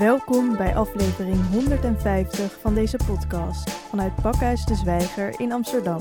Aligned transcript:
Welkom 0.00 0.56
bij 0.56 0.76
aflevering 0.76 1.46
150 1.46 2.60
van 2.60 2.74
deze 2.74 2.96
podcast 3.06 3.70
vanuit 3.70 4.14
Pakhuis 4.14 4.64
de 4.64 4.74
Zwijger 4.74 5.40
in 5.40 5.52
Amsterdam. 5.52 5.98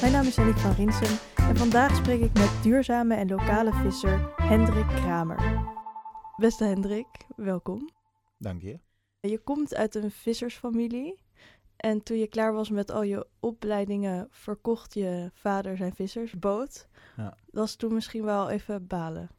Mijn 0.00 0.12
naam 0.12 0.26
is 0.26 0.38
Annick 0.38 0.56
van 0.56 0.72
Rinsen 0.72 1.18
en 1.36 1.56
vandaag 1.56 1.96
spreek 1.96 2.20
ik 2.20 2.32
met 2.32 2.62
duurzame 2.62 3.14
en 3.14 3.28
lokale 3.28 3.72
visser 3.72 4.32
Hendrik 4.36 4.86
Kramer. 4.86 5.68
Beste 6.36 6.64
Hendrik, 6.64 7.06
welkom. 7.36 7.90
Dank 8.38 8.62
je. 8.62 8.80
Je 9.20 9.38
komt 9.38 9.74
uit 9.74 9.94
een 9.94 10.10
vissersfamilie 10.10 11.22
en 11.76 12.02
toen 12.02 12.18
je 12.18 12.28
klaar 12.28 12.52
was 12.52 12.70
met 12.70 12.90
al 12.90 13.02
je 13.02 13.26
opleidingen 13.40 14.26
verkocht 14.30 14.94
je 14.94 15.30
vader 15.34 15.76
zijn 15.76 15.94
vissersboot. 15.94 16.88
Ja. 17.16 17.24
Dat 17.24 17.36
was 17.50 17.76
toen 17.76 17.94
misschien 17.94 18.24
wel 18.24 18.50
even 18.50 18.86
balen. 18.86 19.30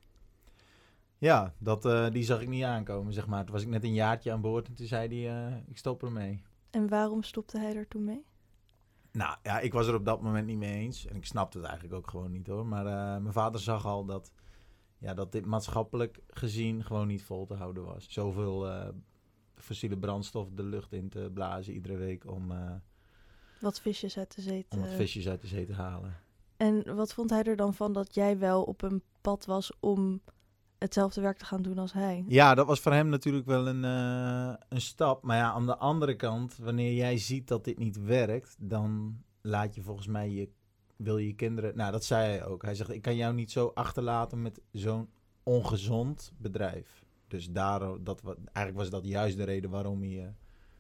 Ja, 1.20 1.54
dat, 1.58 1.86
eh, 1.86 2.10
die 2.10 2.24
zag 2.24 2.42
ik 2.42 2.48
niet 2.48 2.64
aankomen, 2.64 3.14
zeg 3.14 3.28
maar. 3.28 3.44
Toen 3.44 3.54
was 3.54 3.62
ik 3.62 3.68
net 3.68 3.84
een 3.84 3.94
jaartje 3.94 4.32
aan 4.32 4.42
boord 4.42 4.68
en 4.68 4.74
toen 4.74 4.86
zei 4.86 5.24
hij, 5.24 5.48
eh, 5.48 5.58
ik 5.68 5.78
stop 5.78 6.04
ermee. 6.04 6.44
En 6.70 6.88
waarom 6.88 7.24
stopte 7.24 7.60
hij 7.60 7.76
er 7.76 7.88
toen 7.88 8.04
mee? 8.04 8.26
Nou 9.12 9.38
ja, 9.44 9.60
ik 9.60 9.74
was 9.74 9.88
er 9.88 9.96
op 9.96 10.06
dat 10.06 10.22
moment 10.22 10.46
niet 10.46 10.58
mee 10.58 10.80
eens. 10.80 11.06
En 11.06 11.16
ik 11.16 11.26
snapte 11.26 11.58
het 11.58 11.68
eigenlijk 11.68 11.98
ook 11.98 12.10
gewoon 12.10 12.32
niet 12.32 12.48
hoor. 12.48 12.66
Maar 12.66 12.86
eh, 12.86 13.22
mijn 13.22 13.34
vader 13.34 13.62
zag 13.62 13.86
al 13.86 14.06
dat, 14.06 14.32
ja, 14.98 15.14
dat 15.14 15.32
dit 15.32 15.46
maatschappelijk 15.46 16.20
gezien 16.28 16.84
gewoon 16.84 17.08
niet 17.08 17.24
vol 17.24 17.46
te 17.46 17.54
houden 17.54 17.84
was. 17.84 18.06
Zoveel 18.10 18.94
fossiele 19.56 19.98
brandstof 19.98 20.50
de 20.52 20.64
lucht 20.64 20.94
in 20.94 21.10
te 21.10 21.32
blazen 21.34 21.74
iedere 21.74 21.98
week 21.98 22.32
om, 22.32 22.54
Wat 23.60 23.80
visjes 23.82 24.18
uit 24.18 24.36
de 24.36 24.42
zee 24.42 24.66
te... 24.68 24.78
om 24.78 24.84
wat 24.84 24.94
visjes 24.94 25.28
uit 25.28 25.42
de 25.42 25.48
zee 25.48 25.66
te 25.66 25.74
halen. 25.74 26.16
En 26.58 26.96
wat 26.96 27.14
vond 27.14 27.30
hij 27.30 27.44
er 27.44 27.56
dan 27.56 27.74
van 27.74 27.94
dat 27.94 28.14
jij 28.14 28.38
wel 28.38 28.64
op 28.64 28.82
een 28.82 29.02
pad 29.22 29.46
was 29.46 29.72
om 29.80 30.22
hetzelfde 30.80 31.22
werk 31.22 31.38
te 31.38 31.46
gaan 31.46 31.62
doen 31.62 31.78
als 31.78 31.94
hij? 31.94 32.24
Ja, 32.28 32.56
dat 32.56 32.68
was 32.68 32.80
voor 32.80 32.94
hem 32.94 33.10
natuurlijk 33.10 33.46
wel 33.46 33.68
een, 33.68 33.84
eh, 33.84 34.54
een 34.70 34.82
stap. 34.82 35.24
Maar 35.24 35.38
ja, 35.38 35.52
aan 35.52 35.66
de 35.66 35.78
andere 35.78 36.16
kant, 36.16 36.58
wanneer 36.58 36.94
jij 36.94 37.18
ziet 37.18 37.48
dat 37.48 37.64
dit 37.64 37.78
niet 37.78 38.04
werkt, 38.04 38.56
dan 38.60 39.18
laat 39.42 39.76
je 39.76 39.82
volgens 39.82 40.08
mij 40.08 40.30
je, 40.30 40.50
wil 40.96 41.18
je 41.18 41.34
kinderen. 41.34 41.76
Nou, 41.76 41.92
dat 41.92 42.04
zei 42.06 42.28
hij 42.30 42.46
ook. 42.46 42.64
Hij 42.64 42.76
zegt: 42.76 42.90
Ik 42.90 43.02
kan 43.02 43.16
jou 43.16 43.34
niet 43.34 43.52
zo 43.52 43.72
achterlaten 43.74 44.42
met 44.42 44.62
zo'n 44.72 45.10
ongezond 45.44 46.34
bedrijf. 46.38 47.04
Dus 47.28 47.50
daar, 47.52 47.80
dat, 48.04 48.22
eigenlijk 48.54 48.78
was 48.78 48.90
dat 48.90 49.06
juist 49.06 49.38
de 49.38 49.44
reden 49.44 49.70
waarom 49.70 50.02
hij. 50.02 50.24
eh, 50.24 50.28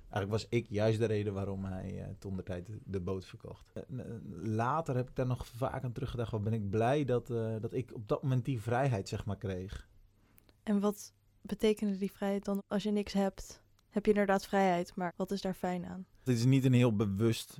eigenlijk 0.09 0.31
was 0.31 0.47
ik 0.49 0.65
juist 0.69 0.99
de 0.99 1.05
reden 1.05 1.33
waarom 1.33 1.65
hij 1.65 2.01
eh 2.01 2.07
toen 2.19 2.35
de 2.35 2.43
tijd 2.43 2.69
de, 2.83 2.99
boot 2.99 3.25
verkocht. 3.25 3.71
Eh, 3.73 3.83
eh, 3.99 4.05
later 4.43 4.95
heb 4.95 5.09
ik 5.09 5.15
daar 5.15 5.27
nog 5.27 5.47
vaak 5.47 5.83
aan 5.83 5.91
teruggedacht. 5.91 6.31
Wat 6.31 6.43
ben 6.43 6.53
ik 6.53 6.69
blij 6.69 7.05
dat, 7.05 7.27
dat 7.61 7.73
ik 7.73 7.93
op 7.93 8.07
dat 8.07 8.23
moment 8.23 8.45
die 8.45 8.61
vrijheid 8.61 9.07
zeg 9.07 9.25
maar 9.25 9.37
kreeg. 9.37 9.87
En 10.63 10.79
wat 10.79 11.13
betekende 11.41 11.97
die 11.97 12.11
vrijheid 12.11 12.45
dan 12.45 12.63
als 12.67 12.83
je 12.83 12.91
niks 12.91 13.13
hebt? 13.13 13.61
Heb 13.89 14.05
je 14.05 14.11
inderdaad 14.11 14.45
vrijheid, 14.45 14.95
maar 14.95 15.13
wat 15.15 15.31
is 15.31 15.41
daar 15.41 15.53
fijn 15.53 15.85
aan? 15.85 16.05
Het 16.19 16.37
is 16.37 16.45
niet 16.45 16.65
een 16.65 16.73
heel 16.73 16.95
bewust 16.95 17.59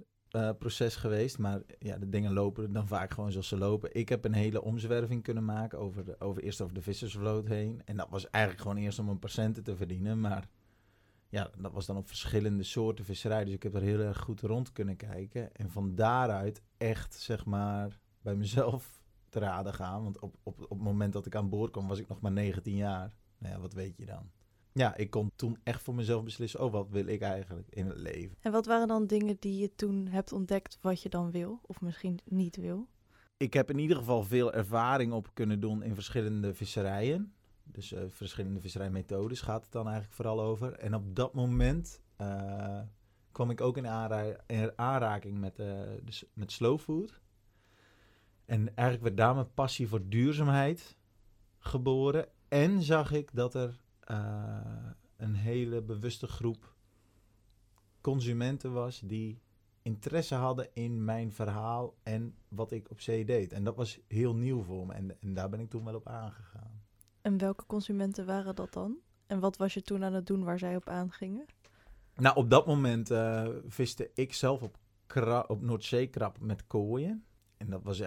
proces 0.59 0.95
geweest, 0.95 1.38
maar 1.38 1.61
ja, 1.80 1.97
de 1.97 2.09
dingen 2.09 2.33
lopen 2.33 2.73
dan 2.73 2.88
vaak 2.88 3.14
gewoon 3.14 3.31
zoals 3.31 3.47
ze 3.47 3.58
lopen. 3.58 3.95
Ik 3.95 4.09
heb 4.09 4.25
een 4.25 4.33
hele 4.33 4.61
omzwerving 4.61 5.23
kunnen 5.23 5.45
maken 5.45 5.80
over, 5.80 6.05
de, 6.05 6.20
over 6.20 6.44
eerst 6.44 6.61
over 6.61 6.73
de 6.73 6.81
vissersvloot 6.81 7.47
heen. 7.47 7.81
En 7.86 7.97
dat 7.97 8.09
was 8.09 8.30
eigenlijk 8.30 8.64
gewoon 8.64 8.77
eerst 8.77 9.00
om 9.00 9.09
een 9.09 9.20
patiënten 9.20 9.64
te 9.64 9.75
verdienen, 9.75 10.20
maar 10.20 10.50
ja, 11.30 11.50
dat 11.58 11.74
was 11.74 11.86
dan 11.86 11.98
op 11.98 12.08
verschillende 12.08 12.64
soorten 12.64 13.06
visserij. 13.06 13.46
Dus 13.46 13.54
ik 13.54 13.64
heb 13.64 13.76
er 13.76 13.82
heel 13.82 14.00
erg 14.00 14.20
goed 14.20 14.42
rond 14.42 14.72
kunnen 14.72 14.96
kijken. 14.96 15.56
En 15.56 15.72
van 15.72 15.96
daaruit 15.96 16.62
echt, 16.78 17.16
zeg 17.16 17.46
maar, 17.46 18.00
bij 18.22 18.36
mezelf 18.36 19.04
te 19.30 19.40
raden 19.40 19.74
gaan. 19.74 20.04
Want 20.04 20.20
op, 20.20 20.36
op, 20.44 20.62
op 20.62 20.70
het 20.70 20.80
moment 20.80 21.14
dat 21.14 21.26
ik 21.26 21.36
aan 21.36 21.50
boord 21.50 21.72
kwam, 21.72 21.88
was 21.88 22.00
ik 22.00 22.08
nog 22.08 22.22
maar 22.22 22.32
19 22.32 22.76
jaar. 22.76 23.16
Nou 23.38 23.54
ja, 23.54 23.60
wat 23.60 23.74
weet 23.74 23.98
je 23.98 24.06
dan? 24.06 24.32
Ja, 24.72 24.96
ik 24.96 25.10
kon 25.10 25.32
toen 25.36 25.58
echt 25.64 25.82
voor 25.82 25.96
mezelf 25.96 26.24
beslissen, 26.24 26.64
oh, 26.64 26.72
wat 26.72 26.90
wil 26.90 27.08
ik 27.08 27.22
eigenlijk 27.22 27.68
in 27.70 27.88
het 27.88 27.98
leven? 27.98 28.38
En 28.40 28.52
wat 28.52 28.66
waren 28.66 28.88
dan 28.88 29.08
dingen 29.08 29.38
die 29.40 29.58
je 29.58 29.76
toen 29.76 30.08
hebt 30.08 30.32
ontdekt 30.32 30.78
wat 30.82 31.02
je 31.02 31.10
dan 31.10 31.32
wil? 31.32 31.60
Of 31.62 31.82
misschien 31.82 32.20
niet 32.26 32.56
wil? 32.56 32.88
ik 33.39 33.54
heb 33.54 33.70
in 33.70 33.80
ieder 33.80 33.98
geval 33.98 34.23
veel 34.23 34.54
ervaring 34.54 35.14
op 35.14 35.30
kunnen 35.34 35.60
doen 35.60 35.84
in 35.84 35.94
verschillende 35.94 36.54
visserijen. 36.54 37.34
Dus 37.72 37.92
eh, 37.92 38.04
verschillende 38.08 38.60
visserijmethodes 38.60 39.42
gaat 39.42 39.64
het 39.64 39.72
dan 39.72 39.86
eigenlijk 39.86 40.16
vooral 40.16 40.42
over. 40.42 40.74
En 40.74 40.96
op 40.96 41.16
dat 41.16 41.34
moment 41.34 42.02
eh, 42.16 42.82
kwam 43.32 43.50
ik 43.50 43.62
ook 43.62 43.78
in, 43.78 43.88
aanra- 43.88 44.36
in 44.48 44.72
aanraking 44.76 45.38
met, 45.38 45.60
eh, 45.60 45.82
dus 46.04 46.26
met 46.34 46.52
slow 46.52 46.80
food. 46.80 47.22
En 48.46 48.76
eigenlijk 48.76 49.02
werd 49.04 49.18
daar 49.18 49.36
mijn 49.36 49.54
passie 49.54 49.88
voor 49.88 50.10
duurzaamheid 50.10 50.98
geboren. 51.60 52.28
En 52.48 52.82
zag 52.82 53.12
ik 53.12 53.30
dat 53.34 53.54
er 53.54 53.80
een 55.18 55.36
hele 55.36 55.82
bewuste 55.82 56.28
groep 56.28 56.76
consumenten 58.02 58.74
was 58.74 59.00
die 59.00 59.42
interesse 59.82 60.36
hadden 60.36 60.70
in 60.74 61.04
mijn 61.04 61.34
verhaal 61.34 61.96
en 62.04 62.36
wat 62.48 62.72
ik 62.72 62.90
op 62.90 63.02
zee 63.02 63.26
deed. 63.26 63.54
En 63.54 63.64
dat 63.64 63.76
was 63.76 64.00
heel 64.08 64.36
nieuw 64.36 64.62
voor 64.64 64.86
me 64.86 64.94
en, 64.94 65.22
en 65.22 65.34
daar 65.34 65.50
ben 65.50 65.60
ik 65.60 65.70
toen 65.70 65.86
wel 65.86 65.96
op 65.96 66.08
aangegaan. 66.08 66.79
En 67.22 67.38
welke 67.38 67.66
consumenten 67.66 68.26
waren 68.26 68.56
dat 68.56 68.74
dan? 68.74 68.98
En 69.28 69.40
wat 69.40 69.58
was 69.58 69.74
je 69.74 69.82
toen 69.82 70.04
aan 70.04 70.14
het 70.14 70.28
doen 70.28 70.44
waar 70.44 70.60
zij 70.60 70.76
op 70.76 70.88
aangingen? 70.90 71.46
Nou, 72.16 72.36
op 72.36 72.50
dat 72.50 72.66
moment 72.66 73.12
eh, 73.12 73.48
viste 73.68 74.12
ik 74.14 74.34
zelf 74.34 74.62
op, 74.62 74.78
op 75.48 75.62
Noordzeekrab 75.62 76.40
met 76.40 76.68
kooien. 76.68 77.24
En 77.58 77.70
dat 77.70 77.84
was 77.84 78.00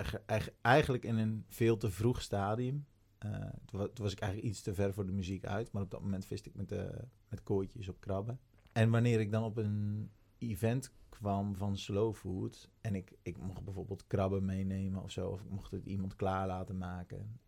eigenlijk 0.62 1.04
in 1.04 1.16
een 1.16 1.44
veel 1.48 1.76
te 1.76 1.90
vroeg 1.90 2.22
stadium. 2.22 2.86
Eh, 3.18 3.30
toen, 3.64 3.80
wa- 3.80 3.88
toen 3.88 4.04
was 4.04 4.12
ik 4.12 4.20
eigenlijk 4.20 4.52
iets 4.52 4.62
te 4.62 4.74
ver 4.74 4.92
voor 4.94 5.06
de 5.06 5.12
muziek 5.12 5.44
uit. 5.44 5.72
Maar 5.72 5.82
op 5.82 5.90
dat 5.90 6.02
moment 6.02 6.26
viste 6.26 6.48
ik 6.48 6.54
met, 6.54 6.72
eh, 6.72 6.84
met 7.28 7.42
kooitjes 7.42 7.88
op 7.88 8.00
krabben. 8.00 8.40
En 8.72 8.90
wanneer 8.90 9.20
ik 9.20 9.30
dan 9.30 9.44
op 9.44 9.56
een 9.56 10.10
event 10.38 10.92
kwam 11.08 11.56
van 11.56 11.76
slow 11.76 12.14
food... 12.14 12.70
en 12.80 12.94
ik, 12.94 13.12
ik 13.22 13.38
mocht 13.38 13.64
bijvoorbeeld 13.64 14.06
krabben 14.06 14.44
meenemen 14.44 15.02
of 15.02 15.10
zo... 15.10 15.28
of 15.28 15.40
ik 15.40 15.50
mocht 15.50 15.70
het 15.70 15.86
iemand 15.86 16.16
klaar 16.16 16.46
laten 16.46 16.78
maken, 16.78 17.40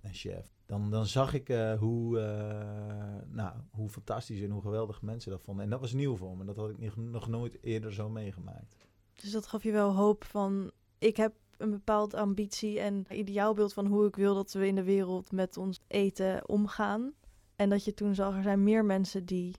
een 0.00 0.14
chef... 0.14 0.56
dan, 0.68 0.90
dan 0.90 1.06
zag 1.06 1.34
ik 1.34 1.48
eh, 1.48 1.78
hoe, 1.78 2.20
eh, 2.20 3.34
nou, 3.34 3.52
hoe 3.70 3.88
fantastisch 3.88 4.40
en 4.40 4.50
hoe 4.50 4.62
geweldig 4.62 5.02
mensen 5.02 5.30
dat 5.30 5.42
vonden. 5.42 5.64
En 5.64 5.70
dat 5.70 5.80
was 5.80 5.92
nieuw 5.92 6.16
voor 6.16 6.36
me. 6.36 6.44
Dat 6.44 6.56
had 6.56 6.70
ik 6.70 6.96
nog- 6.96 7.28
nooit 7.28 7.58
eerder 7.62 7.92
zo 7.92 8.08
meegemaakt. 8.08 8.76
Dus 9.14 9.30
dat 9.30 9.46
gaf 9.46 9.62
je 9.62 9.72
wel 9.72 9.94
hoop 9.94 10.24
van, 10.24 10.70
ik 10.98 11.16
heb 11.16 11.32
een 11.56 11.70
bepaalde 11.70 12.16
ambitie 12.16 12.80
en 12.80 13.06
ideaalbeeld 13.10 13.72
van 13.72 13.86
hoe 13.86 14.06
ik 14.06 14.16
wil 14.16 14.34
dat 14.34 14.52
we 14.52 14.66
in 14.66 14.74
de 14.74 14.82
wereld 14.82 15.32
met 15.32 15.56
ons 15.56 15.80
eten 15.86 16.48
omgaan. 16.48 17.12
En 17.56 17.68
dat 17.68 17.84
je 17.84 17.94
toen 17.94 18.14
zag, 18.14 18.36
er 18.36 18.42
zijn 18.42 18.62
meer 18.62 18.84
mensen 18.84 19.24
die 19.24 19.54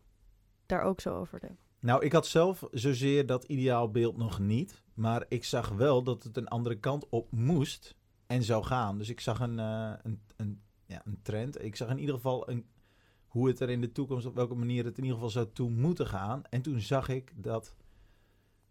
daar 0.66 0.82
ook 0.82 1.02
zo 1.02 1.16
over 1.16 1.40
denken. 1.40 1.60
Nou, 1.80 2.06
ik 2.06 2.12
had 2.12 2.28
zelf 2.28 2.64
zozeer 2.72 3.26
dat 3.26 3.44
ideaalbeeld 3.44 4.18
nog 4.18 4.40
niet. 4.40 4.82
Maar 4.94 5.26
ik 5.28 5.44
zag 5.44 5.70
wel 5.70 6.04
dat 6.04 6.24
het 6.24 6.38
een 6.38 6.48
andere 6.48 6.80
kant 6.80 7.10
op 7.10 7.32
moest 7.32 7.96
en 8.28 8.44
zou 8.44 8.64
gaan. 8.64 8.98
Dus 8.98 9.10
ik 9.10 9.20
zag 9.20 9.40
een, 9.40 9.60
eh, 9.60 9.94
een, 10.04 10.22
een, 10.36 10.62
ja, 10.90 11.02
een 11.06 11.22
trend. 11.22 11.64
Ik 11.64 11.76
zag 11.76 11.90
in 11.90 12.00
ieder 12.00 12.16
geval 12.16 12.50
een, 12.50 12.66
hoe 13.28 13.48
het 13.48 13.60
er 13.60 13.70
in 13.70 13.82
de 13.82 13.92
toekomst, 13.92 14.26
op 14.26 14.36
welke 14.36 14.56
manier 14.56 14.86
het 14.86 14.98
in 14.98 15.04
ieder 15.04 15.16
geval 15.16 15.32
zou 15.32 15.48
toe 15.54 15.70
moeten 15.70 16.08
gaan. 16.08 16.44
En 16.50 16.62
toen 16.62 16.80
zag 16.80 17.10
ik 17.10 17.34
dat 17.36 17.76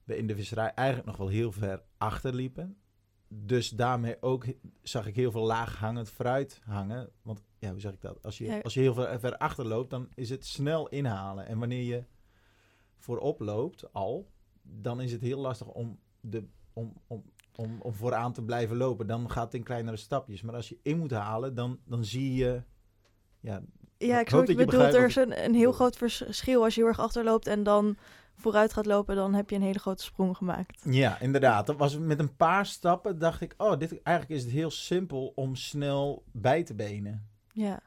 we 0.04 0.16
in 0.16 0.26
de 0.26 0.34
visserij 0.34 0.74
eigenlijk 0.74 1.08
nog 1.08 1.16
wel 1.16 1.28
heel 1.28 1.52
ver 1.52 1.82
achterliepen. 1.96 2.76
Dus 3.28 3.70
daarmee 3.70 4.22
ook 4.22 4.46
zag 4.82 5.06
ik 5.06 5.16
heel 5.16 5.30
veel 5.30 5.46
laag 5.46 5.78
hangend 5.78 6.10
fruit 6.10 6.60
hangen. 6.64 7.10
Want 7.22 7.42
ja, 7.58 7.70
hoe 7.70 7.80
zeg 7.80 7.92
ik 7.92 8.00
dat? 8.00 8.22
Als 8.22 8.38
je, 8.38 8.62
als 8.62 8.74
je 8.74 8.80
heel 8.80 8.94
ver, 8.94 9.20
ver 9.20 9.36
achterloopt, 9.36 9.90
dan 9.90 10.08
is 10.14 10.30
het 10.30 10.46
snel 10.46 10.88
inhalen. 10.88 11.46
En 11.46 11.58
wanneer 11.58 11.82
je 11.82 12.04
voorop 12.96 13.40
loopt 13.40 13.92
al, 13.92 14.30
dan 14.62 15.00
is 15.00 15.12
het 15.12 15.20
heel 15.20 15.40
lastig 15.40 15.66
om, 15.66 15.98
de, 16.20 16.44
om, 16.72 16.92
om, 17.06 17.24
om, 17.58 17.80
om 17.80 17.94
vooraan 17.94 18.32
te 18.32 18.42
blijven 18.42 18.76
lopen. 18.76 19.06
Dan 19.06 19.30
gaat 19.30 19.44
het 19.44 19.54
in 19.54 19.62
kleinere 19.62 19.96
stapjes. 19.96 20.42
Maar 20.42 20.54
als 20.54 20.68
je 20.68 20.78
in 20.82 20.98
moet 20.98 21.10
halen, 21.10 21.54
dan, 21.54 21.78
dan 21.84 22.04
zie 22.04 22.34
je... 22.34 22.62
Ja, 23.40 23.62
Ja, 23.96 24.20
Ik 24.20 24.28
hoop 24.28 24.40
wat 24.40 24.48
je 24.48 24.54
dat 24.56 24.64
je 24.64 24.70
bedoelt. 24.70 24.94
Er 24.94 25.06
is 25.06 25.16
een, 25.16 25.44
een 25.44 25.54
heel 25.54 25.72
groot 25.72 25.96
verschil. 25.96 26.64
Als 26.64 26.74
je 26.74 26.80
heel 26.80 26.88
erg 26.88 27.00
achterloopt 27.00 27.46
en 27.46 27.62
dan 27.62 27.96
vooruit 28.34 28.72
gaat 28.72 28.86
lopen, 28.86 29.16
dan 29.16 29.34
heb 29.34 29.50
je 29.50 29.56
een 29.56 29.62
hele 29.62 29.78
grote 29.78 30.02
sprong 30.02 30.36
gemaakt. 30.36 30.82
ja, 30.84 31.20
inderdaad. 31.20 31.66
Dat 31.66 31.76
was 31.76 31.98
met 31.98 32.18
een 32.18 32.36
paar 32.36 32.66
stappen 32.66 33.18
dacht 33.18 33.40
ik... 33.40 33.54
Oh, 33.56 33.78
dit, 33.78 34.02
eigenlijk 34.02 34.40
is 34.40 34.46
het 34.46 34.54
heel 34.54 34.70
simpel 34.70 35.32
om 35.34 35.54
snel 35.54 36.24
bij 36.32 36.62
te 36.62 36.74
benen. 36.74 37.28
Ja. 37.52 37.80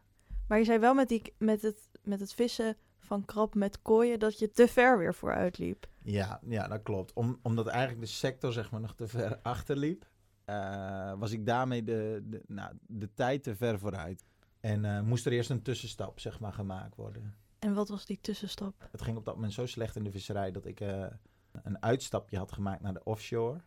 Maar 0.47 0.57
je 0.57 0.65
zei 0.65 0.79
wel 0.79 0.93
met, 0.93 1.09
die, 1.09 1.33
met, 1.37 1.61
het, 1.61 1.77
met 2.03 2.19
het 2.19 2.33
vissen 2.33 2.77
van 3.11 3.25
krab 3.25 3.55
met 3.55 3.81
kooien 3.81 4.19
dat 4.19 4.39
je 4.39 4.51
te 4.51 4.67
ver 4.67 4.97
weer 4.97 5.13
vooruit 5.13 5.57
liep. 5.57 5.87
Ja, 6.01 6.39
ja 6.45 6.67
dat 6.67 6.83
klopt. 6.83 7.13
Om, 7.13 7.39
omdat 7.41 7.67
eigenlijk 7.67 8.01
de 8.01 8.11
sector 8.11 8.53
zeg 8.53 8.71
maar, 8.71 8.81
nog 8.81 8.95
te 8.95 9.07
ver 9.07 9.39
achterliep, 9.53 10.07
eh, 10.45 11.13
was 11.19 11.31
ik 11.31 11.45
daarmee 11.45 11.83
de, 11.83 12.23
de, 12.25 12.41
nou, 12.47 12.73
de 12.87 13.13
tijd 13.13 13.43
te 13.43 13.55
ver 13.55 13.79
vooruit. 13.79 14.25
En 14.59 14.85
eh, 14.85 15.01
moest 15.01 15.25
er 15.25 15.31
eerst 15.31 15.49
een 15.49 15.61
tussenstap 15.61 16.19
zeg 16.19 16.39
maar, 16.39 16.53
gemaakt 16.53 16.95
worden. 16.95 17.35
En 17.59 17.73
wat 17.73 17.89
was 17.89 18.05
die 18.05 18.19
tussenstap? 18.21 18.87
Het 18.91 19.01
ging 19.01 19.17
op 19.17 19.25
dat 19.25 19.35
moment 19.35 19.53
zo 19.53 19.65
slecht 19.65 19.95
in 19.95 20.03
de 20.03 20.11
visserij 20.11 20.51
dat 20.51 20.65
ik 20.65 20.79
eh, 20.79 21.05
een 21.51 21.81
uitstapje 21.81 22.37
had 22.37 22.51
gemaakt 22.51 22.81
naar 22.81 22.93
de 22.93 23.03
offshore. 23.03 23.61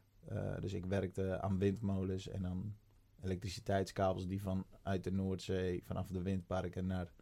Dus 0.61 0.73
ik 0.73 0.87
werkte 0.87 1.41
aan 1.41 1.59
windmolens 1.59 2.29
en 2.29 2.47
aan 2.47 2.77
elektriciteitskabels 3.23 4.27
die 4.27 4.43
vanuit 4.43 5.05
de 5.05 5.13
Noordzee, 5.13 5.83
vanaf 5.85 6.07
de 6.09 6.23
windparken 6.23 6.87
naar 6.87 7.13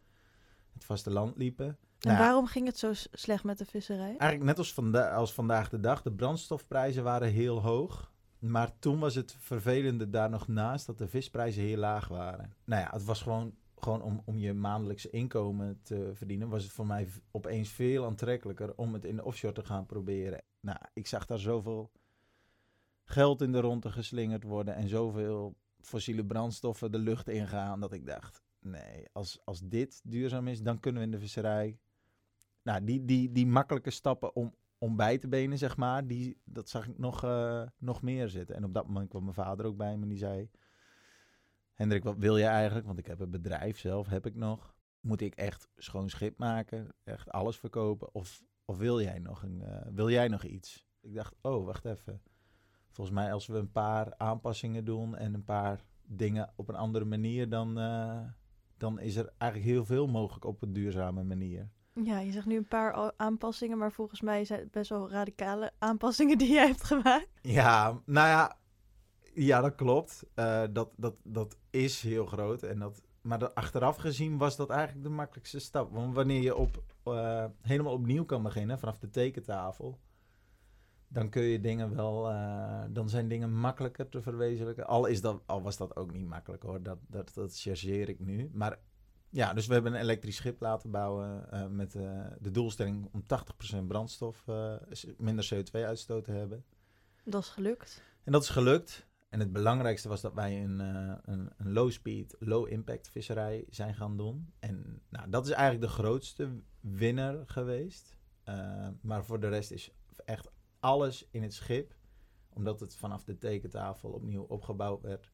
het 0.73 0.85
vasteland 0.85 1.37
liepen. 1.37 1.77
En 1.99 2.09
Nou 2.09 2.17
waarom 2.17 2.45
ging 2.45 2.65
het 2.65 2.77
zo 2.77 2.91
slecht 3.11 3.43
met 3.43 3.57
de 3.57 3.65
visserij? 3.65 4.05
Eigenlijk 4.17 4.43
net 4.43 4.57
als, 4.57 4.73
vanda 4.73 5.13
als 5.13 5.33
vandaag 5.33 5.69
de 5.69 5.79
dag. 5.79 6.01
De 6.01 6.11
brandstofprijzen 6.11 7.03
waren 7.03 7.31
heel 7.31 7.61
hoog. 7.61 8.11
Maar 8.39 8.79
toen 8.79 8.99
was 8.99 9.15
het 9.15 9.35
vervelende 9.39 10.09
daar 10.09 10.29
nog 10.29 10.47
naast 10.47 10.85
dat 10.85 10.97
de 10.97 11.07
visprijzen 11.07 11.63
heel 11.63 11.77
laag 11.77 12.07
waren. 12.07 12.53
Nou 12.65 12.81
ja, 12.81 12.89
het 12.91 13.03
was 13.03 13.21
gewoon, 13.21 13.55
gewoon 13.79 14.01
om, 14.01 14.21
om 14.25 14.37
je 14.37 14.53
maandelijkse 14.53 15.09
inkomen 15.09 15.79
te 15.83 16.11
verdienen. 16.13 16.49
Was 16.49 16.63
het 16.63 16.71
voor 16.71 16.85
mij 16.85 17.07
opeens 17.31 17.69
veel 17.69 18.05
aantrekkelijker 18.05 18.75
om 18.75 18.93
het 18.93 19.05
in 19.05 19.15
de 19.15 19.23
offshore 19.23 19.53
te 19.53 19.65
gaan 19.65 19.85
proberen. 19.85 20.41
Nou, 20.59 20.77
ik 20.93 21.07
zag 21.07 21.25
daar 21.25 21.39
zoveel 21.39 21.91
geld 23.03 23.41
in 23.41 23.51
de 23.51 23.59
ronde 23.59 23.91
geslingerd 23.91 24.43
worden. 24.43 24.75
En 24.75 24.87
zoveel 24.87 25.55
fossiele 25.81 26.25
brandstoffen 26.25 26.91
de 26.91 26.99
lucht 26.99 27.29
ingaan. 27.29 27.79
Dat 27.79 27.93
ik 27.93 28.05
dacht, 28.05 28.42
nee, 28.63 29.07
als, 29.11 29.39
als 29.45 29.61
dit 29.61 30.01
duurzaam 30.03 30.47
is, 30.47 30.61
dan 30.61 30.79
kunnen 30.79 31.01
we 31.01 31.07
in 31.07 31.13
de 31.13 31.19
visserij 31.19 31.79
nou, 32.63 32.83
die, 32.83 33.05
die, 33.05 33.31
die 33.31 33.47
makkelijke 33.47 33.89
stappen 33.89 34.35
om, 34.35 34.55
om 34.77 34.95
bij 34.95 35.17
te 35.17 35.27
benen, 35.27 35.57
zeg 35.57 35.77
maar, 35.77 36.07
die, 36.07 36.41
dat 36.45 36.69
zag 36.69 36.87
ik 36.87 36.97
nog, 36.97 37.23
eh, 37.23 37.63
nog 37.77 38.01
meer 38.01 38.29
zitten. 38.29 38.55
En 38.55 38.63
op 38.63 38.73
dat 38.73 38.87
moment 38.87 39.09
kwam 39.09 39.23
mijn 39.23 39.33
vader 39.33 39.65
ook 39.65 39.77
bij 39.77 39.95
me 39.95 40.01
en 40.01 40.09
die 40.09 40.17
zei... 40.17 40.49
Hendrik, 41.73 42.03
wat 42.03 42.17
wil 42.17 42.37
je 42.37 42.45
eigenlijk? 42.45 42.85
Want 42.85 42.99
ik 42.99 43.05
heb 43.05 43.19
een 43.19 43.31
bedrijf 43.31 43.79
zelf, 43.79 44.07
heb 44.07 44.25
ik 44.25 44.35
nog. 44.35 44.75
Moet 44.99 45.21
ik 45.21 45.35
echt 45.35 45.67
schoon 45.75 46.09
schip 46.09 46.37
maken? 46.37 46.95
Echt 47.03 47.29
alles 47.29 47.57
verkopen? 47.57 48.13
Of, 48.13 48.43
of 48.65 48.77
wil, 48.77 49.01
jij 49.01 49.19
nog 49.19 49.43
een, 49.43 49.61
eh, 49.61 49.87
wil 49.91 50.09
jij 50.09 50.27
nog 50.27 50.43
iets? 50.43 50.87
Ik 51.01 51.13
dacht, 51.13 51.35
oh, 51.41 51.65
wacht 51.65 51.85
even. 51.85 52.21
Volgens 52.89 53.15
mij 53.15 53.33
als 53.33 53.47
we 53.47 53.57
een 53.57 53.71
paar 53.71 54.17
aanpassingen 54.17 54.85
doen 54.85 55.15
en 55.15 55.33
een 55.33 55.43
paar 55.43 55.85
dingen 56.03 56.53
op 56.55 56.69
een 56.69 56.75
andere 56.75 57.05
manier... 57.05 57.49
dan, 57.49 57.79
eh, 57.79 58.25
dan 58.83 58.99
is 58.99 59.15
er 59.15 59.33
eigenlijk 59.37 59.71
heel 59.71 59.85
veel 59.85 60.07
mogelijk 60.07 60.45
op 60.45 60.61
een 60.61 60.73
duurzame 60.73 61.23
manier. 61.23 61.69
Ja, 61.93 62.19
je 62.19 62.31
zegt 62.31 62.45
nu 62.45 62.57
een 62.57 62.67
paar 62.67 63.13
aanpassingen, 63.17 63.77
maar 63.77 63.91
volgens 63.91 64.21
mij 64.21 64.45
zijn 64.45 64.59
het 64.59 64.71
best 64.71 64.89
wel 64.89 65.09
radicale 65.09 65.71
aanpassingen 65.79 66.37
die 66.37 66.51
jij 66.51 66.67
hebt 66.67 66.83
gemaakt. 66.83 67.29
Ja, 67.41 68.01
nou 68.05 68.27
ja, 68.27 68.57
ja 69.33 69.61
dat 69.61 69.75
klopt. 69.75 70.23
Eh, 70.33 70.63
dat, 70.71 70.89
dat, 70.95 71.15
dat 71.23 71.57
is 71.69 72.01
heel 72.01 72.25
groot. 72.25 72.63
En 72.63 72.79
dat, 72.79 73.03
maar 73.21 73.39
dat, 73.39 73.55
achteraf 73.55 73.95
gezien 73.95 74.37
was 74.37 74.55
dat 74.55 74.69
eigenlijk 74.69 75.03
de 75.03 75.13
makkelijkste 75.13 75.59
stap. 75.59 75.91
Want 75.91 76.15
wanneer 76.15 76.41
je 76.41 76.55
op, 76.55 76.83
eh, 77.03 77.45
helemaal 77.61 77.93
opnieuw 77.93 78.25
kan 78.25 78.43
beginnen, 78.43 78.79
vanaf 78.79 78.97
de 78.97 79.09
tekentafel, 79.09 79.99
dan 81.13 81.29
kun 81.29 81.41
je 81.41 81.59
dingen 81.59 81.95
wel, 81.95 82.29
eh, 82.29 82.83
dan 82.89 83.09
zijn 83.09 83.27
dingen 83.27 83.53
makkelijker 83.53 84.09
te 84.09 84.21
verwezenlijken. 84.21 84.87
Al, 84.87 85.05
is 85.05 85.21
dat, 85.21 85.41
al 85.45 85.61
was 85.61 85.77
dat 85.77 85.95
ook 85.95 86.11
niet 86.11 86.25
makkelijk 86.25 86.63
hoor, 86.63 86.83
dat, 86.83 86.97
dat, 87.07 87.31
dat 87.33 87.59
chargeer 87.59 88.09
ik 88.09 88.19
nu. 88.19 88.49
Maar 88.53 88.79
ja, 89.29 89.53
dus 89.53 89.67
we 89.67 89.73
hebben 89.73 89.93
een 89.93 90.01
elektrisch 90.01 90.35
schip 90.35 90.61
laten 90.61 90.91
bouwen 90.91 91.51
eh, 91.51 91.67
met 91.67 91.95
eh, 91.95 92.25
de 92.39 92.51
doelstelling 92.51 93.09
om 93.11 93.23
80% 93.83 93.87
brandstof, 93.87 94.45
minder 95.17 95.53
CO2-uitstoot 95.53 96.23
te 96.23 96.31
hebben. 96.31 96.65
Dat 97.23 97.43
is 97.43 97.49
gelukt. 97.49 98.03
En 98.23 98.31
dat 98.31 98.43
is 98.43 98.49
gelukt. 98.49 99.07
En 99.29 99.39
het 99.39 99.51
belangrijkste 99.51 100.07
was 100.07 100.21
dat 100.21 100.33
wij 100.33 100.63
een, 100.63 100.79
een, 100.79 101.51
een 101.57 101.73
low-speed, 101.73 102.35
low-impact 102.39 103.09
visserij 103.09 103.65
zijn 103.69 103.95
gaan 103.95 104.17
doen. 104.17 104.53
En 104.59 105.01
nou, 105.09 105.29
dat 105.29 105.45
is 105.45 105.51
eigenlijk 105.51 105.81
de 105.87 105.93
grootste 106.01 106.49
winner 106.79 107.43
geweest. 107.45 108.17
Maar 109.01 109.25
voor 109.25 109.39
de 109.39 109.49
rest 109.49 109.71
is 109.71 109.91
echt 110.25 110.49
alles 110.83 111.27
in 111.31 111.43
het 111.43 111.53
schip, 111.53 111.95
omdat 112.49 112.79
het 112.79 112.95
vanaf 112.95 113.23
de 113.23 113.37
tekentafel 113.37 114.09
opnieuw 114.09 114.43
opgebouwd 114.43 115.01
werd. 115.01 115.31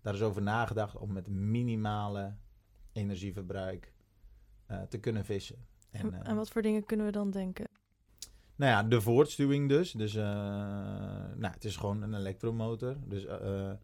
Daar 0.00 0.14
is 0.14 0.22
over 0.22 0.42
nagedacht 0.42 0.96
om 0.96 1.12
met 1.12 1.28
minimale 1.28 2.36
energieverbruik 2.92 3.92
eh, 4.66 4.82
te 4.82 4.98
kunnen 4.98 5.24
vissen. 5.24 5.66
En, 5.90 6.14
eh, 6.14 6.28
en 6.28 6.36
wat 6.36 6.50
voor 6.50 6.62
dingen 6.62 6.84
kunnen 6.84 7.06
we 7.06 7.12
dan 7.12 7.30
denken? 7.30 7.66
nou 8.62 8.74
ja, 8.74 8.82
de 8.82 9.00
voortstuwing 9.00 9.68
dus. 9.68 9.92
Dus 9.92 10.14
eh, 10.14 10.24
nou, 11.34 11.52
het 11.52 11.64
is 11.64 11.76
gewoon 11.76 12.02
een 12.02 12.14
elektromotor. 12.14 12.96
Dus, 13.06 13.24
eh, 13.24 13.70
eh, 13.70 13.76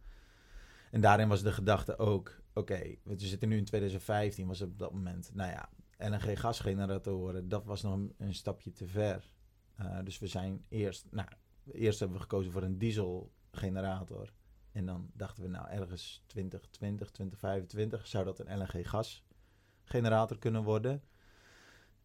en 0.90 1.00
daarin 1.00 1.28
was 1.28 1.42
de 1.42 1.52
gedachte 1.52 1.98
ook, 1.98 2.40
oké, 2.54 2.94
we 3.02 3.14
zitten 3.16 3.48
nu 3.48 3.56
in 3.56 3.64
2015, 3.64 4.46
was 4.46 4.58
het 4.58 4.70
op 4.70 4.78
dat 4.78 4.92
moment, 4.92 5.30
nou 5.34 5.50
ja, 5.50 5.68
LNG-gasgeneratoren, 5.98 7.48
dat 7.48 7.64
was 7.64 7.82
nog 7.82 7.92
een, 7.92 8.14
een 8.18 8.34
stapje 8.34 8.72
te 8.72 8.86
ver. 8.86 9.30
Eh, 9.78 9.98
dus 10.04 10.18
we 10.18 10.26
zijn 10.26 10.64
eerst, 10.68 11.06
nou, 11.10 11.28
eerst 11.72 11.98
hebben 11.98 12.16
we 12.16 12.22
gekozen 12.22 12.52
voor 12.52 12.62
een 12.62 12.78
dieselgenerator. 12.78 14.32
En 14.72 14.86
dan 14.86 15.10
dachten 15.12 15.42
we, 15.42 15.48
nou, 15.48 15.68
ergens 15.68 16.22
2020, 16.26 17.10
2025 17.10 18.06
zou 18.06 18.24
dat 18.24 18.38
een 18.38 18.58
LNG-gasgenerator 18.58 20.38
kunnen 20.38 20.62
worden. 20.62 21.02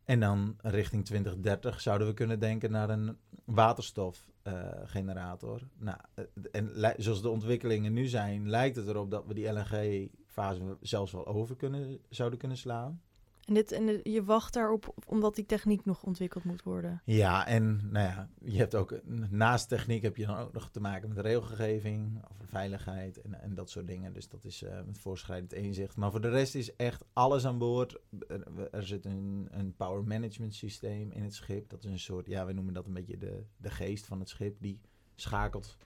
En 0.03 0.19
dan 0.19 0.55
richting 0.61 1.05
2030 1.05 1.81
zouden 1.81 2.07
we 2.07 2.13
kunnen 2.13 2.39
denken 2.39 2.71
naar 2.71 2.89
een 2.89 3.17
waterstofgenerator. 3.45 5.61
nou, 5.77 5.97
eh, 6.13 6.23
en 6.51 6.95
zoals 6.97 7.21
de 7.21 7.29
ontwikkelingen 7.29 7.93
nu 7.93 8.07
zijn, 8.07 8.49
lijkt 8.49 8.75
het 8.75 8.87
erop 8.87 9.11
dat 9.11 9.25
we 9.25 9.33
die 9.33 9.51
LNG-fase 9.51 10.77
zelfs 10.81 11.11
wel 11.11 11.27
over 11.27 11.55
kunnen, 11.55 11.99
zouden 12.09 12.39
kunnen 12.39 12.57
slaan. 12.57 13.01
En, 13.45 13.53
dit, 13.53 13.71
en 13.71 13.99
je 14.03 14.23
wacht 14.23 14.53
daarop 14.53 14.93
omdat 15.07 15.35
die 15.35 15.45
techniek 15.45 15.85
nog 15.85 16.03
ontwikkeld 16.03 16.43
moet 16.43 16.63
worden. 16.63 17.01
Ja, 17.05 17.47
en 17.47 17.89
nou 17.91 18.07
ja, 18.07 18.29
je 18.41 18.57
hebt 18.57 18.75
ook 18.75 18.99
naast 19.29 19.69
techniek 19.69 20.01
heb 20.01 20.17
je 20.17 20.25
dan 20.25 20.37
ook 20.37 20.53
nog 20.53 20.69
te 20.69 20.79
maken 20.79 21.09
met 21.09 21.17
regelgeving 21.17 22.25
over 22.31 22.47
veiligheid 22.47 23.21
en, 23.21 23.41
en 23.41 23.55
dat 23.55 23.69
soort 23.69 23.87
dingen. 23.87 24.13
Dus 24.13 24.29
dat 24.29 24.45
is 24.45 24.63
eh, 24.63 24.81
met 24.85 24.99
voorschrijdend 24.99 25.53
inzicht. 25.53 25.95
Maar 25.95 26.11
voor 26.11 26.21
de 26.21 26.29
rest 26.29 26.55
is 26.55 26.75
echt 26.75 27.03
alles 27.13 27.45
aan 27.45 27.57
boord. 27.57 27.99
Er, 28.27 28.69
er 28.71 28.85
zit 28.85 29.05
een, 29.05 29.47
een 29.51 29.75
power 29.75 30.03
management 30.03 30.55
systeem 30.55 31.11
in 31.11 31.23
het 31.23 31.33
schip. 31.33 31.69
Dat 31.69 31.83
is 31.83 31.91
een 31.91 31.99
soort, 31.99 32.25
ja, 32.25 32.45
we 32.45 32.53
noemen 32.53 32.73
dat 32.73 32.85
een 32.85 32.93
beetje 32.93 33.17
de, 33.17 33.43
de 33.57 33.69
geest 33.69 34.05
van 34.05 34.19
het 34.19 34.29
schip. 34.29 34.55
Die 34.59 34.79
schakelt 35.15 35.77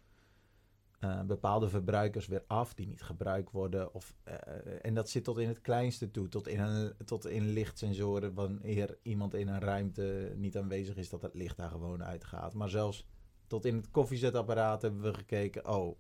eh, 1.00 1.22
bepaalde 1.22 1.70
verbruikers 1.70 2.28
weer 2.28 2.44
af 2.48 2.74
die 2.74 2.88
niet 2.88 3.02
gebruikt 3.02 3.52
worden. 3.52 3.94
Of, 3.94 4.16
eh, 4.24 4.36
en 4.82 4.94
dat 4.94 5.10
zit 5.10 5.24
tot 5.24 5.38
in 5.38 5.48
het 5.48 5.62
kleinste 5.62 6.12
toe, 6.12 6.28
tot 6.28 6.48
in, 6.48 6.60
een, 6.60 6.94
tot 7.06 7.28
in 7.28 7.50
lichtsensoren. 7.50 8.34
Wanneer 8.34 8.98
iemand 9.02 9.34
in 9.34 9.48
een 9.48 9.60
ruimte 9.60 10.34
niet 10.36 10.58
aanwezig 10.58 10.96
is, 10.96 11.10
dat 11.10 11.22
het 11.22 11.34
licht 11.34 11.58
daar 11.58 11.70
gewoon 11.70 12.04
uitgaat. 12.04 12.54
Maar 12.54 12.70
zelfs 12.70 13.08
tot 13.48 13.66
in 13.66 13.76
het 13.76 13.92
koffiezetapparaat 13.92 14.82
hebben 14.82 15.02
we 15.02 15.14
gekeken, 15.14 15.70
oh, 15.70 15.98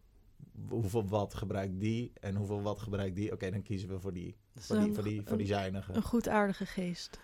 hoeveel 0.69 1.07
watt 1.07 1.33
gebruikt 1.33 1.79
die 1.79 2.11
en 2.19 2.35
hoeveel 2.35 2.61
watt 2.61 2.79
gebruikt 2.79 3.15
die. 3.15 3.31
Oké, 3.31 3.51
dan 3.51 3.61
kiezen 3.61 3.89
we 3.89 3.99
voor 3.99 4.13
die, 4.13 4.35
Dat 4.53 4.63
is 4.63 4.67
voor 4.67 4.79
die, 4.79 4.93
voor 4.93 5.03
die, 5.03 5.21
voor 5.25 5.37
die 5.37 5.47
zuinige. 5.47 5.93
Een 5.93 6.01
goedaardige 6.01 6.65
geest. 6.65 7.19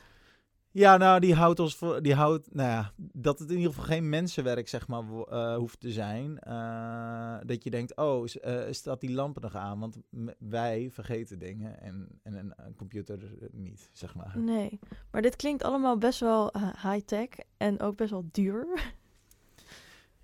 Ja, 0.74 0.98
nou, 0.98 1.20
die 1.20 1.34
houdt 1.34 1.60
ons 1.60 1.76
voor. 1.76 2.02
Die 2.02 2.14
houdt, 2.14 2.54
nou 2.54 2.70
ja, 2.70 2.92
dat 2.98 3.40
het 3.40 3.50
in 3.50 3.58
ieder 3.58 3.74
geval 3.74 3.88
geen 3.88 4.10
mensenwerk, 4.10 4.68
zeg 4.68 4.88
maar, 4.88 5.04
eh, 5.04 5.56
hoeft 5.56 5.80
te 5.80 5.92
zijn. 5.92 6.40
Eh, 6.40 7.36
dat 7.46 7.64
je 7.64 7.70
denkt, 7.70 7.96
oh, 7.96 8.24
is, 8.24 8.40
eh, 8.40 8.62
staat 8.72 9.02
die 9.02 9.12
lampen 9.12 9.42
nog 9.42 9.56
aan? 9.56 9.80
Want 9.80 9.98
wij 10.40 10.90
vergeten 10.92 11.40
dingen 11.40 11.82
en, 11.82 12.08
en 12.24 12.34
een, 12.34 12.54
een 12.56 12.76
computer 12.76 13.20
niet, 13.52 13.90
zeg 13.92 14.16
maar. 14.16 14.34
Nee, 14.36 14.80
maar 15.12 15.22
dit 15.22 15.36
klinkt 15.36 15.64
allemaal 15.64 15.98
best 15.98 16.20
wel 16.20 16.54
high-tech 16.82 17.30
en 17.58 17.82
ook 17.82 17.96
best 17.96 18.12
wel 18.12 18.26
duur. 18.32 18.94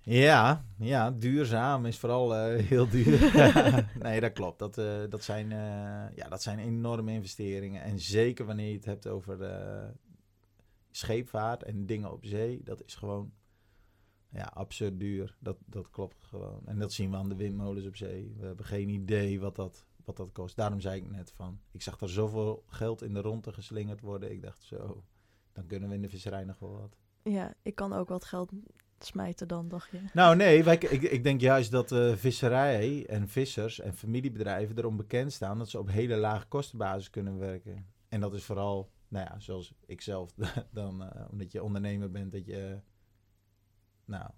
Ja, 0.00 0.64
ja, 0.78 1.10
duurzaam 1.10 1.86
is 1.86 1.98
vooral 1.98 2.34
heel 2.44 2.88
duur. 2.88 3.32
nee, 4.02 4.20
dat 4.20 4.32
klopt. 4.32 4.58
Dat, 4.58 4.74
dat, 5.10 5.24
zijn, 5.24 5.48
ja, 6.14 6.28
dat 6.28 6.42
zijn 6.42 6.58
enorme 6.58 7.12
investeringen. 7.12 7.82
En 7.82 7.98
zeker 7.98 8.46
wanneer 8.46 8.68
je 8.68 8.76
het 8.76 8.84
hebt 8.84 9.06
over 9.06 9.38
scheepvaart 11.00 11.62
en 11.62 11.86
dingen 11.86 12.12
op 12.12 12.24
zee, 12.24 12.62
dat 12.62 12.84
is 12.84 12.94
gewoon 12.94 13.32
ja, 14.28 14.44
absurd 14.54 15.00
duur. 15.00 15.36
Dat, 15.38 15.56
dat 15.66 15.90
klopt 15.90 16.24
gewoon. 16.24 16.60
En 16.66 16.78
dat 16.78 16.92
zien 16.92 17.10
we 17.10 17.16
aan 17.16 17.28
de 17.28 17.36
windmolens 17.36 17.86
op 17.86 17.96
zee. 17.96 18.34
We 18.38 18.46
hebben 18.46 18.64
geen 18.64 18.88
idee 18.88 19.40
wat 19.40 19.56
dat, 19.56 19.86
wat 20.04 20.16
dat 20.16 20.32
kost. 20.32 20.56
Daarom 20.56 20.80
zei 20.80 21.00
ik 21.00 21.10
net 21.10 21.32
van, 21.32 21.60
ik 21.70 21.82
zag 21.82 22.00
er 22.00 22.10
zoveel 22.10 22.64
geld 22.66 23.02
in 23.02 23.14
de 23.14 23.20
ronde 23.20 23.52
geslingerd 23.52 24.00
worden. 24.00 24.32
Ik 24.32 24.42
dacht 24.42 24.62
zo, 24.62 25.04
dan 25.52 25.66
kunnen 25.66 25.88
we 25.88 25.94
in 25.94 26.02
de 26.02 26.08
visserij 26.08 26.44
nog 26.44 26.58
wel 26.58 26.72
wat. 26.80 26.96
Ja, 27.22 27.54
ik 27.62 27.74
kan 27.74 27.92
ook 27.92 28.08
wat 28.08 28.24
geld 28.24 28.50
smijten 28.98 29.48
dan, 29.48 29.68
dacht 29.68 29.90
je. 29.90 30.00
Nou 30.12 30.36
nee, 30.36 30.64
wij, 30.64 30.74
ik, 30.74 31.02
ik 31.02 31.24
denk 31.24 31.40
juist 31.40 31.70
dat 31.70 31.92
eh, 31.92 32.14
visserij 32.14 33.06
en 33.06 33.28
vissers 33.28 33.80
en 33.80 33.94
familiebedrijven 33.94 34.78
erom 34.78 34.96
bekend 34.96 35.32
staan 35.32 35.58
dat 35.58 35.68
ze 35.68 35.78
op 35.78 35.88
hele 35.88 36.16
lage 36.16 36.46
kostenbasis 36.46 37.10
kunnen 37.10 37.38
werken. 37.38 37.86
En 38.08 38.20
dat 38.20 38.34
is 38.34 38.44
vooral, 38.44 38.90
nou 39.10 39.26
ja, 39.30 39.40
zoals 39.40 39.74
ik 39.86 40.00
zelf 40.00 40.34
dan, 40.72 41.02
eh, 41.02 41.30
omdat 41.30 41.52
je 41.52 41.62
ondernemer 41.62 42.10
bent, 42.10 42.32
dat 42.32 42.46
je, 42.46 42.80
nou, 44.04 44.30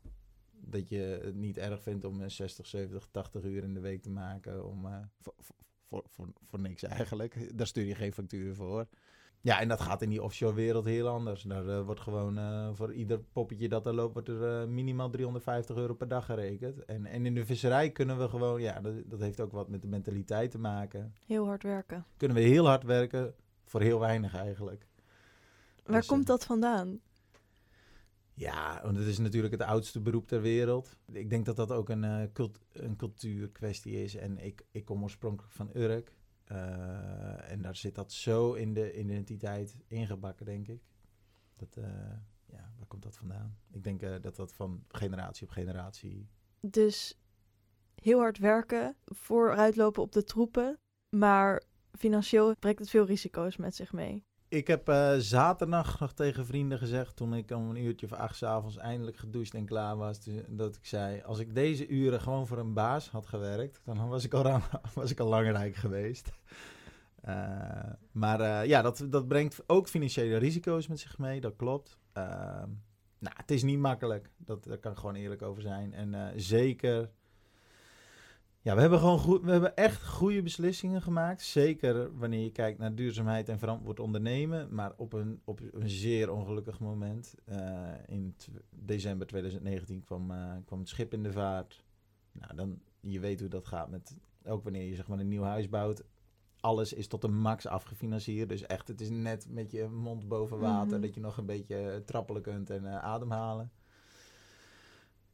dat 0.64 0.88
je 0.88 1.20
het 1.22 1.34
niet 1.34 1.58
erg 1.58 1.82
vindt 1.82 2.04
om 2.04 2.20
eh, 2.20 2.28
60, 2.28 2.66
70, 2.66 3.08
80 3.10 3.42
uur 3.42 3.62
in 3.62 3.74
de 3.74 3.80
week 3.80 4.02
te 4.02 4.10
maken 4.10 4.66
om, 4.66 4.86
eh, 4.86 4.98
voor, 5.20 5.34
voor, 5.38 6.02
voor, 6.08 6.28
voor 6.46 6.60
niks 6.60 6.82
eigenlijk. 6.82 7.48
Daar 7.58 7.66
stuur 7.66 7.84
je 7.84 7.94
geen 7.94 8.12
factuur 8.12 8.54
voor. 8.54 8.86
Ja, 9.40 9.60
en 9.60 9.68
dat 9.68 9.80
gaat 9.80 10.02
in 10.02 10.08
die 10.08 10.22
offshore 10.22 10.54
wereld 10.54 10.84
heel 10.84 11.08
anders. 11.08 11.42
Daar 11.42 11.68
eh, 11.68 11.84
wordt 11.84 12.00
gewoon 12.00 12.38
voor 12.76 12.94
ieder 12.94 13.20
poppetje 13.20 13.68
dat 13.68 13.86
er 13.86 13.94
loopt, 13.94 14.12
wordt 14.12 14.28
er 14.28 14.68
minimaal 14.68 15.10
350 15.10 15.76
euro 15.76 15.94
per 15.94 16.08
dag 16.08 16.24
gerekend. 16.24 16.84
En, 16.84 17.06
en 17.06 17.26
in 17.26 17.34
de 17.34 17.44
visserij 17.44 17.90
kunnen 17.90 18.18
we 18.18 18.28
gewoon, 18.28 18.60
ja, 18.60 18.80
dat, 18.80 18.94
dat 19.06 19.20
heeft 19.20 19.40
ook 19.40 19.52
wat 19.52 19.68
met 19.68 19.82
de 19.82 19.88
mentaliteit 19.88 20.50
te 20.50 20.58
maken. 20.58 21.14
Heel 21.26 21.46
hard 21.46 21.62
werken. 21.62 22.04
Kunnen 22.16 22.36
we 22.36 22.42
heel 22.42 22.66
hard 22.66 22.84
werken 22.84 23.34
voor 23.72 23.80
heel 23.80 23.98
weinig 23.98 24.34
eigenlijk. 24.34 24.86
Waar 25.84 25.96
Dus, 25.96 26.06
komt 26.06 26.20
eh, 26.20 26.26
dat 26.26 26.44
vandaan? 26.44 27.00
Ja, 28.34 28.80
want 28.82 28.96
het 28.96 29.06
is 29.06 29.18
natuurlijk 29.18 29.52
het 29.52 29.62
oudste 29.62 30.00
beroep 30.00 30.26
ter 30.26 30.40
wereld. 30.40 30.96
Ik 31.12 31.30
denk 31.30 31.46
dat 31.46 31.56
dat 31.56 31.72
ook 31.72 31.88
een, 31.88 32.04
eh, 32.04 32.22
cult 32.32 32.58
een 32.72 32.96
cultuurkwestie 32.96 34.02
is. 34.02 34.14
En 34.14 34.38
ik, 34.38 34.64
ik 34.70 34.84
kom 34.84 35.02
oorspronkelijk 35.02 35.52
van 35.52 35.70
Urk. 35.74 36.12
Eh, 36.44 37.50
en 37.50 37.62
daar 37.62 37.76
zit 37.76 37.94
dat 37.94 38.12
zo 38.12 38.52
in 38.52 38.74
de 38.74 38.98
identiteit 38.98 39.76
ingebakken, 39.86 40.46
denk 40.46 40.68
ik. 40.68 40.82
Dat, 41.56 41.74
ja, 42.46 42.72
waar 42.76 42.86
komt 42.86 43.02
dat 43.02 43.16
vandaan? 43.16 43.56
Ik 43.70 43.84
denk 43.84 44.00
dat 44.22 44.36
dat 44.36 44.52
van 44.52 44.84
generatie 44.88 45.46
op 45.46 45.52
generatie... 45.52 46.28
Dus 46.60 47.18
heel 47.94 48.18
hard 48.18 48.38
werken, 48.38 48.96
vooruitlopen 49.04 50.02
op 50.02 50.12
de 50.12 50.24
troepen, 50.24 50.78
maar 51.08 51.62
financieel 51.98 52.54
brengt 52.58 52.78
het 52.78 52.90
veel 52.90 53.06
risico's 53.06 53.56
met 53.56 53.74
zich 53.74 53.92
mee. 53.92 54.24
Ik 54.52 54.66
heb 54.66 54.88
eh, 54.88 55.14
zaterdag 55.16 56.00
nog 56.00 56.12
tegen 56.12 56.46
vrienden 56.46 56.78
gezegd, 56.78 57.16
toen 57.16 57.34
ik 57.34 57.50
om 57.50 57.70
een 57.70 57.84
uurtje 57.84 58.06
of 58.06 58.12
acht 58.12 58.36
's 58.36 58.42
avonds 58.42 58.76
eindelijk 58.76 59.16
gedoucht 59.16 59.54
en 59.54 59.64
klaar 59.64 59.96
was, 59.96 60.28
dat 60.48 60.76
ik 60.76 60.86
zei, 60.86 61.22
als 61.22 61.38
ik 61.38 61.54
deze 61.54 61.88
uren 61.88 62.20
gewoon 62.20 62.46
voor 62.46 62.58
een 62.58 62.74
baas 62.74 63.10
had 63.10 63.26
gewerkt, 63.26 63.80
dan 63.84 64.08
was 64.08 64.24
ik 64.24 64.34
al, 64.34 64.60
was 64.94 65.10
ik 65.10 65.20
al 65.20 65.42
rijk 65.42 65.74
geweest. 65.74 66.32
Eh, 67.20 67.92
maar 68.10 68.40
eh, 68.40 68.68
ja, 68.68 68.82
dat, 68.82 69.06
dat 69.08 69.28
brengt 69.28 69.62
ook 69.66 69.88
financiële 69.88 70.36
risico's 70.36 70.86
met 70.86 71.00
zich 71.00 71.18
mee, 71.18 71.40
dat 71.40 71.56
klopt. 71.56 71.98
Nou, 73.18 73.36
het 73.36 73.50
is 73.50 73.62
niet 73.62 73.78
makkelijk, 73.78 74.30
dat, 74.36 74.64
daar 74.64 74.78
kan 74.78 74.92
ik 74.92 74.98
gewoon 74.98 75.14
eerlijk 75.14 75.42
over 75.42 75.62
zijn. 75.62 75.92
En 75.94 76.32
zeker, 76.40 77.10
ja, 78.62 78.74
we 78.74 78.80
hebben 78.80 78.98
gewoon 78.98 79.18
goed, 79.18 79.42
we 79.42 79.50
hebben 79.50 79.76
echt 79.76 80.06
goede 80.06 80.42
beslissingen 80.42 81.02
gemaakt. 81.02 81.42
Zeker 81.42 82.18
wanneer 82.18 82.42
je 82.42 82.52
kijkt 82.52 82.78
naar 82.78 82.94
duurzaamheid 82.94 83.48
en 83.48 83.58
verantwoord 83.58 84.00
ondernemen. 84.00 84.74
Maar 84.74 84.92
op 84.96 85.12
een, 85.12 85.40
op 85.44 85.60
een 85.72 85.90
zeer 85.90 86.30
ongelukkig 86.30 86.80
moment. 86.80 87.34
Eh, 87.44 87.90
in 88.06 88.36
december 88.70 89.26
2019 89.26 90.04
kwam, 90.04 90.30
eh, 90.30 90.52
kwam 90.64 90.78
het 90.78 90.88
schip 90.88 91.12
in 91.12 91.22
de 91.22 91.32
vaart. 91.32 91.84
Nou, 92.32 92.54
dan, 92.54 92.80
je 93.00 93.20
weet 93.20 93.40
hoe 93.40 93.48
dat 93.48 93.66
gaat 93.66 93.90
met, 93.90 94.16
ook 94.44 94.62
wanneer 94.62 94.88
je 94.88 94.94
zeg 94.94 95.08
maar 95.08 95.18
een 95.18 95.28
nieuw 95.28 95.42
huis 95.42 95.68
bouwt. 95.68 96.04
Alles 96.60 96.92
is 96.92 97.06
tot 97.06 97.20
de 97.20 97.28
max 97.28 97.66
afgefinancierd. 97.66 98.48
Dus 98.48 98.66
echt, 98.66 98.88
het 98.88 99.00
is 99.00 99.10
net 99.10 99.46
met 99.50 99.70
je 99.70 99.88
mond 99.88 100.28
boven 100.28 100.58
water. 100.58 100.92
Mhm. 100.92 101.00
Dat 101.00 101.14
je 101.14 101.20
nog 101.20 101.36
een 101.36 101.46
beetje 101.46 102.02
trappelen 102.04 102.42
kunt 102.42 102.70
en 102.70 102.86
eh, 102.86 102.98
ademhalen. 102.98 103.72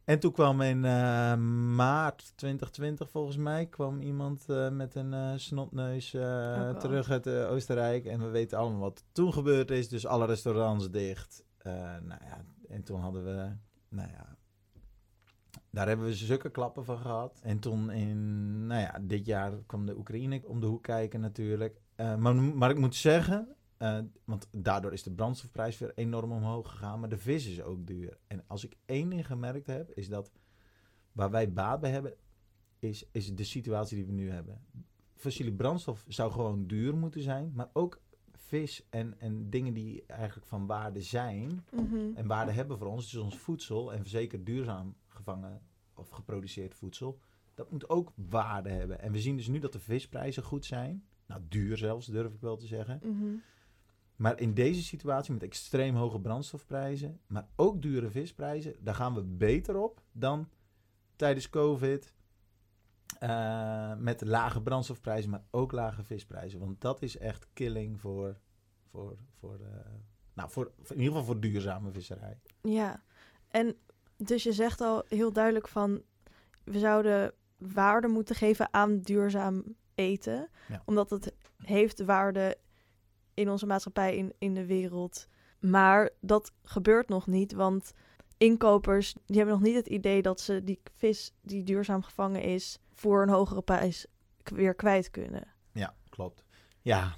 En 0.08 0.18
toen 0.18 0.32
kwam 0.32 0.60
in 0.60 0.84
eh, 0.84 1.36
maart 1.74 2.32
2020 2.36 3.10
volgens 3.10 3.36
mij 3.36 3.66
kwam 3.66 4.00
iemand 4.00 4.48
eh, 4.48 4.70
met 4.70 4.94
een 4.94 5.14
eh, 5.14 5.32
snotneus 5.36 6.14
al. 6.14 6.78
terug 6.78 7.10
uit 7.10 7.28
Oostenrijk. 7.28 8.04
En 8.04 8.20
we 8.20 8.28
weten 8.28 8.58
allemaal 8.58 8.80
wat 8.80 9.04
toen 9.12 9.32
gebeurd 9.32 9.70
is. 9.70 9.88
Dus 9.88 10.06
alle 10.06 10.26
restaurants 10.26 10.90
dicht. 10.90 11.44
Nou 12.02 12.20
ja, 12.24 12.44
en 12.68 12.82
toen 12.82 13.00
hadden 13.00 13.24
we, 13.24 13.52
nou 13.88 14.08
ja, 14.08 14.36
daar 15.70 15.88
hebben 15.88 16.06
we 16.06 16.14
zulke 16.14 16.50
klappen 16.50 16.84
van 16.84 16.98
gehad. 16.98 17.40
En 17.42 17.58
toen 17.58 17.90
in, 17.90 18.66
nou 18.66 18.80
ja, 18.80 18.98
dit 19.02 19.26
jaar 19.26 19.52
kwam 19.66 19.86
de 19.86 19.96
Oekraïne 19.96 20.40
om 20.44 20.60
de 20.60 20.66
hoek 20.66 20.82
kijken 20.82 21.20
natuurlijk. 21.20 21.80
Maar, 21.96 22.34
maar 22.34 22.70
ik 22.70 22.78
moet 22.78 22.94
zeggen, 22.94 23.56
eh, 23.78 23.98
want 24.24 24.48
daardoor 24.52 24.92
is 24.92 25.02
de 25.02 25.14
brandstofprijs 25.14 25.78
weer 25.78 25.92
enorm 25.94 26.32
omhoog 26.32 26.70
gegaan. 26.70 27.00
Maar 27.00 27.08
de 27.08 27.18
vis 27.18 27.46
is 27.46 27.62
ook 27.62 27.86
duur. 27.86 28.18
En 28.26 28.44
als 28.46 28.64
ik 28.64 28.76
één 28.84 29.08
ding 29.10 29.26
gemerkt 29.26 29.66
heb, 29.66 29.90
is 29.90 30.08
dat 30.08 30.32
waar 31.12 31.30
wij 31.30 31.52
baat 31.52 31.80
bij 31.80 31.90
hebben, 31.90 32.14
is, 32.78 33.08
is 33.12 33.34
de 33.34 33.44
situatie 33.44 33.96
die 33.96 34.06
we 34.06 34.12
nu 34.12 34.30
hebben. 34.30 34.60
Fossiele 35.14 35.52
brandstof 35.52 36.04
zou 36.08 36.32
gewoon 36.32 36.66
duur 36.66 36.96
moeten 36.96 37.22
zijn. 37.22 37.52
Maar 37.54 37.70
ook 37.72 38.00
vis 38.32 38.86
en, 38.90 39.20
en 39.20 39.50
dingen 39.50 39.74
die 39.74 40.04
eigenlijk 40.06 40.46
van 40.46 40.66
waarde 40.66 41.00
zijn 41.00 41.64
Mhm. 41.72 41.96
en 42.14 42.26
waarde 42.26 42.52
hebben 42.52 42.78
voor 42.78 42.86
ons, 42.86 43.10
dus 43.10 43.20
ons 43.20 43.38
voedsel 43.38 43.92
en 43.92 44.06
zeker 44.06 44.44
duurzaam 44.44 44.94
gevangen 45.08 45.62
of 45.94 46.08
geproduceerd 46.10 46.74
voedsel, 46.74 47.18
dat 47.54 47.70
moet 47.70 47.88
ook 47.88 48.12
waarde 48.14 48.68
hebben. 48.68 49.00
En 49.00 49.12
we 49.12 49.20
zien 49.20 49.36
dus 49.36 49.48
nu 49.48 49.58
dat 49.58 49.72
de 49.72 49.78
visprijzen 49.80 50.42
goed 50.42 50.64
zijn. 50.64 51.04
Nou, 51.26 51.40
duur 51.48 51.76
zelfs, 51.76 52.06
durf 52.06 52.32
ik 52.34 52.40
wel 52.40 52.56
te 52.56 52.66
zeggen. 52.66 53.00
Mhm. 53.02 53.34
Maar 54.18 54.40
in 54.40 54.54
deze 54.54 54.82
situatie 54.82 55.32
met 55.32 55.42
extreem 55.42 55.94
hoge 55.94 56.20
brandstofprijzen, 56.20 57.20
maar 57.26 57.48
ook 57.56 57.82
dure 57.82 58.10
visprijzen, 58.10 58.74
daar 58.80 58.94
gaan 58.94 59.14
we 59.14 59.22
beter 59.22 59.76
op 59.76 60.02
dan 60.12 60.48
tijdens 61.16 61.50
COVID. 61.50 62.16
eh, 63.18 63.94
met 63.96 64.20
lage 64.20 64.62
brandstofprijzen, 64.62 65.30
maar 65.30 65.42
ook 65.50 65.72
lage 65.72 66.02
visprijzen. 66.02 66.58
Want 66.58 66.80
dat 66.80 67.02
is 67.02 67.18
echt 67.18 67.46
killing 67.52 68.00
voor, 68.00 68.38
voor, 68.90 69.16
voor, 69.38 69.54
eh, 69.60 69.90
nou, 70.34 70.50
voor, 70.50 70.72
voor- 70.82 70.96
in 70.96 71.02
ieder 71.02 71.18
geval 71.18 71.24
voor 71.32 71.40
duurzame 71.40 71.90
visserij. 71.90 72.38
Ja, 72.62 73.02
en 73.48 73.76
dus 74.16 74.42
je 74.42 74.52
zegt 74.52 74.80
al 74.80 75.04
heel 75.08 75.32
duidelijk 75.32 75.68
van 75.68 76.02
we 76.64 76.78
zouden 76.78 77.32
waarde 77.56 78.08
moeten 78.08 78.34
geven 78.34 78.72
aan 78.72 79.00
duurzaam 79.00 79.64
eten, 79.94 80.48
Ja. 80.68 80.82
omdat 80.84 81.10
het 81.10 81.34
heeft 81.56 82.04
waarde 82.04 82.56
in 83.38 83.50
onze 83.50 83.66
maatschappij, 83.66 84.16
in, 84.16 84.32
in 84.38 84.54
de 84.54 84.66
wereld. 84.66 85.28
Maar 85.58 86.10
dat 86.20 86.52
gebeurt 86.62 87.08
nog 87.08 87.26
niet, 87.26 87.52
want 87.52 87.92
inkopers 88.36 89.14
die 89.26 89.36
hebben 89.36 89.54
nog 89.54 89.64
niet 89.64 89.74
het 89.74 89.86
idee 89.86 90.22
dat 90.22 90.40
ze 90.40 90.64
die 90.64 90.80
vis 90.96 91.32
die 91.40 91.62
duurzaam 91.62 92.02
gevangen 92.02 92.42
is 92.42 92.78
voor 92.92 93.22
een 93.22 93.28
hogere 93.28 93.62
prijs 93.62 94.06
weer 94.42 94.74
kwijt 94.74 95.10
kunnen. 95.10 95.46
Ja, 95.72 95.94
klopt. 96.08 96.44
Ja, 96.82 97.16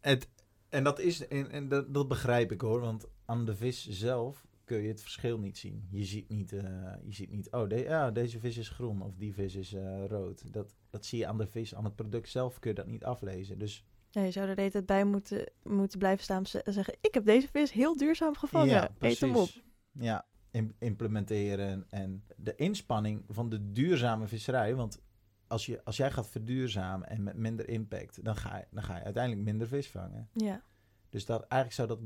het, 0.00 0.28
en, 0.68 0.84
dat, 0.84 0.98
is, 0.98 1.28
en, 1.28 1.50
en 1.50 1.68
dat, 1.68 1.94
dat 1.94 2.08
begrijp 2.08 2.52
ik 2.52 2.60
hoor, 2.60 2.80
want 2.80 3.06
aan 3.24 3.44
de 3.44 3.56
vis 3.56 3.88
zelf 3.88 4.46
kun 4.64 4.82
je 4.82 4.88
het 4.88 5.00
verschil 5.00 5.38
niet 5.38 5.58
zien. 5.58 5.88
Je 5.90 6.04
ziet 6.04 6.28
niet, 6.28 6.52
eh, 6.52 6.62
je 7.04 7.12
ziet 7.12 7.30
niet 7.30 7.50
oh, 7.50 7.68
de, 7.68 7.76
ja, 7.76 8.10
deze 8.10 8.38
vis 8.38 8.56
is 8.56 8.68
groen 8.68 9.02
of 9.02 9.16
die 9.16 9.34
vis 9.34 9.54
is 9.54 9.72
eh, 9.72 10.04
rood. 10.06 10.52
Dat, 10.52 10.74
dat 10.90 11.06
zie 11.06 11.18
je 11.18 11.26
aan 11.26 11.38
de 11.38 11.46
vis, 11.46 11.74
aan 11.74 11.84
het 11.84 11.96
product 11.96 12.28
zelf 12.28 12.58
kun 12.58 12.70
je 12.70 12.76
dat 12.76 12.86
niet 12.86 13.04
aflezen. 13.04 13.58
Dus 13.58 13.84
Ja, 14.10 14.22
je 14.22 14.30
zou 14.30 14.48
er 14.48 14.54
de 14.54 14.60
hele 14.60 14.72
tijd 14.72 14.86
bij 14.86 15.04
moeten, 15.04 15.50
moeten 15.62 15.98
blijven 15.98 16.24
staan 16.24 16.44
en 16.64 16.72
zeggen... 16.72 16.96
ik 17.00 17.14
heb 17.14 17.24
deze 17.24 17.48
vis 17.48 17.72
heel 17.72 17.96
duurzaam 17.96 18.34
gevangen, 18.36 18.88
eet 18.98 19.20
hem 19.20 19.36
op. 19.36 19.48
Ja, 19.92 20.24
im- 20.50 20.74
implementeren 20.78 21.86
en 21.90 22.24
de 22.36 22.54
inspanning 22.54 23.24
van 23.28 23.48
de 23.48 23.72
duurzame 23.72 24.26
visserij. 24.26 24.74
Want 24.74 25.00
als, 25.46 25.66
je, 25.66 25.84
als 25.84 25.96
jij 25.96 26.10
gaat 26.10 26.28
verduurzamen 26.28 27.08
en 27.08 27.22
met 27.22 27.36
minder 27.36 27.68
impact, 27.68 28.24
dan 28.24 28.36
ga, 28.36 28.56
je, 28.56 28.64
dan 28.70 28.82
ga 28.82 28.96
je 28.96 29.02
uiteindelijk 29.04 29.44
minder 29.44 29.66
vis 29.66 29.90
vangen. 29.90 30.28
Ja, 30.32 30.62
Dus 31.08 31.24
dat, 31.26 31.40
eigenlijk 31.46 31.72
zou 31.72 31.88
dat 31.88 31.98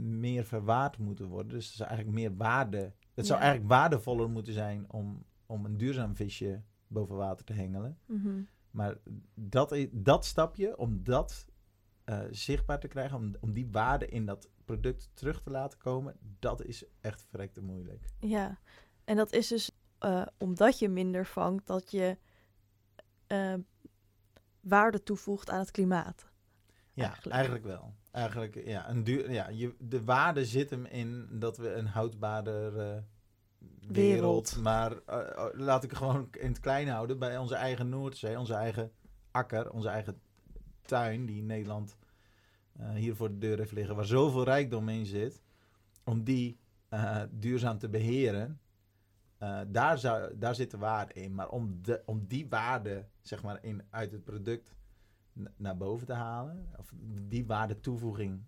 meer 0.00 0.44
verwaard 0.44 0.98
moeten 0.98 1.26
worden. 1.26 1.52
Dus 1.52 1.66
het 1.66 1.74
zou 1.76 1.88
eigenlijk 1.88 2.18
meer 2.18 2.36
waarde. 2.36 2.92
Het 3.14 3.26
zou 3.26 3.38
Ja. 3.38 3.44
eigenlijk 3.44 3.74
waardevoller 3.74 4.30
moeten 4.30 4.52
zijn 4.52 4.84
om, 4.90 5.24
om 5.46 5.64
een 5.64 5.76
duurzaam 5.76 6.16
visje 6.16 6.62
boven 6.86 7.16
water 7.16 7.44
te 7.44 7.52
hengelen. 7.52 7.98
mhm. 8.06 8.40
Maar 8.70 8.96
dat, 9.34 9.76
dat 9.90 10.24
stapje, 10.24 10.76
om 10.76 11.04
dat 11.04 11.46
eh, 12.04 12.20
zichtbaar 12.30 12.80
te 12.80 12.88
krijgen, 12.88 13.16
om, 13.16 13.34
om 13.40 13.52
die 13.52 13.68
waarde 13.70 14.06
in 14.08 14.26
dat 14.26 14.48
product 14.64 15.10
terug 15.14 15.42
te 15.42 15.50
laten 15.50 15.78
komen, 15.78 16.16
dat 16.38 16.64
is 16.64 16.84
echt 17.00 17.24
verrekte 17.28 17.62
moeilijk. 17.62 18.04
Ja, 18.18 18.58
en 19.04 19.16
dat 19.16 19.32
is 19.32 19.48
dus 19.48 19.70
eh, 19.98 20.26
omdat 20.38 20.78
je 20.78 20.88
minder 20.88 21.26
vangt, 21.26 21.66
dat 21.66 21.90
je 21.90 22.16
eh, 23.26 23.54
waarde 24.60 25.02
toevoegt 25.02 25.50
aan 25.50 25.58
het 25.58 25.70
klimaat. 25.70 26.28
Ja, 26.92 27.04
Eigenlijk. 27.04 27.36
eigenlijk, 27.36 27.64
wel. 27.64 27.94
Eigenlijk, 28.10 28.66
ja, 28.66 28.88
een 28.88 29.04
duur, 29.04 29.30
ja 29.32 29.48
je, 29.48 29.74
de 29.78 30.04
waarde 30.04 30.44
zit 30.44 30.70
hem 30.70 30.84
in 30.84 31.28
dat 31.30 31.56
we 31.56 31.72
een 31.72 31.86
houdbaarder 31.86 33.02
wereld, 33.92 34.50
Wereld. 34.50 34.56
maar 34.62 34.92
eh, 35.06 35.30
eh, 35.30 35.46
laat 35.52 35.84
ik 35.84 35.90
het 35.90 35.98
gewoon 35.98 36.28
in 36.38 36.48
het 36.48 36.60
klein 36.60 36.88
houden, 36.88 37.18
bij 37.18 37.38
onze 37.38 37.54
eigen 37.54 37.88
Noordzee, 37.88 38.38
onze 38.38 38.54
eigen 38.54 38.92
akker, 39.30 39.70
onze 39.70 39.88
eigen 39.88 40.20
tuin, 40.82 41.26
die 41.26 41.38
in 41.38 41.46
Nederland 41.46 41.96
eh, 42.72 42.90
hier 42.90 43.16
voor 43.16 43.28
de 43.28 43.38
deur 43.38 43.58
heeft 43.58 43.72
liggen, 43.72 43.96
waar 43.96 44.04
zoveel 44.04 44.44
rijkdom 44.44 44.88
in 44.88 45.06
zit, 45.06 45.42
om 46.04 46.24
die 46.24 46.58
eh, 46.88 47.22
duurzaam 47.30 47.78
te 47.78 47.88
beheren, 47.88 48.60
eh, 49.38 49.60
daar, 49.68 49.98
zou, 49.98 50.38
daar 50.38 50.54
zit 50.54 50.70
de 50.70 50.78
waarde 50.78 51.12
in. 51.12 51.34
Maar 51.34 51.48
om, 51.48 51.82
de, 51.82 52.02
om 52.04 52.26
die 52.26 52.48
waarde, 52.48 53.08
zeg 53.20 53.42
maar, 53.42 53.64
in, 53.64 53.82
uit 53.90 54.12
het 54.12 54.24
product 54.24 54.74
naar 55.56 55.76
boven 55.76 56.06
te 56.06 56.12
halen, 56.12 56.68
of 56.78 56.92
die 57.28 57.46
waarde 57.46 57.80
toevoeging 57.80 58.42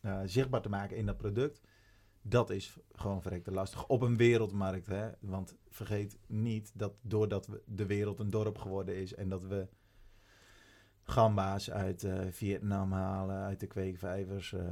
eh, 0.00 0.20
zichtbaar 0.24 0.62
te 0.62 0.68
maken 0.68 0.96
in 0.96 1.06
dat 1.06 1.16
product, 1.16 1.60
dat 2.22 2.50
is 2.50 2.78
gewoon 2.92 3.22
verrekte 3.22 3.50
lastig. 3.50 3.86
Op 3.86 4.02
een 4.02 4.16
wereldmarkt, 4.16 4.86
hè. 4.86 5.10
Want 5.20 5.56
vergeet 5.68 6.18
niet 6.26 6.72
dat 6.74 6.92
doordat 7.02 7.46
we 7.46 7.62
de 7.66 7.86
wereld 7.86 8.18
een 8.18 8.30
dorp 8.30 8.58
geworden 8.58 8.96
is 8.96 9.14
en 9.14 9.28
dat 9.28 9.44
we 9.44 9.68
gamba's 11.04 11.70
uit 11.70 12.04
eh, 12.04 12.18
Vietnam 12.30 12.92
halen, 12.92 13.36
uit 13.36 13.60
de 13.60 13.66
kweekvijvers 13.66 14.52
eh, 14.52 14.62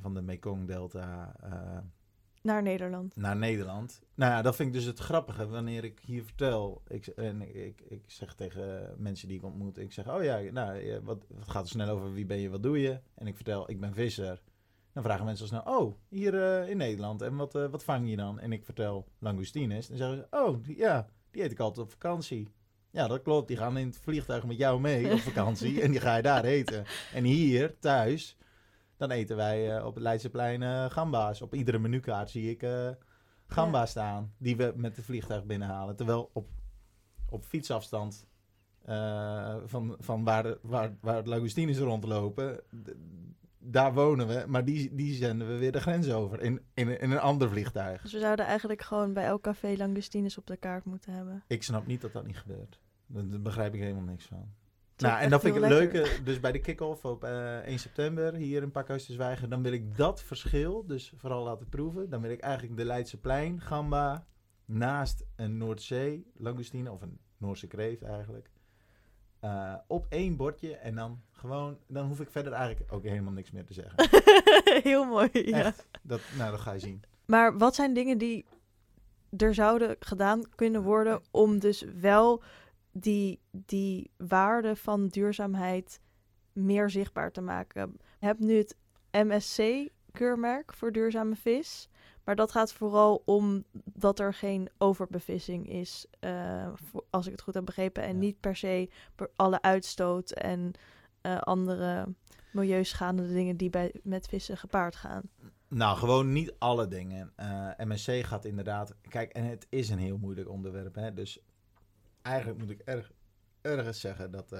van 0.00 0.14
de 0.14 0.22
Mekong-delta 0.22 1.36
eh, 1.42 1.78
Naar 2.42 2.62
Nederland. 2.62 3.16
naar 3.16 3.36
Nederland. 3.36 4.02
Nou 4.14 4.32
ja, 4.32 4.42
dat 4.42 4.56
vind 4.56 4.68
ik 4.68 4.74
dus 4.74 4.84
het 4.84 4.98
grappige. 4.98 5.48
Wanneer 5.48 5.84
ik 5.84 6.00
hier 6.04 6.24
vertel, 6.24 6.82
ik, 6.86 7.06
en 7.06 7.56
ik, 7.66 7.80
ik, 7.80 8.02
zeg 8.06 8.34
tegen 8.34 8.94
mensen 8.96 9.28
die 9.28 9.36
ik 9.36 9.44
ontmoet, 9.44 9.78
ik 9.78 9.92
zeg, 9.92 10.08
oh 10.08 10.22
ja, 10.22 10.40
nou, 10.52 11.00
wat, 11.02 11.24
wat 11.28 11.48
gaat 11.48 11.62
er 11.62 11.70
snel 11.70 11.88
over 11.88 12.12
wie 12.12 12.26
ben 12.26 12.40
je, 12.40 12.50
wat 12.50 12.62
doe 12.62 12.80
je? 12.80 13.00
En 13.14 13.26
ik 13.26 13.34
vertel, 13.34 13.70
ik 13.70 13.80
ben 13.80 13.94
visser. 13.94 14.42
Dan 14.92 15.02
vragen 15.02 15.24
mensen 15.24 15.50
al 15.50 15.60
snel, 15.62 15.76
oh, 15.78 15.94
hier 16.08 16.42
eh, 16.42 16.68
in 16.68 16.76
Nederland. 16.76 17.22
En 17.22 17.36
wat, 17.36 17.54
eh, 17.54 17.66
wat 17.66 17.84
vang 17.84 18.10
je 18.10 18.16
dan? 18.16 18.40
En 18.40 18.52
ik 18.52 18.64
vertel 18.64 19.06
langoustines. 19.18 19.88
Dan 19.88 19.96
zeggen 19.96 20.16
ze, 20.16 20.26
oh, 20.30 20.64
die- 20.64 20.76
ja, 20.76 21.06
die 21.30 21.42
eet 21.42 21.50
ik 21.50 21.58
altijd 21.58 21.86
op 21.86 21.92
vakantie. 21.92 22.48
Ja, 22.90 23.06
dat 23.06 23.22
klopt. 23.22 23.48
Die 23.48 23.56
gaan 23.56 23.76
in 23.76 23.86
het 23.86 23.96
vliegtuig 23.96 24.44
met 24.46 24.56
jou 24.56 24.80
mee 24.80 25.12
op 25.12 25.18
vakantie. 25.18 25.80
en 25.82 25.90
die 25.90 26.00
ga 26.00 26.16
je 26.16 26.22
daar 26.22 26.44
eten. 26.44 26.84
En 27.14 27.24
hier, 27.24 27.78
thuis, 27.78 28.36
dan 28.96 29.10
eten 29.10 29.36
wij 29.36 29.76
eh, 29.76 29.86
op 29.86 29.94
het 29.94 30.02
Leidseplein 30.02 30.90
gamba's. 30.90 31.42
Op 31.42 31.54
iedere 31.54 31.78
menukaart 31.78 32.30
zie 32.30 32.50
ik 32.50 32.66
gamba's 33.46 33.90
staan. 33.90 34.34
Die 34.38 34.56
we 34.56 34.72
met 34.76 34.96
het 34.96 35.04
vliegtuig 35.04 35.44
binnenhalen. 35.44 35.96
Terwijl 35.96 36.30
op, 36.32 36.48
op 37.28 37.44
fietsafstand 37.44 38.26
van, 39.64 39.96
van 39.98 40.24
waar, 40.24 40.56
waar, 40.62 40.96
waar 41.00 41.16
het 41.16 41.26
langoustines 41.26 41.78
rondlopen... 41.78 42.60
daar 43.64 43.94
wonen 43.94 44.26
we, 44.26 44.44
maar 44.46 44.64
die, 44.64 44.94
die 44.94 45.14
zenden 45.14 45.48
we 45.48 45.56
weer 45.56 45.72
de 45.72 45.80
grens 45.80 46.10
over 46.10 46.40
in, 46.40 46.60
in, 46.74 47.00
in 47.00 47.10
een 47.10 47.18
ander 47.18 47.48
vliegtuig. 47.48 48.02
Dus 48.02 48.12
we 48.12 48.18
zouden 48.18 48.46
eigenlijk 48.46 48.82
gewoon 48.82 49.12
bij 49.12 49.24
elk 49.24 49.42
café 49.42 49.74
langoustines 49.76 50.38
op 50.38 50.46
de 50.46 50.56
kaart 50.56 50.84
moeten 50.84 51.12
hebben. 51.12 51.44
Ik 51.46 51.62
snap 51.62 51.86
niet 51.86 52.00
dat 52.00 52.12
dat 52.12 52.26
niet 52.26 52.38
gebeurt. 52.38 52.80
Daar 53.06 53.40
begrijp 53.40 53.74
ik 53.74 53.80
helemaal 53.80 54.02
niks 54.02 54.24
van. 54.24 54.54
Nou, 54.96 55.20
en 55.20 55.30
dan 55.30 55.40
vind 55.40 55.56
ik 55.56 55.62
het 55.62 55.70
leuke, 55.70 56.22
dus 56.24 56.40
bij 56.40 56.52
de 56.52 56.60
kick-off 56.60 57.04
op 57.04 57.24
eh 57.24 57.58
1 57.58 57.78
september 57.78 58.34
hier 58.34 58.62
in 58.62 58.70
Pakhuis 58.70 59.06
te 59.06 59.12
Zwijgen, 59.12 59.50
dan 59.50 59.62
wil 59.62 59.72
ik 59.72 59.96
dat 59.96 60.22
verschil 60.22 60.86
dus 60.86 61.12
vooral 61.16 61.44
laten 61.44 61.68
proeven. 61.68 62.10
Dan 62.10 62.20
wil 62.20 62.30
ik 62.30 62.40
eigenlijk 62.40 62.76
de 62.76 62.84
Leidse 62.84 63.20
Plein, 63.20 63.60
gamba, 63.60 64.26
naast 64.64 65.24
een 65.36 65.56
Noordzee 65.56 66.26
langoustine, 66.34 66.90
of 66.90 67.02
een 67.02 67.18
Noorse 67.36 67.66
kreeft 67.66 68.02
eigenlijk, 68.02 68.50
eh, 69.42 69.74
op 69.86 70.06
één 70.08 70.36
bordje 70.36 70.76
en 70.76 70.94
dan 70.94 71.20
gewoon, 71.30 71.78
dan 71.86 72.06
hoef 72.06 72.20
ik 72.20 72.30
verder 72.30 72.52
eigenlijk 72.52 72.92
ook 72.92 73.02
helemaal 73.02 73.32
niks 73.32 73.50
meer 73.50 73.64
te 73.64 73.72
zeggen. 73.72 73.94
heel 74.90 75.04
mooi, 75.04 75.28
ja. 75.32 75.64
Echt, 75.64 75.86
dat, 76.02 76.20
nou 76.36 76.50
dat 76.50 76.60
ga 76.60 76.72
je 76.72 76.78
zien. 76.78 77.02
Maar 77.26 77.58
wat 77.58 77.74
zijn 77.74 77.94
dingen 77.94 78.18
die 78.18 78.44
er 79.36 79.54
zouden 79.54 79.96
gedaan 79.98 80.42
kunnen 80.54 80.82
worden 80.82 81.22
om 81.30 81.58
dus 81.58 81.84
wel 82.00 82.42
die, 82.92 83.40
die 83.50 84.10
waarde 84.16 84.76
van 84.76 85.08
duurzaamheid 85.08 86.00
meer 86.52 86.90
zichtbaar 86.90 87.32
te 87.32 87.40
maken? 87.40 87.96
Je 88.18 88.26
hebt 88.26 88.40
nu 88.40 88.56
het 88.56 88.76
MSC-keurmerk 89.10 90.74
voor 90.74 90.92
duurzame 90.92 91.36
vis. 91.36 91.88
Maar 92.24 92.36
dat 92.36 92.50
gaat 92.52 92.72
vooral 92.72 93.22
om 93.24 93.64
dat 93.84 94.18
er 94.18 94.34
geen 94.34 94.68
overbevissing 94.78 95.68
is, 95.68 96.06
eh, 96.20 96.68
voor- 96.74 97.04
als 97.10 97.26
ik 97.26 97.32
het 97.32 97.40
goed 97.42 97.54
heb 97.54 97.64
begrepen. 97.64 98.02
En 98.02 98.12
Ja. 98.12 98.18
niet 98.18 98.40
per 98.40 98.56
se 98.56 98.90
per 99.14 99.30
alle 99.36 99.62
uitstoot 99.62 100.30
en 100.30 100.72
eh, 101.20 101.38
andere 101.38 102.08
milieuschadende 102.52 103.32
dingen 103.32 103.56
die 103.56 103.70
bij, 103.70 103.94
met 104.02 104.26
vissen 104.28 104.56
gepaard 104.56 104.96
gaan. 104.96 105.22
Nou, 105.68 105.96
gewoon 105.98 106.32
niet 106.32 106.54
alle 106.58 106.88
dingen. 106.88 107.32
Eh, 107.36 107.70
MSC 107.76 108.24
gaat 108.24 108.44
inderdaad. 108.44 108.94
Kijk, 109.08 109.32
en 109.32 109.44
het 109.44 109.66
is 109.68 109.88
een 109.88 109.98
heel 109.98 110.18
moeilijk 110.18 110.48
onderwerp. 110.48 110.94
Hè? 110.94 111.14
Dus 111.14 111.38
eigenlijk 112.22 112.58
moet 112.58 112.70
ik 112.70 112.80
erg, 112.80 113.12
ergens 113.60 114.00
zeggen 114.00 114.30
dat 114.30 114.50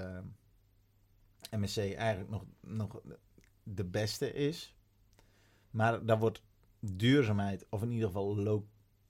MSC 1.51 1.77
eigenlijk 1.77 2.29
nog, 2.29 2.45
nog 2.59 3.01
de 3.63 3.85
beste 3.85 4.33
is. 4.33 4.75
Maar 5.69 6.05
daar 6.05 6.19
wordt 6.19 6.41
duurzaamheid, 6.91 7.65
of 7.69 7.81
in 7.81 7.91
ieder 7.91 8.07
geval 8.07 8.37
lo- 8.37 8.67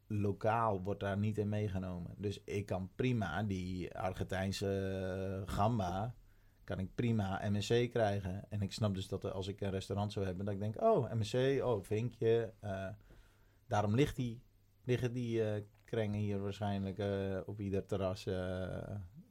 lokaal, 0.08 0.82
wordt 0.84 1.00
daar 1.00 1.18
niet 1.18 1.38
in 1.38 1.50
meegenomen. 1.50 2.12
Dus 2.18 2.44
ik 2.44 2.66
kan 2.66 2.90
prima 2.96 3.44
die 3.44 3.98
Argentijnse 3.98 4.68
eh, 5.48 5.54
gamba 5.56 6.16
kan 6.64 6.80
ik 6.80 6.96
prima 6.96 7.42
MSC 7.50 7.90
krijgen. 7.92 8.46
En 8.50 8.62
ik 8.62 8.72
snap 8.74 8.94
dus 8.96 9.08
dat 9.08 9.32
als 9.32 9.48
ik 9.48 9.62
een 9.62 9.70
restaurant 9.72 10.12
zou 10.12 10.26
hebben, 10.26 10.46
dat 10.46 10.54
ik 10.54 10.60
denk, 10.60 10.82
oh, 10.82 11.12
MSC, 11.14 11.62
oh, 11.64 11.84
vinkje. 11.84 12.54
eh, 12.60 12.88
daarom 13.68 13.96
ligt 13.96 14.16
die, 14.16 14.42
liggen 14.84 15.14
die 15.14 15.44
eh, 15.44 15.62
krengen 15.84 16.20
hier 16.20 16.40
waarschijnlijk 16.42 17.02
op 17.48 17.60
ieder 17.60 17.86
terras. 17.86 18.26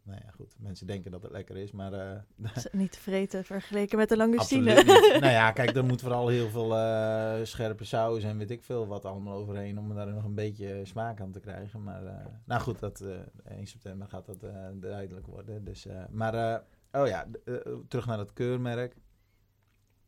Eh, 0.05 0.09
nou 0.11 0.21
ja, 0.25 0.31
goed, 0.31 0.55
mensen 0.59 0.87
denken 0.87 1.11
dat 1.11 1.23
het 1.23 1.33
lekker 1.33 1.57
is, 1.57 1.73
maar... 1.73 1.93
eh, 1.93 2.19
is 2.57 2.67
niet 2.73 2.93
te 2.93 3.01
vreten 3.01 3.45
vergeleken 3.45 3.99
met 3.99 4.09
de 4.09 4.17
langoustine. 4.17 4.75
Nou 5.21 5.33
ja, 5.33 5.51
kijk, 5.53 5.77
er 5.77 5.85
moet 5.85 6.01
vooral 6.01 6.29
heel 6.29 6.49
veel 6.51 6.77
eh, 6.77 7.45
scherpe 7.45 7.85
saus 7.85 8.23
en 8.23 8.39
weet 8.39 8.51
ik 8.51 8.63
veel 8.63 8.87
wat 8.87 9.05
allemaal 9.05 9.35
overheen 9.35 9.79
om 9.79 9.95
daar 9.95 10.13
nog 10.13 10.25
een 10.25 10.35
beetje 10.35 10.81
smaak 10.85 11.21
aan 11.21 11.33
te 11.33 11.41
krijgen. 11.41 11.83
Maar 11.83 12.07
eh, 12.07 12.27
nou 12.45 12.61
goed, 12.61 12.79
dat, 12.79 13.01
eh 13.01 13.57
1 13.57 13.67
september 13.67 14.09
gaat 14.09 14.27
dat 14.27 14.43
eh, 14.43 14.67
duidelijk 14.75 15.27
worden. 15.27 15.65
Dus, 15.65 15.87
eh, 15.87 16.05
maar 16.11 16.35
eh, 16.35 17.01
oh 17.03 17.07
ja, 17.09 17.27
eh, 17.45 17.55
terug 17.89 18.07
naar 18.07 18.17
dat 18.17 18.33
keurmerk. 18.33 18.97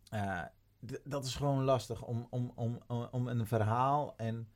Eh, 0.09 0.43
dat 1.05 1.25
is 1.25 1.35
gewoon 1.35 1.63
lastig 1.65 2.03
om, 2.03 2.27
om, 2.31 2.53
om, 2.55 2.79
om, 2.87 3.09
om 3.11 3.29
een 3.29 3.47
verhaal 3.47 4.15
en 4.17 4.49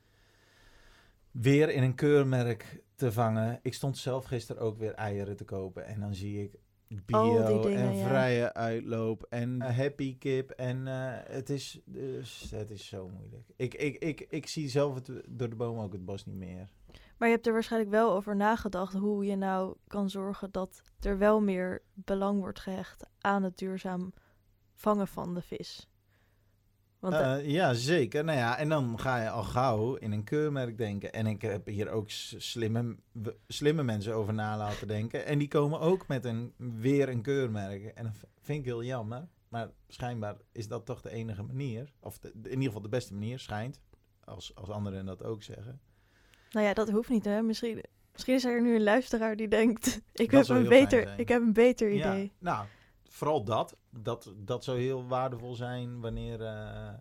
weer 1.41 1.71
in 1.71 1.83
een 1.83 1.95
keurmerk 1.95 2.83
te 2.95 3.13
vangen. 3.13 3.59
Ik 3.63 3.75
stond 3.75 3.99
zelf 3.99 4.25
gisteren 4.25 4.63
ook 4.63 4.79
weer 4.79 4.95
eieren 4.95 5.37
te 5.37 5.45
kopen 5.45 5.87
en 5.87 6.01
dan 6.01 6.15
zie 6.15 6.43
ik 6.43 6.59
bio 6.89 7.63
dingen, 7.63 7.79
en 7.79 7.97
ja. 7.97 8.07
vrije 8.07 8.55
uitloop 8.55 9.23
en 9.23 9.63
eh, 9.63 9.77
happy 9.77 10.19
kip 10.19 10.51
en 10.51 10.87
eh, 10.87 11.35
het 11.35 11.51
is 11.51 11.81
dus 11.85 12.51
het 12.51 12.71
is 12.71 12.87
zo 12.87 13.09
moeilijk. 13.09 13.49
Ik, 13.57 13.75
ik, 13.75 13.97
ik, 13.97 14.27
ik 14.29 14.47
zie 14.47 14.69
zelf 14.69 14.95
het 14.95 15.11
door 15.29 15.49
de 15.49 15.57
boom 15.57 15.79
ook 15.79 15.93
het 15.93 16.05
bos 16.05 16.27
niet 16.27 16.37
meer. 16.37 16.69
Maar 17.19 17.29
je 17.29 17.35
hebt 17.35 17.47
er 17.47 17.53
waarschijnlijk 17.53 17.93
wel 17.93 18.13
over 18.13 18.37
nagedacht 18.37 18.93
hoe 18.93 19.25
je 19.25 19.37
nou 19.37 19.77
kan 19.87 20.11
zorgen 20.11 20.51
dat 20.51 20.83
er 21.01 21.19
wel 21.19 21.41
meer 21.41 21.83
belang 21.93 22.41
wordt 22.41 22.61
gehecht 22.61 23.07
aan 23.21 23.43
het 23.43 23.59
duurzaam 23.59 24.13
vangen 24.75 25.09
van 25.09 25.35
de 25.35 25.43
vis. 25.43 25.89
Want 27.01 27.15
eh, 27.15 27.35
Eh, 27.37 27.47
ja, 27.51 27.75
zeker. 27.75 28.25
Nou 28.25 28.39
ja, 28.39 28.59
en 28.59 28.69
dan 28.69 28.99
ga 28.99 29.23
je 29.23 29.31
al 29.31 29.43
gauw 29.43 29.95
in 29.95 30.13
een 30.13 30.25
keurmerk 30.25 30.79
denken. 30.79 31.13
En 31.13 31.27
ik 31.27 31.43
heb 31.43 31.67
hier 31.67 31.89
ook 31.91 32.11
slimme, 32.11 32.97
slimme 33.47 33.83
mensen 33.83 34.15
over 34.15 34.35
na 34.35 34.57
laten 34.57 34.89
denken. 34.89 35.27
En 35.27 35.39
die 35.39 35.49
komen 35.49 35.81
ook 35.81 36.09
met 36.09 36.25
een, 36.25 36.53
weer 36.57 37.09
een 37.09 37.23
keurmerk. 37.23 37.85
En 37.85 38.05
dat 38.05 38.13
vind 38.43 38.59
ik 38.59 38.65
heel 38.65 38.85
jammer. 38.85 39.29
Maar 39.49 39.71
schijnbaar 39.89 40.37
is 40.53 40.69
dat 40.69 40.87
toch 40.87 41.01
de 41.01 41.11
enige 41.11 41.43
manier. 41.43 41.93
Of 42.01 42.19
de- 42.19 42.33
in 42.35 42.49
ieder 42.51 42.65
geval 42.65 42.81
de 42.83 42.89
beste 42.89 43.13
manier, 43.15 43.39
schijnt. 43.39 43.81
Als, 44.25 44.55
als 44.55 44.69
anderen 44.69 45.07
dat 45.07 45.25
ook 45.25 45.43
zeggen. 45.43 45.81
nou 46.51 46.67
ja, 46.67 46.75
dat 46.75 46.91
hoeft 46.91 47.09
niet 47.09 47.25
hè. 47.25 47.43
Misschien, 47.43 47.85
misschien 48.13 48.35
is 48.35 48.45
er 48.45 48.63
nu 48.63 48.75
een 48.75 48.83
luisteraar 48.83 49.37
die 49.37 49.49
denkt, 49.49 49.87
ik, 50.13 50.31
Dat 50.31 50.47
heb 50.49 50.57
een, 50.57 50.69
beter, 50.69 51.15
ik 51.19 51.29
heb 51.29 51.43
een 51.43 51.53
beter 51.53 51.91
idee. 51.91 52.23
Ja, 52.23 52.31
nou, 52.39 52.67
vooral 53.09 53.45
dat. 53.45 53.77
Dat, 53.91 54.35
dat 54.37 54.65
zou 54.65 54.79
heel 54.79 55.07
waardevol 55.07 55.55
zijn 55.55 56.01
wanneer 56.01 56.41
eh, 56.43 56.95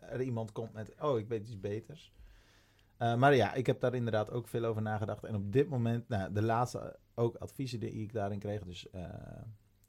er 0.00 0.20
iemand 0.22 0.52
komt 0.52 0.72
met... 0.72 0.94
Oh, 1.00 1.18
ik 1.18 1.28
weet 1.28 1.42
iets 1.42 1.60
beters. 1.60 2.12
Eh, 2.96 3.14
maar 3.16 3.34
ja, 3.34 3.54
ik 3.54 3.66
heb 3.66 3.80
daar 3.80 3.94
inderdaad 3.94 4.30
ook 4.30 4.48
veel 4.48 4.64
over 4.64 4.82
nagedacht. 4.82 5.24
En 5.24 5.34
op 5.34 5.52
dit 5.52 5.68
moment, 5.68 6.08
nou, 6.08 6.32
de 6.32 6.42
laatste 6.42 6.98
ook 7.14 7.36
adviezen 7.36 7.80
die 7.80 7.90
ik 7.90 8.12
daarin 8.12 8.38
kreeg. 8.38 8.64
Dus 8.64 8.90
eh, 8.90 9.08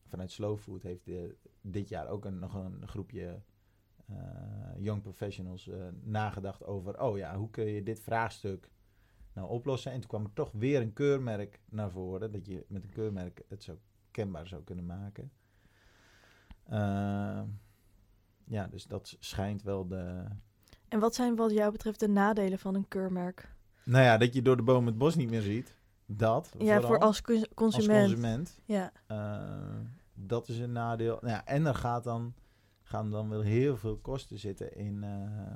vanuit 0.07 0.31
Slow 0.31 0.57
Food 0.57 0.83
heeft 0.83 1.05
de- 1.05 1.35
dit 1.61 1.89
jaar 1.89 2.07
ook 2.07 2.29
nog 2.29 2.53
een 2.53 2.87
groepje 2.87 3.41
eh, 4.07 4.15
young 4.77 5.01
professionals 5.01 5.67
eh, 5.67 5.87
nagedacht 6.01 6.63
over... 6.63 7.01
Oh 7.01 7.17
ja, 7.17 7.37
hoe 7.37 7.49
kun 7.49 7.65
je 7.65 7.83
dit 7.83 7.99
vraagstuk 7.99 8.71
nou 9.33 9.49
oplossen? 9.49 9.91
En 9.91 9.99
toen 9.99 10.09
kwam 10.09 10.23
er 10.23 10.33
toch 10.33 10.51
weer 10.51 10.81
een 10.81 10.93
keurmerk 10.93 11.59
naar 11.69 11.91
voren. 11.91 12.31
Dat 12.31 12.45
je 12.45 12.65
met 12.67 12.83
een 12.83 12.89
keurmerk 12.91 13.41
het 13.47 13.63
zo 13.63 13.77
kenbaar 14.11 14.47
zou 14.47 14.63
kunnen 14.63 14.85
maken. 14.85 15.31
Eh, 16.63 17.41
ja, 18.45 18.67
dus 18.67 18.83
dat 18.85 19.15
schijnt 19.19 19.63
wel 19.63 19.87
de... 19.87 20.23
En 20.87 20.99
wat 20.99 21.15
zijn 21.15 21.35
wat 21.35 21.51
jou 21.51 21.71
betreft 21.71 21.99
de 21.99 22.07
nadelen 22.07 22.59
van 22.59 22.75
een 22.75 22.87
keurmerk? 22.87 23.55
Nou 23.83 24.03
ja, 24.03 24.17
dat 24.17 24.33
je 24.33 24.41
door 24.41 24.57
de 24.57 24.63
boom 24.63 24.85
het 24.85 24.97
bos 24.97 25.15
niet 25.15 25.29
meer 25.29 25.41
ziet. 25.41 25.75
Dat, 26.05 26.55
Ja, 26.59 26.81
voor 26.81 26.99
als 26.99 27.21
cons- 27.21 27.39
als 27.39 27.53
consument. 27.55 28.05
consument. 28.07 28.59
Ja. 28.65 28.91
Eh, 29.07 29.79
dat 30.13 30.47
is 30.47 30.59
een 30.59 30.71
nadeel. 30.71 31.17
Nou 31.21 31.33
ja, 31.33 31.45
en 31.45 31.65
er 31.65 31.75
gaat 31.75 32.03
dan, 32.03 32.33
gaan 32.83 33.09
dan 33.09 33.29
wel 33.29 33.41
heel 33.41 33.77
veel 33.77 33.97
kosten 33.97 34.39
zitten 34.39 34.75
in... 34.75 35.03
eh, 35.03 35.55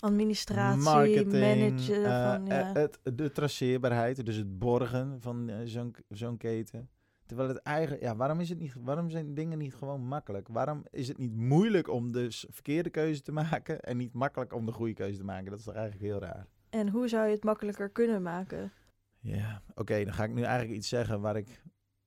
Administratie, 0.00 0.82
marketing, 0.82 1.32
managen. 1.32 2.04
eh, 2.04 2.32
van, 2.32 2.46
ja. 2.46 2.68
eh, 2.68 2.72
het, 2.72 3.00
de 3.16 3.32
traceerbaarheid, 3.32 4.26
dus 4.26 4.36
het 4.36 4.58
borgen 4.58 5.20
van 5.20 5.48
eh, 5.48 5.56
zo'n 5.64 5.94
zo'n 6.08 6.36
keten. 6.36 6.88
Terwijl 7.26 7.48
het 7.48 7.58
eigen, 7.62 8.00
ja, 8.00 8.16
waarom, 8.16 8.40
is 8.40 8.48
het 8.48 8.58
niet, 8.58 8.74
waarom 8.80 9.10
zijn 9.10 9.34
dingen 9.34 9.58
niet 9.58 9.74
gewoon 9.74 10.00
makkelijk? 10.06 10.48
Waarom 10.48 10.84
is 10.90 11.08
het 11.08 11.18
niet 11.18 11.34
moeilijk 11.36 11.88
om 11.88 12.12
de 12.12 12.30
s- 12.30 12.46
verkeerde 12.50 12.90
keuze 12.90 13.22
te 13.22 13.32
maken 13.42 13.80
en 13.80 13.96
niet 13.96 14.12
makkelijk 14.12 14.52
om 14.52 14.66
de 14.66 14.72
goede 14.72 14.92
keuze 14.94 15.18
te 15.18 15.24
maken? 15.24 15.50
Dat 15.50 15.58
is 15.58 15.64
toch 15.64 15.74
eigenlijk 15.74 16.04
heel 16.04 16.20
raar. 16.20 16.46
En 16.70 16.88
hoe 16.88 17.08
zou 17.08 17.26
je 17.26 17.34
het 17.34 17.44
makkelijker 17.44 17.88
kunnen 17.90 18.22
maken? 18.22 18.72
Ja, 19.18 19.62
oké, 19.74 20.04
dan 20.04 20.12
ga 20.14 20.24
ik 20.24 20.32
nu 20.34 20.42
eigenlijk 20.42 20.76
iets 20.78 20.88
zeggen 20.88 21.20
waar 21.20 21.36
ik 21.36 21.62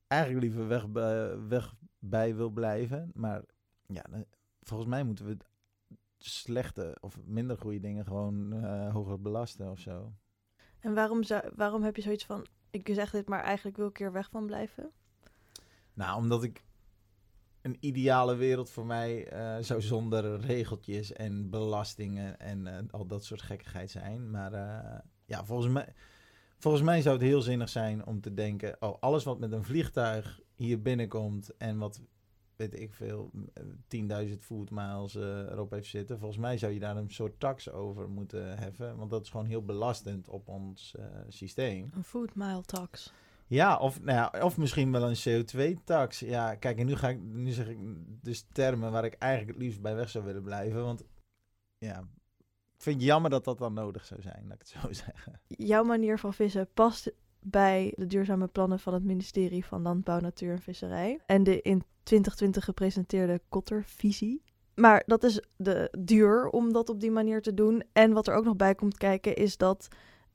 eigenlijk 0.07 0.43
liever 0.43 0.67
weg, 0.67 0.89
bij- 0.89 1.47
weg 1.47 1.75
bij 1.99 2.35
wil 2.35 2.49
blijven. 2.49 3.11
Maar 3.13 3.41
ja, 3.87 4.03
volgens 4.61 4.89
mij 4.89 5.03
moeten 5.03 5.25
we 5.25 5.37
slechte 6.17 6.97
of 6.99 7.19
minder 7.25 7.57
goede 7.57 7.79
dingen 7.79 8.05
gewoon 8.05 8.53
eh, 8.53 8.91
hoger 8.93 9.21
belasten 9.21 9.71
of 9.71 9.79
zo. 9.79 10.13
En 10.79 10.93
waarom, 10.93 11.23
zou, 11.23 11.49
waarom 11.55 11.83
heb 11.83 11.95
je 11.95 12.01
zoiets 12.01 12.25
van, 12.25 12.45
ik 12.69 12.89
zeg 12.91 13.11
dit, 13.11 13.27
maar 13.27 13.43
eigenlijk 13.43 13.77
wil 13.77 13.87
ik 13.87 13.99
er 13.99 14.11
weg 14.11 14.29
van 14.29 14.45
blijven? 14.45 14.91
Nou, 15.97 16.17
omdat 16.17 16.43
ik. 16.43 16.65
een 17.61 17.77
ideale 17.79 18.35
wereld 18.35 18.69
voor 18.69 18.85
mij 18.85 19.33
uh, 19.33 19.63
zou 19.63 19.81
zonder 19.81 20.39
regeltjes 20.39 21.13
en 21.13 21.49
belastingen 21.49 22.39
en 22.39 22.65
uh, 22.65 22.77
al 22.91 23.05
dat 23.05 23.25
soort 23.25 23.41
gekkigheid 23.41 23.91
zijn. 23.91 24.31
Maar 24.31 24.53
uh, 24.53 24.99
ja, 25.25 25.45
volgens 25.45 25.73
mij, 25.73 25.93
volgens 26.57 26.83
mij 26.83 27.01
zou 27.01 27.15
het 27.15 27.25
heel 27.25 27.41
zinnig 27.41 27.69
zijn 27.69 28.05
om 28.05 28.21
te 28.21 28.33
denken: 28.33 28.75
oh, 28.79 28.97
alles 28.99 29.23
wat 29.23 29.39
met 29.39 29.51
een 29.51 29.63
vliegtuig 29.63 30.39
hier 30.55 30.81
binnenkomt 30.81 31.57
en 31.57 31.77
wat 31.77 32.01
weet 32.55 32.79
ik 32.79 32.93
veel, 32.93 33.31
10.000 34.27 34.37
voetmiles 34.39 35.15
erop 35.15 35.71
heeft 35.71 35.89
zitten. 35.89 36.19
Volgens 36.19 36.39
mij 36.39 36.57
zou 36.57 36.73
je 36.73 36.79
daar 36.79 36.97
een 36.97 37.09
soort 37.11 37.39
tax 37.39 37.69
over 37.69 38.09
moeten 38.09 38.57
heffen. 38.57 38.97
Want 38.97 39.09
dat 39.09 39.21
is 39.21 39.29
gewoon 39.29 39.45
heel 39.45 39.65
belastend 39.65 40.27
op 40.27 40.47
ons 40.47 40.95
systeem. 41.27 41.89
Een 41.93 42.03
footmile 42.03 42.61
tax. 42.61 43.13
Ja, 43.47 43.77
of, 43.77 44.01
nou 44.01 44.41
of 44.41 44.57
misschien 44.57 44.91
wel 44.91 45.09
een 45.09 45.45
CO2-tax. 45.45 46.19
Ja, 46.19 46.55
kijk, 46.55 46.79
en 46.79 46.85
nu, 46.85 46.95
ga 46.95 47.09
ik, 47.09 47.19
nu 47.21 47.51
zeg 47.51 47.67
ik 47.67 47.77
dus 48.21 48.45
termen 48.51 48.91
waar 48.91 49.05
ik 49.05 49.13
eigenlijk 49.13 49.53
het 49.53 49.63
liefst 49.65 49.81
bij 49.81 49.95
weg 49.95 50.09
zou 50.09 50.25
willen 50.25 50.43
blijven. 50.43 50.83
Want 50.83 51.03
ja, 51.77 51.99
ik 52.75 52.83
vind 52.83 52.95
het 52.95 53.05
jammer 53.05 53.29
dat 53.29 53.43
dat 53.43 53.57
dan 53.57 53.73
nodig 53.73 54.05
zou 54.05 54.21
zijn, 54.21 54.43
laat 54.47 54.61
ik 54.61 54.67
het 54.67 54.81
zo 54.81 54.93
zeggen. 55.05 55.41
Jouw 55.47 55.83
manier 55.83 56.19
van 56.19 56.33
vissen 56.33 56.67
past 56.73 57.11
bij 57.39 57.93
de 57.95 58.07
duurzame 58.07 58.47
plannen 58.47 58.79
van 58.79 58.93
het 58.93 59.03
ministerie 59.03 59.65
van 59.65 59.81
Landbouw, 59.81 60.19
Natuur 60.19 60.51
en 60.51 60.61
Visserij. 60.61 61.19
En 61.25 61.43
de 61.43 61.61
in 61.61 61.83
2020 62.03 62.65
gepresenteerde 62.65 63.41
Kottervisie. 63.49 64.43
Maar 64.75 65.03
dat 65.05 65.23
is 65.23 65.41
de 65.55 65.93
duur 65.99 66.49
om 66.49 66.73
dat 66.73 66.89
op 66.89 66.99
die 66.99 67.11
manier 67.11 67.41
te 67.41 67.53
doen. 67.53 67.83
En 67.93 68.13
wat 68.13 68.27
er 68.27 68.35
ook 68.35 68.45
nog 68.45 68.55
bij 68.55 68.75
komt 68.75 68.97
kijken 68.97 69.35
is 69.35 69.57
dat 69.57 69.87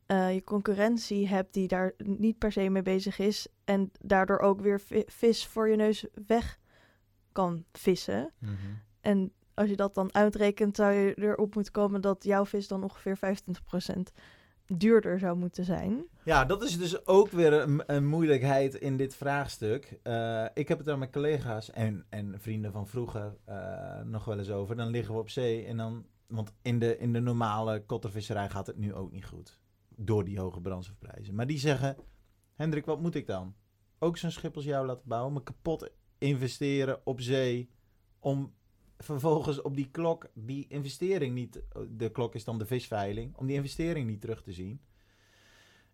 uh, 0.07 0.35
je 0.35 0.45
concurrentie 0.45 1.29
hebt 1.29 1.55
die 1.55 1.69
daar 1.69 1.93
niet 1.97 2.39
per 2.39 2.53
se 2.53 2.69
mee 2.69 2.83
bezig 2.83 3.19
is. 3.19 3.47
En 3.65 3.91
daardoor 4.01 4.39
ook 4.39 4.61
weer 4.61 4.81
vis 5.07 5.47
voor 5.47 5.69
je 5.69 5.77
neus 5.77 6.07
weg 6.27 6.59
kan 7.33 7.65
vissen. 7.73 8.33
Mhm. 8.39 8.55
En 9.01 9.33
als 9.55 9.69
je 9.69 9.77
dat 9.77 9.95
dan 9.95 10.15
uitrekent, 10.15 10.77
zou 10.77 10.93
je 10.93 11.15
erop 11.15 11.55
moeten 11.55 11.73
komen 11.73 12.01
dat 12.01 12.25
jouw 12.25 12.45
vis 12.45 12.69
dan 12.69 12.83
ongeveer 12.83 13.17
25% 13.17 14.13
duurder 14.67 15.19
zou 15.19 15.37
moeten 15.37 15.65
zijn. 15.65 16.05
Ja, 16.25 16.45
dat 16.45 16.63
is 16.63 16.79
dus 16.79 17.07
ook 17.07 17.29
weer 17.29 17.53
een, 17.53 17.83
een 17.87 18.07
moeilijkheid 18.07 18.75
in 18.75 18.97
dit 18.97 19.15
vraagstuk. 19.15 19.99
Uh, 20.05 20.45
ik 20.55 20.69
heb 20.69 20.79
het 20.79 20.89
er 20.89 20.99
met 20.99 21.13
collega's 21.13 21.71
en, 21.71 22.05
en 22.09 22.35
vrienden 22.39 22.73
van 22.73 22.87
vroeger 22.87 23.37
uh, 23.49 24.01
nog 24.01 24.25
wel 24.25 24.39
eens 24.39 24.51
over. 24.51 24.77
Dan 24.77 24.89
liggen 24.89 25.15
we 25.15 25.21
op 25.21 25.31
zee 25.31 25.65
en 25.65 25.77
dan. 25.77 26.07
Want 26.27 26.53
in 26.63 26.79
de, 26.79 26.99
in 26.99 27.13
de 27.13 27.21
normale 27.21 27.83
kottervisserij 27.87 28.51
gaat 28.51 28.67
het 28.67 28.77
nu 28.77 28.95
ook 28.95 29.13
niet 29.13 29.27
goed 29.27 29.61
door 30.05 30.25
die 30.25 30.41
hoge 30.41 30.61
brandstofprijzen. 30.61 31.35
Maar 31.35 31.47
die 31.47 31.59
zeggen, 31.59 31.97
Hendrik, 32.55 32.85
wat 32.85 33.01
moet 33.01 33.15
ik 33.15 33.27
dan? 33.27 33.55
Ook 33.99 34.17
zo'n 34.17 34.31
schip 34.31 34.57
als 34.57 34.65
jou 34.65 34.87
laten 34.87 35.09
bouwen, 35.09 35.33
me 35.33 35.43
kapot 35.43 35.91
investeren 36.19 37.07
op 37.07 37.21
zee, 37.21 37.71
om 38.19 38.55
vervolgens 38.99 39.63
op 39.63 39.77
die 39.77 39.91
klok 39.91 40.31
die 40.35 40.67
investering 40.69 41.35
niet, 41.35 41.63
de 41.89 42.11
klok 42.11 42.35
is 42.35 42.45
dan 42.45 42.59
de 42.59 42.67
visveiling, 42.67 43.37
om 43.37 43.47
die 43.47 43.57
investering 43.57 44.07
niet 44.07 44.21
terug 44.21 44.43
te 44.43 44.53
zien. 44.53 44.81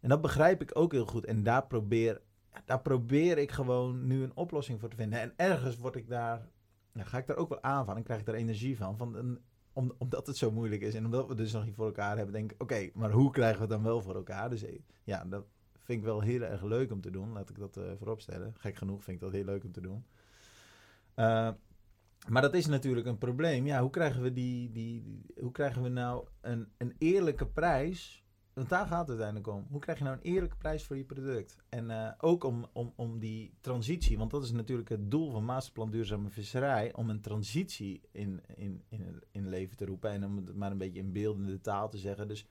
En 0.01 0.09
dat 0.09 0.21
begrijp 0.21 0.62
ik 0.62 0.79
ook 0.79 0.92
heel 0.92 1.07
goed. 1.07 1.25
En 1.25 1.42
daar 1.42 1.66
probeer, 1.66 2.21
daar 2.64 2.83
probeer 2.83 3.38
ik 3.38 3.51
gewoon 3.51 4.07
nu 4.07 4.23
een 4.23 4.37
oplossing 4.37 4.81
voor 4.81 4.88
te 4.88 4.97
vinden. 4.97 5.21
En 5.21 5.33
ergens 5.37 5.77
word 5.77 5.97
ik 5.97 6.09
daar, 6.09 6.49
nou, 6.92 7.09
ga 7.09 7.18
ik 7.18 7.27
daar 7.27 7.37
ook 7.37 7.49
wel 7.49 7.62
aan 7.62 7.85
van 7.85 7.97
en 7.97 8.03
krijg 8.03 8.21
ik 8.21 8.27
daar 8.27 8.35
energie 8.35 8.77
van. 8.77 8.97
Van 8.97 9.14
een, 9.14 9.38
om, 9.79 9.93
omdat 9.99 10.27
het 10.27 10.37
zo 10.37 10.51
moeilijk 10.51 10.83
is 10.83 10.95
en 10.95 11.05
omdat 11.05 11.29
we 11.29 11.35
dus 11.35 11.53
nog 11.53 11.64
niet 11.64 11.75
voor 11.75 11.87
elkaar 11.87 12.17
hebben, 12.17 12.35
denk 12.35 12.53
ik, 12.53 12.62
oké, 12.62 12.91
maar 12.95 13.11
hoe 13.11 13.31
krijgen 13.31 13.57
we 13.57 13.61
het 13.61 13.71
dan 13.71 13.83
wel 13.83 14.03
voor 14.03 14.14
elkaar? 14.14 14.51
Dus 14.51 14.62
eh, 14.62 14.79
ja, 15.05 15.25
dat 15.25 15.45
vind 15.79 15.99
ik 15.99 16.05
wel 16.05 16.21
heel 16.21 16.43
erg 16.43 16.62
leuk 16.62 16.93
om 16.93 17.01
te 17.01 17.11
doen. 17.11 17.33
Laat 17.33 17.51
ik 17.51 17.59
dat 17.59 17.77
uh, 17.77 17.85
voorop 17.99 18.21
stellen. 18.21 18.55
Gek 18.57 18.77
genoeg 18.77 19.05
vind 19.05 19.17
ik 19.17 19.23
dat 19.23 19.33
heel 19.33 19.45
leuk 19.45 19.64
om 19.64 19.73
te 19.73 19.81
doen. 19.81 20.05
Uh, 21.17 21.51
maar 22.29 22.43
dat 22.43 22.55
is 22.55 22.67
natuurlijk 22.67 23.07
een 23.07 23.19
probleem. 23.19 23.67
Ja, 23.67 23.81
hoe 23.81 23.91
krijgen 23.91 24.23
we, 24.23 24.33
die, 24.33 24.71
die, 24.71 25.03
die, 25.03 25.25
hoe 25.41 25.53
krijgen 25.53 25.83
we 25.83 25.88
nou 25.88 26.27
een, 26.41 26.69
een 26.77 26.95
eerlijke 26.99 27.47
prijs 27.47 28.25
want 28.59 28.71
daar 28.71 28.87
gaat 28.87 29.09
het 29.09 29.09
uiteindelijk 29.09 29.47
om. 29.47 29.66
Hoe 29.71 29.81
krijg 29.81 29.99
je 29.99 30.05
nou 30.05 30.16
een 30.16 30.23
eerlijke 30.23 30.57
prijs 30.57 30.85
voor 30.85 30.97
je 30.97 31.05
product? 31.05 31.57
En 31.68 31.90
uh, 31.90 32.11
ook 32.18 32.44
om, 32.44 32.66
om, 32.73 32.92
om 32.97 33.18
die 33.18 33.55
transitie, 33.61 34.18
want 34.18 34.31
dat 34.31 34.42
is 34.42 34.53
natuurlijk 34.53 34.88
het 34.88 35.11
doel 35.11 35.31
van 35.31 35.44
Masterplan 35.44 35.90
Duurzame 35.90 36.31
Visserij, 36.31 36.94
om 36.94 37.11
een 37.11 37.21
transitie 37.21 38.01
in, 38.12 38.42
in, 38.57 38.83
in, 38.88 39.23
in 39.31 39.49
leven 39.49 39.77
te 39.77 39.85
roepen 39.85 40.11
en 40.11 40.25
om 40.25 40.37
het 40.37 40.55
maar 40.55 40.71
een 40.71 40.79
beetje 40.79 40.99
in 40.99 41.12
beeldende 41.12 41.61
taal 41.61 41.88
te 41.88 41.99
zeggen. 41.99 42.29
Dus 42.29 42.47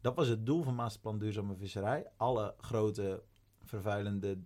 dat 0.00 0.14
was 0.14 0.28
het 0.28 0.46
doel 0.46 0.62
van 0.62 0.74
Masterplan 0.74 1.18
Duurzame 1.18 1.56
Visserij. 1.56 2.06
Alle 2.16 2.54
grote 2.58 3.22
vervuilende 3.62 4.38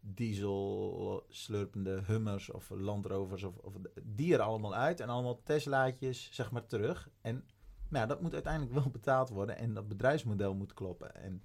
diesel 0.00 1.24
slurpende 1.28 2.02
hummers 2.06 2.50
of 2.50 2.70
landrovers 2.70 3.42
of, 3.42 3.56
of 3.56 3.74
die 4.02 4.34
er 4.34 4.40
allemaal 4.40 4.74
uit 4.74 5.00
en 5.00 5.08
allemaal 5.08 5.42
Teslaatjes 5.42 6.28
zeg 6.32 6.50
maar 6.50 6.66
terug. 6.66 7.10
En 7.20 7.44
maar 7.88 8.00
ja, 8.00 8.06
dat 8.06 8.20
moet 8.20 8.34
uiteindelijk 8.34 8.74
wel 8.74 8.90
betaald 9.00 9.28
worden 9.28 9.56
en 9.56 9.74
dat 9.74 9.88
bedrijfsmodel 9.88 10.54
moet 10.54 10.74
kloppen. 10.74 11.14
En 11.14 11.42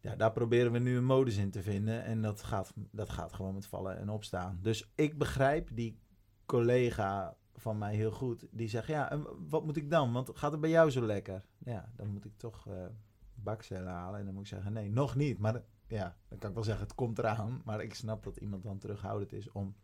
ja, 0.00 0.16
daar 0.16 0.32
proberen 0.32 0.72
we 0.72 0.78
nu 0.78 0.96
een 0.96 1.04
modus 1.04 1.36
in 1.36 1.50
te 1.50 1.62
vinden 1.62 2.04
en 2.04 2.22
dat 2.22 2.42
gaat, 2.42 2.72
dat 2.90 3.10
gaat 3.10 3.32
gewoon 3.32 3.54
met 3.54 3.66
vallen 3.66 3.98
en 3.98 4.08
opstaan. 4.08 4.58
Dus 4.62 4.92
ik 4.94 5.18
begrijp 5.18 5.68
die 5.72 5.98
collega 6.44 7.36
van 7.54 7.78
mij 7.78 7.94
heel 7.94 8.10
goed, 8.10 8.46
die 8.50 8.68
zegt, 8.68 8.86
ja, 8.86 9.10
en 9.10 9.48
wat 9.48 9.64
moet 9.64 9.76
ik 9.76 9.90
dan? 9.90 10.12
Want 10.12 10.30
gaat 10.34 10.52
het 10.52 10.60
bij 10.60 10.70
jou 10.70 10.90
zo 10.90 11.02
lekker? 11.02 11.46
Ja, 11.58 11.90
dan 11.96 12.08
moet 12.08 12.24
ik 12.24 12.36
toch 12.36 12.68
uh, 12.68 12.86
bakcellen 13.34 13.92
halen 13.92 14.18
en 14.18 14.24
dan 14.24 14.34
moet 14.34 14.42
ik 14.42 14.48
zeggen, 14.48 14.72
nee, 14.72 14.90
nog 14.90 15.14
niet. 15.14 15.38
Maar 15.38 15.62
ja, 15.86 16.16
dan 16.28 16.38
kan 16.38 16.48
ik 16.48 16.54
wel 16.54 16.64
zeggen, 16.64 16.84
het 16.84 16.94
komt 16.94 17.18
eraan. 17.18 17.62
Maar 17.64 17.82
ik 17.82 17.94
snap 17.94 18.24
dat 18.24 18.36
iemand 18.36 18.62
dan 18.62 18.78
terughoudend 18.78 19.32
is 19.32 19.50
om 19.50 19.76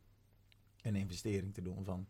een 0.82 0.96
investering 0.96 1.54
te 1.54 1.62
doen 1.62 1.84
van 1.84 2.08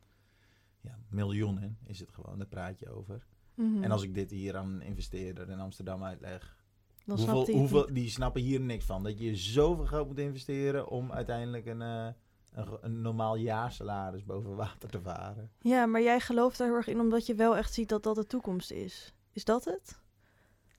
ja, 0.82 0.98
miljoenen 1.08 1.78
is 1.84 2.00
het 2.00 2.12
gewoon, 2.12 2.38
daar 2.38 2.46
praat 2.46 2.78
je 2.78 2.90
over. 2.90 3.26
Mhm. 3.54 3.82
En 3.82 3.90
als 3.90 4.02
ik 4.02 4.14
dit 4.14 4.30
hier 4.30 4.56
aan 4.56 4.66
een 4.66 4.82
investeerder 4.82 5.50
in 5.50 5.60
Amsterdam 5.60 6.04
uitleg, 6.04 6.56
Dan 7.04 7.16
hoeveel, 7.16 7.54
hoeveel, 7.56 7.88
die 7.92 8.10
snappen 8.10 8.42
hier 8.42 8.60
niks 8.60 8.84
van. 8.84 9.02
Dat 9.02 9.18
je 9.18 9.36
zoveel 9.36 9.86
geld 9.86 10.06
moet 10.06 10.18
investeren 10.18 10.88
om 10.88 11.12
uiteindelijk 11.12 11.66
een, 11.66 11.82
eh, 11.82 12.06
een, 12.52 12.66
een 12.80 13.02
normaal 13.02 13.36
jaarsalaris 13.36 14.24
boven 14.24 14.56
water 14.56 14.90
te 14.90 15.00
varen. 15.00 15.50
Ja, 15.58 15.86
maar 15.86 16.02
jij 16.02 16.20
gelooft 16.20 16.58
daar 16.58 16.66
heel 16.66 16.76
erg 16.76 16.86
in 16.86 17.00
omdat 17.00 17.26
je 17.26 17.34
wel 17.34 17.56
echt 17.56 17.72
ziet 17.72 17.88
dat 17.88 18.02
dat 18.02 18.14
de 18.14 18.26
toekomst 18.26 18.70
is. 18.70 19.14
Is 19.32 19.44
dat 19.44 19.64
het? 19.64 20.01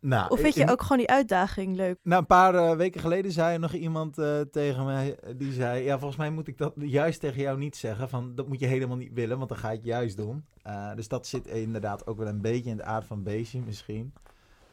Nou, 0.03 0.29
Of 0.29 0.39
vind 0.39 0.53
je 0.53 0.61
in- 0.61 0.69
ook 0.69 0.81
gewoon 0.81 0.97
die 0.97 1.09
uitdaging 1.09 1.75
leuk? 1.75 1.99
Nou, 2.03 2.21
een 2.21 2.27
paar 2.27 2.55
eh, 2.55 2.75
weken 2.75 3.01
geleden 3.01 3.31
zei 3.31 3.53
er 3.53 3.59
nog 3.59 3.73
iemand 3.73 4.17
eh, 4.17 4.41
tegen 4.41 4.85
mij, 4.85 5.19
die 5.37 5.51
zei, 5.53 5.83
ja, 5.83 5.97
volgens 5.97 6.19
mij 6.19 6.29
moet 6.31 6.47
ik 6.47 6.57
dat 6.57 6.73
juist 6.75 7.19
tegen 7.19 7.41
jou 7.41 7.57
niet 7.57 7.75
zeggen, 7.75 8.09
van 8.09 8.35
dat 8.35 8.47
moet 8.47 8.59
je 8.59 8.65
helemaal 8.65 8.97
niet 8.97 9.13
willen, 9.13 9.37
want 9.37 9.49
dan 9.49 9.57
ga 9.57 9.69
je 9.69 9.75
het 9.77 9.85
juist 9.85 10.17
doen. 10.17 10.45
Eh, 10.61 10.95
dus 10.95 11.07
dat 11.07 11.27
zit 11.27 11.47
inderdaad 11.47 12.07
ook 12.07 12.17
wel 12.17 12.27
een 12.27 12.41
beetje 12.41 12.69
in 12.69 12.77
het 12.77 12.85
aard 12.85 13.05
van 13.05 13.23
beestje 13.23 13.61
misschien. 13.61 14.13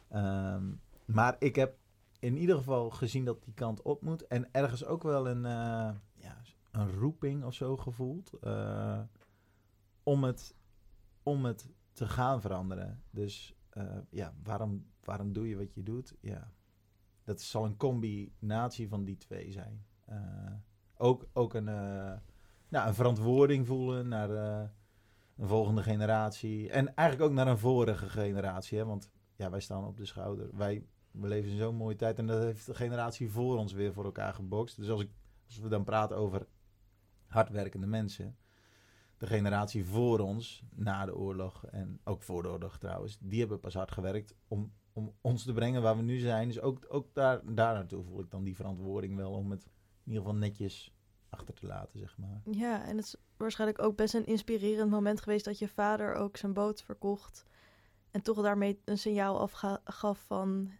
Ehm, 0.09 0.63
maar 1.05 1.35
ik 1.39 1.55
heb 1.55 1.75
in 2.19 2.37
ieder 2.37 2.55
geval 2.55 2.89
gezien 2.89 3.25
dat 3.25 3.43
die 3.43 3.53
kant 3.53 3.81
op 3.81 4.01
moet 4.01 4.27
en 4.27 4.47
ergens 4.51 4.85
ook 4.85 5.03
wel 5.03 5.27
een, 5.27 5.41
ja, 6.15 6.41
een 6.71 6.91
roeping 6.99 7.43
of 7.43 7.53
zo 7.53 7.77
gevoeld 7.77 8.31
om, 10.03 10.23
het, 10.23 10.55
om 11.23 11.45
het 11.45 11.69
te 11.93 12.07
gaan 12.07 12.41
veranderen. 12.41 13.03
Dus 13.11 13.55
ja, 14.09 14.33
waarom, 14.43 14.85
waarom 15.05 15.33
doe 15.33 15.49
je 15.49 15.55
wat 15.55 15.73
je 15.73 15.83
doet? 15.83 16.15
Ja, 16.19 16.51
dat 17.23 17.41
zal 17.41 17.65
een 17.65 17.77
combinatie 17.77 18.87
van 18.87 19.03
die 19.03 19.17
twee 19.17 19.51
zijn. 19.51 19.85
Eh, 20.05 20.53
ook, 20.97 21.27
ook 21.33 21.53
een, 21.53 21.67
eh, 21.67 22.13
nou, 22.67 22.87
een 22.87 22.93
verantwoording 22.93 23.67
voelen 23.67 24.07
naar 24.07 24.29
eh, 24.29 24.69
een 25.37 25.47
volgende 25.47 25.83
generatie. 25.83 26.69
En 26.69 26.95
eigenlijk 26.95 27.29
ook 27.29 27.35
naar 27.35 27.47
een 27.47 27.57
vorige 27.57 28.09
generatie. 28.09 28.77
Hè? 28.77 28.85
Want 28.85 29.11
ja, 29.35 29.49
wij 29.49 29.59
staan 29.59 29.85
op 29.85 29.97
de 29.97 30.05
schouder. 30.05 30.49
Wij 30.57 30.85
we 31.11 31.27
leven 31.27 31.57
zo'n 31.57 31.75
mooie 31.75 31.95
tijd. 31.95 32.17
En 32.17 32.27
dat 32.27 32.43
heeft 32.43 32.65
de 32.65 32.75
generatie 32.75 33.29
voor 33.29 33.57
ons 33.57 33.73
weer 33.73 33.93
voor 33.93 34.05
elkaar 34.05 34.33
gebokst. 34.33 34.77
Dus 34.77 34.89
als, 34.89 35.01
ik, 35.01 35.09
als 35.45 35.59
we 35.59 35.67
dan 35.67 35.83
praten 35.83 36.17
over 36.17 36.47
hardwerkende 37.25 37.87
mensen. 37.87 38.37
De 39.17 39.27
generatie 39.27 39.85
voor 39.85 40.19
ons, 40.19 40.63
na 40.69 41.05
de 41.05 41.15
oorlog 41.15 41.65
en 41.65 41.99
ook 42.03 42.21
voor 42.21 42.41
de 42.41 42.49
oorlog 42.49 42.77
trouwens, 42.77 43.17
die 43.19 43.39
hebben 43.39 43.59
pas 43.59 43.73
hard 43.73 43.91
gewerkt 43.91 44.35
om, 44.47 44.73
om 44.93 45.13
ons 45.21 45.43
te 45.43 45.53
brengen 45.53 45.81
waar 45.81 45.95
we 45.97 46.01
nu 46.01 46.19
zijn. 46.19 46.47
Dus 46.47 46.61
ook, 46.61 46.85
ook 46.89 47.13
daar, 47.13 47.41
daar 47.43 47.73
naartoe 47.73 48.03
voel 48.03 48.19
ik 48.19 48.31
dan 48.31 48.43
die 48.43 48.55
verantwoording 48.55 49.15
wel 49.15 49.31
om 49.31 49.51
het 49.51 49.63
in 50.03 50.11
ieder 50.11 50.21
geval 50.21 50.37
netjes 50.37 50.93
achter 51.29 51.53
te 51.53 51.65
laten, 51.65 51.99
zeg 51.99 52.17
maar. 52.17 52.41
Ja, 52.45 52.83
en 52.85 52.95
het 52.95 53.05
is 53.05 53.15
waarschijnlijk 53.37 53.81
ook 53.81 53.95
best 53.95 54.13
een 54.13 54.25
inspirerend 54.25 54.91
moment 54.91 55.21
geweest 55.21 55.45
dat 55.45 55.59
je 55.59 55.67
vader 55.67 56.13
ook 56.13 56.37
zijn 56.37 56.53
boot 56.53 56.81
verkocht. 56.81 57.45
En 58.11 58.21
toch 58.21 58.41
daarmee 58.41 58.81
een 58.85 58.97
signaal 58.97 59.39
afgaf 59.39 60.23
van 60.27 60.71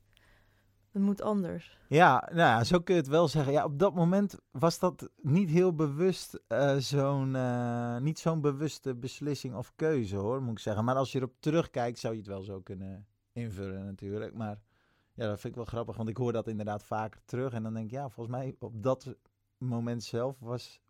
het 0.92 1.02
moet 1.02 1.22
anders. 1.22 1.78
Ja, 1.88 2.30
nou 2.30 2.40
ja, 2.40 2.64
zo 2.64 2.80
kun 2.80 2.96
je 2.96 3.02
het 3.02 3.10
wel 3.10 3.28
zeggen. 3.28 3.54
Ja, 3.54 3.64
op 3.64 3.80
dat 3.80 3.94
moment 3.94 4.36
was 4.52 4.80
dat 4.80 5.10
niet 5.16 5.50
heel 5.50 5.76
bewust 5.76 6.40
eh, 6.48 6.76
zo'n, 6.76 7.36
eh, 7.36 7.98
niet 7.98 8.20
zo'n 8.20 8.42
bewuste 8.42 8.96
beslissing 8.96 9.56
of 9.56 9.74
keuze 9.76 10.16
hoor, 10.16 10.42
moet 10.42 10.52
ik 10.52 10.60
zeggen. 10.60 10.84
Maar 10.84 10.96
als 10.96 11.12
je 11.12 11.18
erop 11.18 11.36
terugkijkt, 11.40 12.00
zou 12.00 12.14
je 12.14 12.20
het 12.20 12.30
wel 12.30 12.42
zo 12.42 12.62
kunnen 12.62 13.08
invullen 13.34 13.86
natuurlijk. 13.86 14.34
Maar 14.34 14.60
ja, 15.14 15.28
dat 15.28 15.40
vind 15.40 15.54
ik 15.54 15.56
wel 15.56 15.66
grappig, 15.66 15.96
want 15.96 16.10
ik 16.10 16.18
hoor 16.18 16.34
dat 16.34 16.48
inderdaad 16.48 16.84
vaker 16.84 17.22
terug. 17.26 17.54
En 17.54 17.64
dan 17.64 17.74
denk 17.74 17.86
ik, 17.86 17.92
ja, 17.92 18.10
volgens 18.10 18.36
mij 18.36 18.56
op 18.60 18.84
dat 18.84 19.16
moment 19.58 20.04
zelf 20.04 20.40
was, 20.40 20.82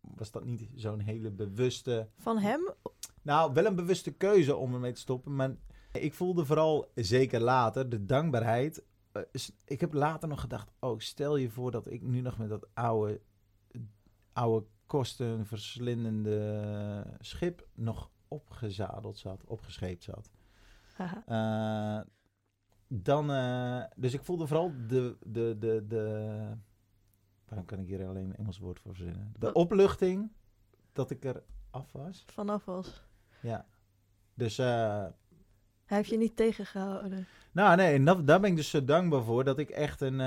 was 0.00 0.30
dat 0.30 0.44
niet 0.44 0.68
zo'n 0.74 1.00
hele 1.00 1.30
bewuste... 1.30 2.08
Van 2.16 2.38
hem? 2.38 2.74
Nou, 3.22 3.52
wel 3.52 3.66
een 3.66 3.74
bewuste 3.74 4.12
keuze 4.12 4.56
om 4.56 4.74
ermee 4.74 4.92
te 4.92 5.00
stoppen. 5.00 5.36
Maar 5.36 5.56
ik 5.92 6.14
voelde 6.14 6.44
vooral, 6.44 6.90
zeker 6.94 7.40
later, 7.40 7.88
de 7.88 8.04
dankbaarheid. 8.04 8.84
Eh, 9.12 9.22
ik 9.64 9.80
heb 9.80 9.92
later 9.92 10.28
nog 10.28 10.40
gedacht, 10.40 10.70
oh, 10.80 10.98
stel 10.98 11.36
je 11.36 11.50
voor 11.50 11.70
dat 11.70 11.90
ik 11.90 12.02
nu 12.02 12.20
nog 12.20 12.38
met 12.38 12.48
dat 12.48 12.68
oude, 12.74 13.20
oude 14.32 14.66
kostenverslindende 14.86 17.16
schip 17.20 17.68
nog 17.74 18.10
opgezadeld 18.28 19.18
zat, 19.18 19.44
opgescheept 19.44 20.02
zat. 20.02 20.30
Eh, 21.26 22.00
dan, 22.88 23.30
eh, 23.30 23.82
dus 23.96 24.14
ik 24.14 24.24
voelde 24.24 24.46
vooral 24.46 24.72
de, 24.86 25.16
de, 25.26 25.56
de, 25.58 25.84
de, 25.88 26.56
waarom 27.48 27.66
kan 27.66 27.78
ik 27.78 27.86
hier 27.86 28.06
alleen 28.06 28.24
een 28.24 28.36
Engels 28.36 28.58
woord 28.58 28.80
voor 28.80 28.94
verzinnen? 28.94 29.34
De 29.38 29.52
opluchting 29.52 30.32
dat 30.92 31.10
ik 31.10 31.24
er 31.24 31.42
af 31.70 31.92
was. 31.92 32.24
Vanaf 32.26 32.64
was. 32.64 33.02
Ja. 33.42 33.66
Dus, 34.34 34.58
eh, 34.58 35.06
Hij 35.84 35.96
heeft 35.96 36.10
je 36.10 36.16
niet 36.18 36.36
tegengehouden. 36.36 37.26
nou 37.52 37.76
nee, 37.76 37.94
en 37.94 38.04
dat, 38.04 38.26
daar 38.26 38.40
ben 38.40 38.50
ik 38.50 38.56
dus 38.56 38.70
zo 38.70 38.84
dankbaar 38.84 39.22
voor 39.22 39.44
dat 39.44 39.58
ik 39.58 39.70
echt, 39.70 40.00
een, 40.00 40.20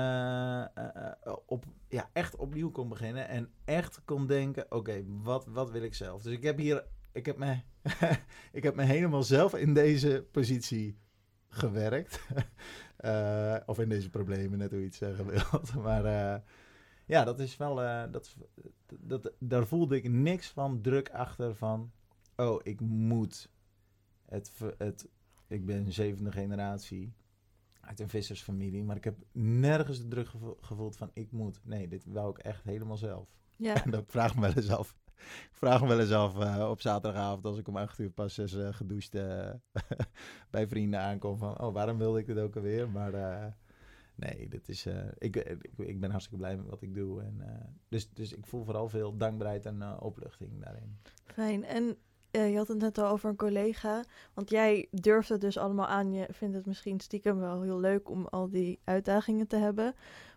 op, 1.46 1.64
ja, 1.88 2.10
echt 2.12 2.36
opnieuw 2.36 2.70
kon 2.70 2.88
beginnen 2.88 3.28
en 3.28 3.52
echt 3.64 4.02
kon 4.04 4.26
denken, 4.26 4.66
oké, 4.68 5.04
wat, 5.06 5.46
wat 5.46 5.70
wil 5.70 5.82
ik 5.82 5.94
zelf? 5.94 6.22
Dus 6.22 6.32
ik 6.32 6.42
heb 6.42 6.58
hier, 6.58 6.84
ik 7.12 7.26
heb 7.26 7.36
me, 7.38 7.60
ik 8.52 8.62
heb 8.62 8.74
me 8.74 8.82
helemaal 8.82 9.22
zelf 9.22 9.54
in 9.54 9.74
deze 9.74 10.26
positie 10.30 10.98
gewerkt. 11.48 12.20
Eh, 13.00 13.56
of 13.66 13.78
in 13.78 13.88
deze 13.88 14.10
problemen, 14.10 14.58
net 14.58 14.70
hoe 14.70 14.78
je 14.78 14.84
het 14.86 14.94
zeggen 14.94 15.26
wilt. 15.30 15.74
Maar 15.74 16.04
eh, 16.04 16.40
ja, 17.06 17.24
dat 17.24 17.40
is 17.40 17.56
wel, 17.56 17.82
eh, 17.82 18.12
dat, 18.12 18.36
dat, 19.00 19.32
daar 19.38 19.66
voelde 19.66 19.96
ik 19.96 20.08
niks 20.10 20.48
van 20.48 20.80
druk 20.80 21.10
achter 21.10 21.54
van, 21.54 21.92
oh, 22.36 22.60
ik 22.62 22.80
moet 22.80 23.50
het, 24.26 24.52
het 24.78 25.08
ik 25.46 25.66
ben 25.66 25.92
zevende 25.92 26.32
generatie 26.32 27.12
uit 27.80 28.00
een 28.00 28.08
vissersfamilie, 28.08 28.84
maar 28.84 28.96
ik 28.96 29.04
heb 29.04 29.18
nergens 29.32 29.98
de 29.98 30.08
druk 30.08 30.28
gevo- 30.28 30.58
gevoeld 30.60 30.96
van 30.96 31.10
ik 31.12 31.32
moet. 31.32 31.60
Nee, 31.64 31.88
dit 31.88 32.04
wou 32.06 32.30
ik 32.30 32.38
echt 32.38 32.64
helemaal 32.64 32.96
zelf. 32.96 33.28
Ja. 33.56 33.84
En 33.84 33.90
dat 33.90 34.04
vraag 34.06 34.34
me 34.34 34.40
wel 34.40 34.52
eens 34.52 34.70
af. 34.70 34.96
Ik 35.50 35.56
vraag 35.56 35.80
me 35.80 35.88
wel 35.88 36.00
eens 36.00 36.12
af 36.12 36.38
eh, 36.38 36.68
op 36.70 36.80
zaterdagavond 36.80 37.44
als 37.44 37.58
ik 37.58 37.68
om 37.68 37.76
acht 37.76 37.98
uur 37.98 38.10
pas 38.10 38.38
eens 38.38 38.54
eh, 38.54 38.68
gedoucht 38.72 39.14
eh, 39.14 39.50
bij 40.50 40.68
vrienden 40.68 41.00
aankom 41.00 41.38
van 41.38 41.60
oh, 41.60 41.74
waarom 41.74 41.98
wilde 41.98 42.18
ik 42.18 42.26
dit 42.26 42.38
ook 42.38 42.56
alweer? 42.56 42.88
Maar 42.88 43.12
nee, 44.14 44.48
dit 44.48 44.68
is, 44.68 44.86
ik, 45.18 45.36
ik, 45.36 45.68
ik 45.76 46.00
ben 46.00 46.10
hartstikke 46.10 46.38
blij 46.38 46.56
met 46.56 46.66
wat 46.66 46.82
ik 46.82 46.94
doe. 46.94 47.22
En, 47.22 47.42
dus, 47.88 48.10
dus 48.10 48.32
ik 48.32 48.46
voel 48.46 48.64
vooral 48.64 48.88
veel 48.88 49.16
dankbaarheid 49.16 49.66
en 49.66 50.00
opluchting 50.00 50.64
daarin. 50.64 50.98
Fijn. 51.24 51.64
En 51.64 51.96
je 52.30 52.56
had 52.56 52.68
het 52.68 52.78
net 52.78 52.98
al 52.98 53.08
over 53.08 53.28
een 53.28 53.36
collega. 53.36 54.04
Want 54.34 54.50
jij 54.50 54.88
durft 54.90 55.28
het 55.28 55.40
dus 55.40 55.58
allemaal 55.58 55.86
aan. 55.86 56.12
Je 56.12 56.26
vindt 56.30 56.56
het 56.56 56.66
misschien 56.66 57.00
stiekem 57.00 57.38
wel 57.38 57.62
heel 57.62 57.80
leuk 57.80 58.10
om 58.10 58.26
al 58.26 58.50
die 58.50 58.80
uitdagingen 58.84 59.46
te 59.46 59.56
hebben. 59.56 59.94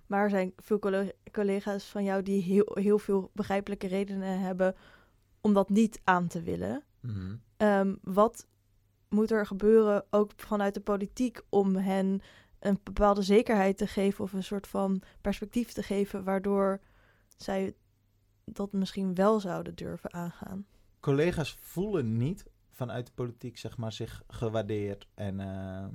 Maar 0.08 0.24
er 0.24 0.30
zijn 0.30 0.54
veel 0.58 0.80
colle- 0.80 1.16
collega's 1.32 1.86
van 1.86 2.04
jou 2.04 2.24
die 2.24 2.42
heel, 2.42 2.72
heel 2.74 3.00
veel 3.00 3.30
begrijpelijke 3.34 3.88
redenen 3.88 4.40
hebben 4.40 4.76
om 5.42 5.54
dat 5.54 5.70
niet 5.70 6.02
aan 6.04 6.28
te 6.28 6.42
willen. 6.42 6.84
Ehm, 7.58 7.96
wat 8.02 8.48
moet 9.10 9.32
er 9.32 9.46
gebeuren, 9.46 10.06
ook 10.10 10.32
vanuit 10.36 10.74
de 10.74 10.80
politiek, 10.82 11.42
om 11.50 11.76
hen 11.76 12.22
een 12.60 12.80
bepaalde 12.84 13.22
zekerheid 13.22 13.78
te 13.78 13.88
geven 13.88 14.24
of 14.24 14.34
een 14.34 14.44
soort 14.44 14.68
van 14.68 15.02
perspectief 15.22 15.72
te 15.72 15.84
geven, 15.84 16.24
waardoor 16.24 16.82
zij 17.38 17.76
dat 18.46 18.72
misschien 18.72 19.16
wel 19.16 19.40
zouden 19.40 19.76
durven 19.76 20.14
aangaan? 20.14 20.66
collega's 21.04 21.58
voelen 21.60 22.18
niet 22.18 22.46
vanuit 22.72 23.06
de 23.06 23.12
politiek 23.16 23.58
zeg 23.58 23.78
maar, 23.78 23.92
zich 23.92 24.24
gewaardeerd 24.28 25.08
en 25.14 25.40
eh, 25.40 25.86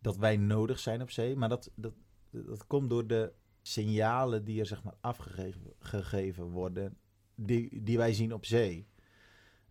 dat 0.00 0.16
wij 0.16 0.36
nodig 0.36 0.78
zijn 0.78 1.02
op 1.02 1.10
zee. 1.10 1.36
Maar 1.36 1.48
dat, 1.48 1.70
dat, 1.74 1.92
dat 2.30 2.66
komt 2.66 2.90
door 2.90 3.06
de 3.06 3.32
signalen 3.62 4.44
die 4.44 4.60
er 4.60 4.66
zeg 4.66 4.82
maar, 4.82 4.96
afgegeven 5.00 5.60
gegeven 5.78 6.44
worden, 6.44 6.96
die, 7.34 7.82
die 7.82 7.96
wij 7.96 8.12
zien 8.12 8.32
op 8.32 8.44
zee. 8.44 8.86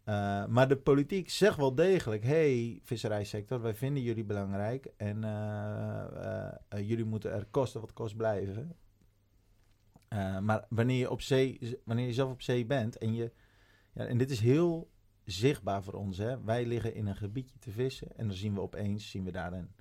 Eh, 0.04 0.46
maar 0.46 0.68
de 0.68 0.78
politiek 0.78 1.30
zegt 1.30 1.58
wel 1.58 1.76
degelijk: 1.76 2.24
hey, 2.24 2.80
visserijsector, 2.84 3.62
wij 3.62 3.76
vinden 3.76 4.04
jullie 4.04 4.24
belangrijk 4.24 4.94
en 4.98 5.24
eh, 5.24 6.48
eh, 6.70 6.88
jullie 6.88 7.06
moeten 7.06 7.32
er 7.32 7.46
kosten 7.46 7.82
wat 7.82 7.94
kost 7.94 8.18
blijven. 8.18 8.76
Maar 10.42 10.66
wanneer 10.70 10.98
je, 10.98 11.10
op 11.10 11.22
zee, 11.22 11.80
wanneer 11.86 12.06
je 12.06 12.14
zelf 12.14 12.32
op 12.32 12.42
zee 12.42 12.66
bent 12.66 12.98
en 12.98 13.14
je 13.14 13.32
ja, 13.94 14.06
en 14.06 14.18
dit 14.18 14.32
is 14.32 14.40
heel 14.40 14.92
zichtbaar 15.24 15.84
voor 15.84 15.94
ons. 15.94 16.18
Hè? 16.18 16.44
Wij 16.44 16.66
liggen 16.66 16.94
in 16.94 17.08
een 17.08 17.16
gebiedje 17.16 17.60
te 17.60 17.72
vissen 17.72 18.18
en 18.18 18.28
dan 18.28 18.36
zien 18.36 18.54
we 18.54 18.62
opeens 18.62 19.10
zien 19.10 19.24
we 19.24 19.32
daar 19.32 19.54
een, 19.54 19.72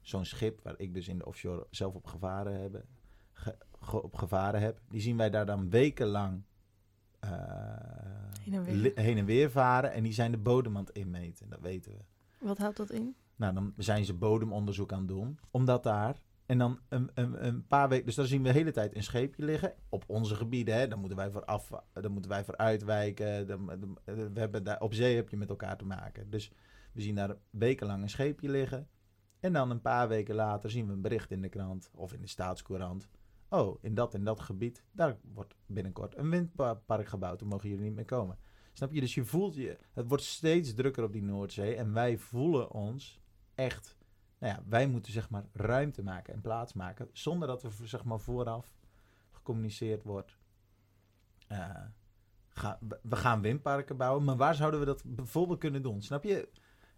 zo'n 0.00 0.24
schip 0.24 0.60
waar 0.62 0.74
ik 0.78 0.94
dus 0.94 1.08
in 1.08 1.18
de 1.18 1.26
offshore 1.26 1.66
zelf 1.70 1.94
op 1.94 2.06
gevaren, 2.06 2.60
heb, 2.60 2.84
ge- 3.32 3.56
ge- 3.80 4.02
op 4.02 4.14
gevaren 4.14 4.60
heb. 4.60 4.80
Die 4.88 5.00
zien 5.00 5.16
wij 5.16 5.30
daar 5.30 5.46
dan 5.46 5.70
wekenlang 5.70 6.42
eh, 7.20 7.30
Heen 8.44 8.54
en 8.54 8.64
weer. 8.64 8.74
li- 8.74 8.92
heen 8.94 9.18
en 9.18 9.24
weer 9.24 9.50
varen 9.50 9.92
en 9.92 10.02
die 10.02 10.12
zijn 10.12 10.30
de 10.30 10.38
bodem 10.38 10.76
aan 10.76 10.84
het 10.84 10.96
inmeten. 10.96 11.48
Dat 11.48 11.60
weten 11.60 11.92
we. 11.92 11.98
Wat 12.46 12.58
houdt 12.58 12.76
dat 12.76 12.90
in? 12.90 13.14
Nou, 13.36 13.54
dan 13.54 13.72
zijn 13.76 14.04
ze 14.04 14.14
bodemonderzoek 14.14 14.92
aan 14.92 14.98
het 14.98 15.08
doen. 15.08 15.38
Omdat 15.50 15.82
daar. 15.82 16.22
En 16.46 16.58
dan 16.58 16.78
een, 16.88 17.10
een, 17.14 17.46
een 17.46 17.66
paar 17.66 17.88
weken. 17.88 18.06
Dus 18.06 18.14
dan 18.14 18.26
zien 18.26 18.42
we 18.42 18.48
de 18.48 18.54
hele 18.58 18.70
tijd 18.70 18.96
een 18.96 19.02
scheepje 19.02 19.44
liggen. 19.44 19.74
Op 19.88 20.04
onze 20.06 20.34
gebieden. 20.34 20.74
Hè. 20.74 20.88
Dan 20.88 20.98
moeten 20.98 21.18
wij 21.18 21.30
voor 21.30 21.44
af. 21.44 21.70
Dan 21.92 22.12
moeten 22.12 22.30
wij 22.30 22.44
voor 22.44 22.56
uitwijken. 22.56 23.46
Dan, 23.46 23.66
dan- 23.66 23.98
we 24.04 24.30
hebben 24.40 24.64
daar, 24.64 24.80
op 24.80 24.94
zee 24.94 25.14
heb 25.16 25.28
je 25.28 25.36
met 25.36 25.48
elkaar 25.48 25.76
te 25.76 25.84
maken. 25.84 26.30
Dus 26.30 26.52
we 26.92 27.00
zien 27.00 27.14
daar 27.14 27.36
wekenlang 27.50 28.02
een 28.02 28.10
scheepje 28.10 28.48
liggen. 28.48 28.88
En 29.40 29.52
dan 29.52 29.70
een 29.70 29.80
paar 29.80 30.08
weken 30.08 30.34
later 30.34 30.70
zien 30.70 30.86
we 30.86 30.92
een 30.92 31.00
bericht 31.00 31.30
in 31.30 31.42
de 31.42 31.48
krant. 31.48 31.90
Of 31.94 32.12
in 32.12 32.20
de 32.20 32.26
staatscourant. 32.28 33.08
Oh, 33.52 33.78
in 33.80 33.94
dat 33.94 34.14
en 34.14 34.24
dat 34.24 34.40
gebied. 34.40 34.84
Daar 34.92 35.18
wordt 35.34 35.54
binnenkort 35.66 36.16
een 36.16 36.30
windpark 36.30 37.08
gebouwd. 37.08 37.38
Daar 37.38 37.48
mogen 37.48 37.68
jullie 37.68 37.84
niet 37.84 37.94
meer 37.94 38.04
komen. 38.04 38.38
Snap 38.72 38.92
je? 38.92 39.00
Dus 39.00 39.14
je 39.14 39.24
voelt 39.24 39.54
je. 39.54 39.78
Het 39.92 40.08
wordt 40.08 40.22
steeds 40.22 40.74
drukker 40.74 41.04
op 41.04 41.12
die 41.12 41.22
Noordzee. 41.22 41.74
En 41.76 41.92
wij 41.92 42.18
voelen 42.18 42.70
ons 42.70 43.20
echt. 43.54 43.96
Nou 44.38 44.54
ja, 44.54 44.62
wij 44.68 44.86
moeten 44.86 45.12
zeg 45.12 45.30
maar 45.30 45.46
ruimte 45.52 46.02
maken 46.02 46.34
en 46.34 46.40
plaats 46.40 46.72
maken. 46.72 47.08
Zonder 47.12 47.48
dat 47.48 47.62
er 47.62 47.72
zeg 47.82 48.04
maar 48.04 48.20
vooraf 48.20 48.74
gecommuniceerd 49.30 50.02
wordt. 50.02 50.38
eh, 51.48 51.80
ga, 52.48 52.78
we 53.02 53.16
gaan 53.16 53.40
windparken 53.40 53.96
bouwen. 53.96 54.24
Maar 54.24 54.36
waar 54.36 54.54
zouden 54.54 54.80
we 54.80 54.86
dat 54.86 55.02
bijvoorbeeld 55.06 55.58
kunnen 55.58 55.82
doen? 55.82 56.02
Snap 56.02 56.24
je? 56.24 56.48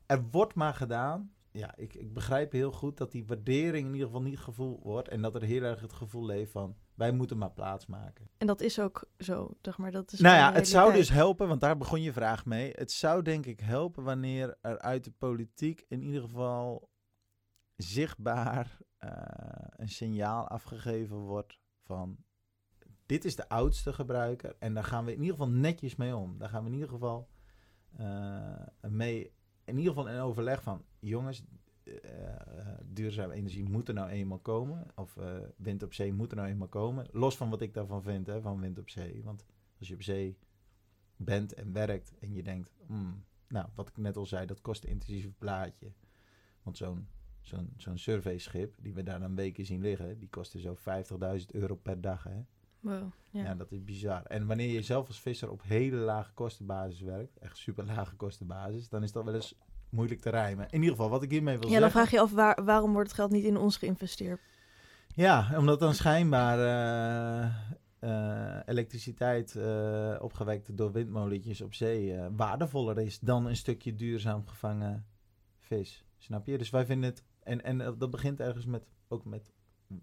Er 0.07 0.25
wordt 0.31 0.55
maar 0.55 0.75
gedaan. 0.75 1.34
Ja, 1.57 1.77
ik, 1.77 1.95
ik 1.95 2.13
begrijp 2.13 2.53
heel 2.53 2.73
goed 2.73 2.97
dat 2.97 3.13
die 3.13 3.27
waardering 3.27 3.87
in 3.87 3.93
ieder 3.93 4.07
geval 4.07 4.23
niet 4.23 4.39
gevoeld 4.39 4.83
wordt. 4.83 5.09
En 5.09 5.23
dat 5.23 5.35
er 5.35 5.43
heel 5.43 5.63
erg 5.63 5.81
het 5.81 5.93
gevoel 5.93 6.25
leeft 6.25 6.51
van 6.51 6.77
wij 6.95 7.13
moeten 7.13 7.39
maar 7.39 7.53
plaats 7.53 7.87
maken. 7.87 8.31
En 8.37 8.47
dat 8.47 8.61
is 8.61 8.81
ook 8.81 9.05
zo, 9.19 9.57
zeg 9.63 9.79
maar. 9.79 9.91
Dat 9.91 10.13
is 10.13 10.21
Nou 10.21 10.37
ja, 10.37 10.53
het 10.53 10.69
zou 10.69 10.93
dus 10.93 11.09
helpen, 11.09 11.49
want 11.49 11.61
daar 11.61 11.77
begon 11.77 12.03
je 12.03 12.13
vraag 12.13 12.45
mee. 12.45 12.73
Het 12.75 12.93
zou 12.93 13.23
denk 13.23 13.47
ik 13.47 13.61
helpen 13.61 14.03
wanneer 14.03 14.57
er 14.61 14.79
uit 14.79 15.05
de 15.05 15.11
politiek 15.11 15.85
in 15.89 16.03
ieder 16.03 16.23
geval 16.23 16.91
zichtbaar 17.77 18.79
eh, 18.99 19.11
een 19.77 19.89
signaal 19.89 20.49
afgegeven 20.49 21.17
wordt 21.17 21.59
van 21.83 22.17
dit 23.07 23.25
is 23.25 23.37
de 23.37 23.49
oudste 23.49 23.93
gebruiker 23.93 24.57
en 24.59 24.75
daar 24.75 24.85
gaan 24.85 25.05
we 25.05 25.13
in 25.13 25.21
ieder 25.21 25.37
geval 25.37 25.51
netjes 25.51 25.97
mee 25.97 26.17
om. 26.17 26.39
Daar 26.39 26.49
gaan 26.49 26.63
we 26.63 26.69
in 26.69 26.75
ieder 26.75 26.89
geval 26.89 27.29
eh, 27.97 28.67
mee, 28.81 29.33
in 29.65 29.77
ieder 29.77 29.93
geval 29.93 30.09
in 30.09 30.21
overleg 30.21 30.63
van 30.63 30.85
jongens, 31.09 31.45
eh, 31.83 31.95
eh, 32.05 32.79
duurzame 32.85 33.35
energie 33.35 33.65
moet 33.65 33.89
er 33.89 33.95
nou 33.95 34.11
eenmaal 34.11 34.39
komen. 34.39 34.87
Of 34.95 35.17
eh, 35.17 35.37
wind 35.57 35.83
op 35.83 35.95
zee 35.95 36.13
moet 36.13 36.31
er 36.31 36.37
nou 36.37 36.49
eenmaal 36.49 36.69
komen. 36.69 37.07
Los 37.13 37.37
van 37.37 37.51
wat 37.51 37.61
ik 37.61 37.75
daarvan 37.75 38.03
vind, 38.03 38.27
hè, 38.27 38.41
van 38.41 38.61
wind 38.61 38.79
op 38.79 38.89
zee. 38.89 39.23
Want 39.25 39.45
als 39.79 39.89
je 39.89 39.95
op 39.95 40.03
zee 40.03 40.39
bent 41.17 41.55
en 41.55 41.73
werkt 41.73 42.13
en 42.19 42.33
je 42.33 42.43
denkt, 42.43 42.73
hmm, 42.87 43.25
nou, 43.49 43.67
wat 43.75 43.89
ik 43.89 43.97
net 43.97 44.17
al 44.17 44.27
zei, 44.27 44.47
dat 44.47 44.61
kost 44.61 44.85
een 44.85 44.91
intensief 44.91 45.39
plaatje. 45.39 45.93
Want 46.63 46.77
zo'n 46.77 47.09
zo'n 47.41 47.73
zo'n 47.77 47.99
surveyschip, 47.99 48.75
die 48.81 48.95
we 48.95 49.03
daar 49.03 49.21
dan 49.21 49.35
weken 49.35 49.67
zien 49.67 49.81
liggen, 49.81 50.19
die 50.19 50.29
kostte 50.29 50.61
zo 50.61 50.77
50.000 51.39 51.47
euro 51.47 51.75
per 51.75 52.01
dag. 52.01 52.23
Hè? 52.23 52.41
Wow, 52.81 53.13
Ja. 53.31 53.43
ja. 53.43 53.55
dat 53.55 53.73
is 53.73 53.85
bizar. 53.85 54.23
En 54.23 54.47
wanneer 54.47 54.71
je 54.71 54.83
zelf 54.83 55.07
als 55.07 55.21
visser 55.21 55.51
op 55.51 55.63
hele 55.63 55.97
lage 55.97 56.33
kostenbasis 56.33 57.01
werkt, 57.01 57.39
echt 57.39 57.57
super 57.57 57.85
lage 57.85 58.17
kostenbasis, 58.17 58.89
dan 58.89 59.03
is 59.03 59.13
dat 59.13 59.25
wel 59.25 59.35
eens 59.35 59.59
moeilijk 59.95 60.21
te 60.21 60.31
rijmen. 60.31 60.67
In 60.71 60.81
ieder 60.81 60.97
geval, 60.97 61.11
wat 61.11 61.23
ik 61.23 61.31
hiermee 61.31 61.59
wil 61.59 61.69
Ja, 61.69 61.81
dan 61.81 61.91
zeggen... 61.91 62.01
vraag 62.01 62.11
je 62.11 62.21
af 62.21 62.33
waar, 62.33 62.65
waarom 62.65 62.93
wordt 62.93 63.09
het 63.09 63.17
geld 63.17 63.31
niet 63.31 63.45
in 63.45 63.57
ons 63.57 63.77
geïnvesteerd? 63.77 64.41
Ja, 65.15 65.59
omdat 65.59 65.81
dan 65.81 65.95
schijnbaar 65.95 66.59
eh, 66.59 67.45
eh, 67.99 68.61
elektriciteit 68.67 69.57
eh, 69.57 70.17
opgewekt 70.21 70.77
door 70.77 70.93
windmolentjes 70.93 71.61
op 71.61 71.75
zee 71.75 72.21
waardevoller 72.37 72.99
is 72.99 73.19
dan 73.19 73.47
een 73.47 73.57
stukje 73.57 73.95
duurzaam 73.95 74.47
gevangen 74.47 75.07
vis. 75.59 76.05
Snap 76.19 76.47
je? 76.47 76.59
Dus 76.59 76.71
wij 76.71 76.87
vinden 76.87 77.11
het, 77.11 77.25
en, 77.43 77.63
en 77.65 77.79
dat 77.99 78.11
begint 78.11 78.41
ergens 78.41 78.67
met, 78.67 78.87
ook 79.09 79.25
met 79.25 79.53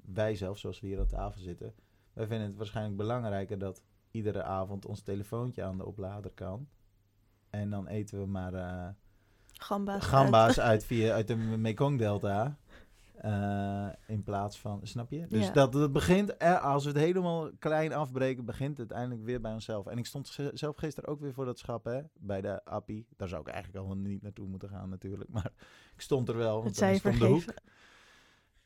wij 0.05 0.35
zelf, 0.35 0.57
zoals 0.57 0.79
we 0.79 0.87
hier 0.87 0.99
aan 0.99 1.07
tafel 1.07 1.41
zitten. 1.41 1.73
Wij 2.13 2.27
vinden 2.27 2.47
het 2.47 2.55
waarschijnlijk 2.55 2.97
belangrijker 2.97 3.57
dat 3.57 3.83
iedere 4.11 4.43
avond 4.43 4.85
ons 4.85 5.01
telefoontje 5.01 5.63
aan 5.63 5.77
de 5.77 5.85
oplader 5.85 6.31
kan. 6.31 6.69
En 7.49 7.69
dan 7.69 7.87
eten 7.87 8.19
we 8.19 8.25
maar 8.25 8.95
Gamba's. 9.63 10.03
gamba's 10.05 10.59
uit, 10.59 10.83
via, 10.83 11.13
uit 11.13 11.27
de 11.27 11.35
Mekong-delta. 11.35 12.57
Eh, 13.15 13.87
in 14.07 14.23
plaats 14.23 14.59
van, 14.59 14.79
snap 14.83 15.11
je? 15.11 15.27
Dus 15.27 15.45
Ja. 15.45 15.51
dat, 15.51 15.71
dat 15.71 15.91
begint, 15.91 16.39
als 16.39 16.83
we 16.83 16.89
het 16.89 16.99
helemaal 16.99 17.49
klein 17.59 17.93
afbreken, 17.93 18.45
begint 18.45 18.69
het 18.69 18.79
uiteindelijk 18.79 19.23
weer 19.23 19.41
bij 19.41 19.53
onszelf. 19.53 19.87
En 19.87 19.97
ik 19.97 20.05
stond 20.05 20.37
zelf 20.53 20.75
gisteren 20.75 21.09
ook 21.09 21.19
weer 21.19 21.33
voor 21.33 21.45
dat 21.45 21.59
schap, 21.59 21.85
hè, 21.85 22.01
bij 22.13 22.41
de 22.41 22.65
Appie. 22.65 23.07
Daar 23.17 23.27
zou 23.27 23.41
ik 23.41 23.47
eigenlijk 23.47 23.85
al 23.85 23.95
niet 23.95 24.21
naartoe 24.21 24.47
moeten 24.47 24.69
gaan 24.69 24.89
natuurlijk, 24.89 25.29
maar 25.37 25.51
ik 25.95 26.01
stond 26.01 26.29
er 26.29 26.37
wel. 26.37 26.63
Want 26.63 26.79
het 26.79 27.05
om 27.05 27.19
de 27.19 27.25
hoek. 27.25 27.43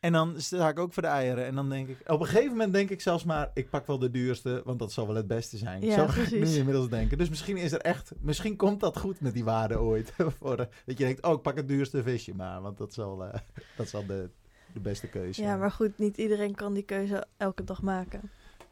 En 0.05 0.11
dan 0.11 0.33
sta 0.37 0.69
ik 0.69 0.79
ook 0.79 0.93
voor 0.93 1.03
de 1.03 1.09
eieren. 1.09 1.45
En 1.45 1.55
dan 1.55 1.69
denk 1.69 1.87
ik, 1.87 1.97
op 2.07 2.19
een 2.19 2.25
gegeven 2.25 2.51
moment 2.51 2.73
denk 2.73 2.89
ik 2.89 3.01
zelfs 3.01 3.23
maar, 3.23 3.51
ik 3.53 3.69
pak 3.69 3.87
wel 3.87 3.99
de 3.99 4.11
duurste, 4.11 4.61
want 4.65 4.79
dat 4.79 4.91
zal 4.91 5.07
wel 5.07 5.15
het 5.15 5.27
beste 5.27 5.57
zijn. 5.57 5.81
Ja, 5.81 5.95
Zo 5.95 6.07
ga 6.07 6.21
ik 6.21 6.31
nu 6.31 6.55
inmiddels 6.55 6.89
denken. 6.89 7.17
Dus 7.17 7.29
misschien 7.29 7.57
is 7.57 7.71
er 7.71 7.79
echt, 7.79 8.11
misschien 8.19 8.55
komt 8.55 8.79
dat 8.79 8.97
goed 8.97 9.21
met 9.21 9.33
die 9.33 9.43
waarde 9.43 9.79
ooit. 9.79 10.13
voor, 10.39 10.59
eh, 10.59 10.65
dat 10.85 10.97
je 10.97 11.05
denkt, 11.05 11.23
oh, 11.23 11.33
ik 11.33 11.41
pak 11.41 11.55
het 11.55 11.67
duurste 11.67 12.03
visje 12.03 12.35
maar, 12.35 12.61
want 12.61 12.77
dat 12.77 12.93
zal, 12.93 13.23
eh, 13.23 13.39
dat 13.77 13.89
zal 13.89 14.05
de, 14.05 14.29
de 14.73 14.79
beste 14.79 15.07
keuze 15.07 15.41
Ja, 15.41 15.55
maar 15.55 15.71
goed, 15.71 15.97
niet 15.97 16.17
iedereen 16.17 16.55
kan 16.55 16.73
die 16.73 16.83
keuze 16.83 17.25
elke 17.37 17.63
dag 17.63 17.81
maken. 17.81 18.21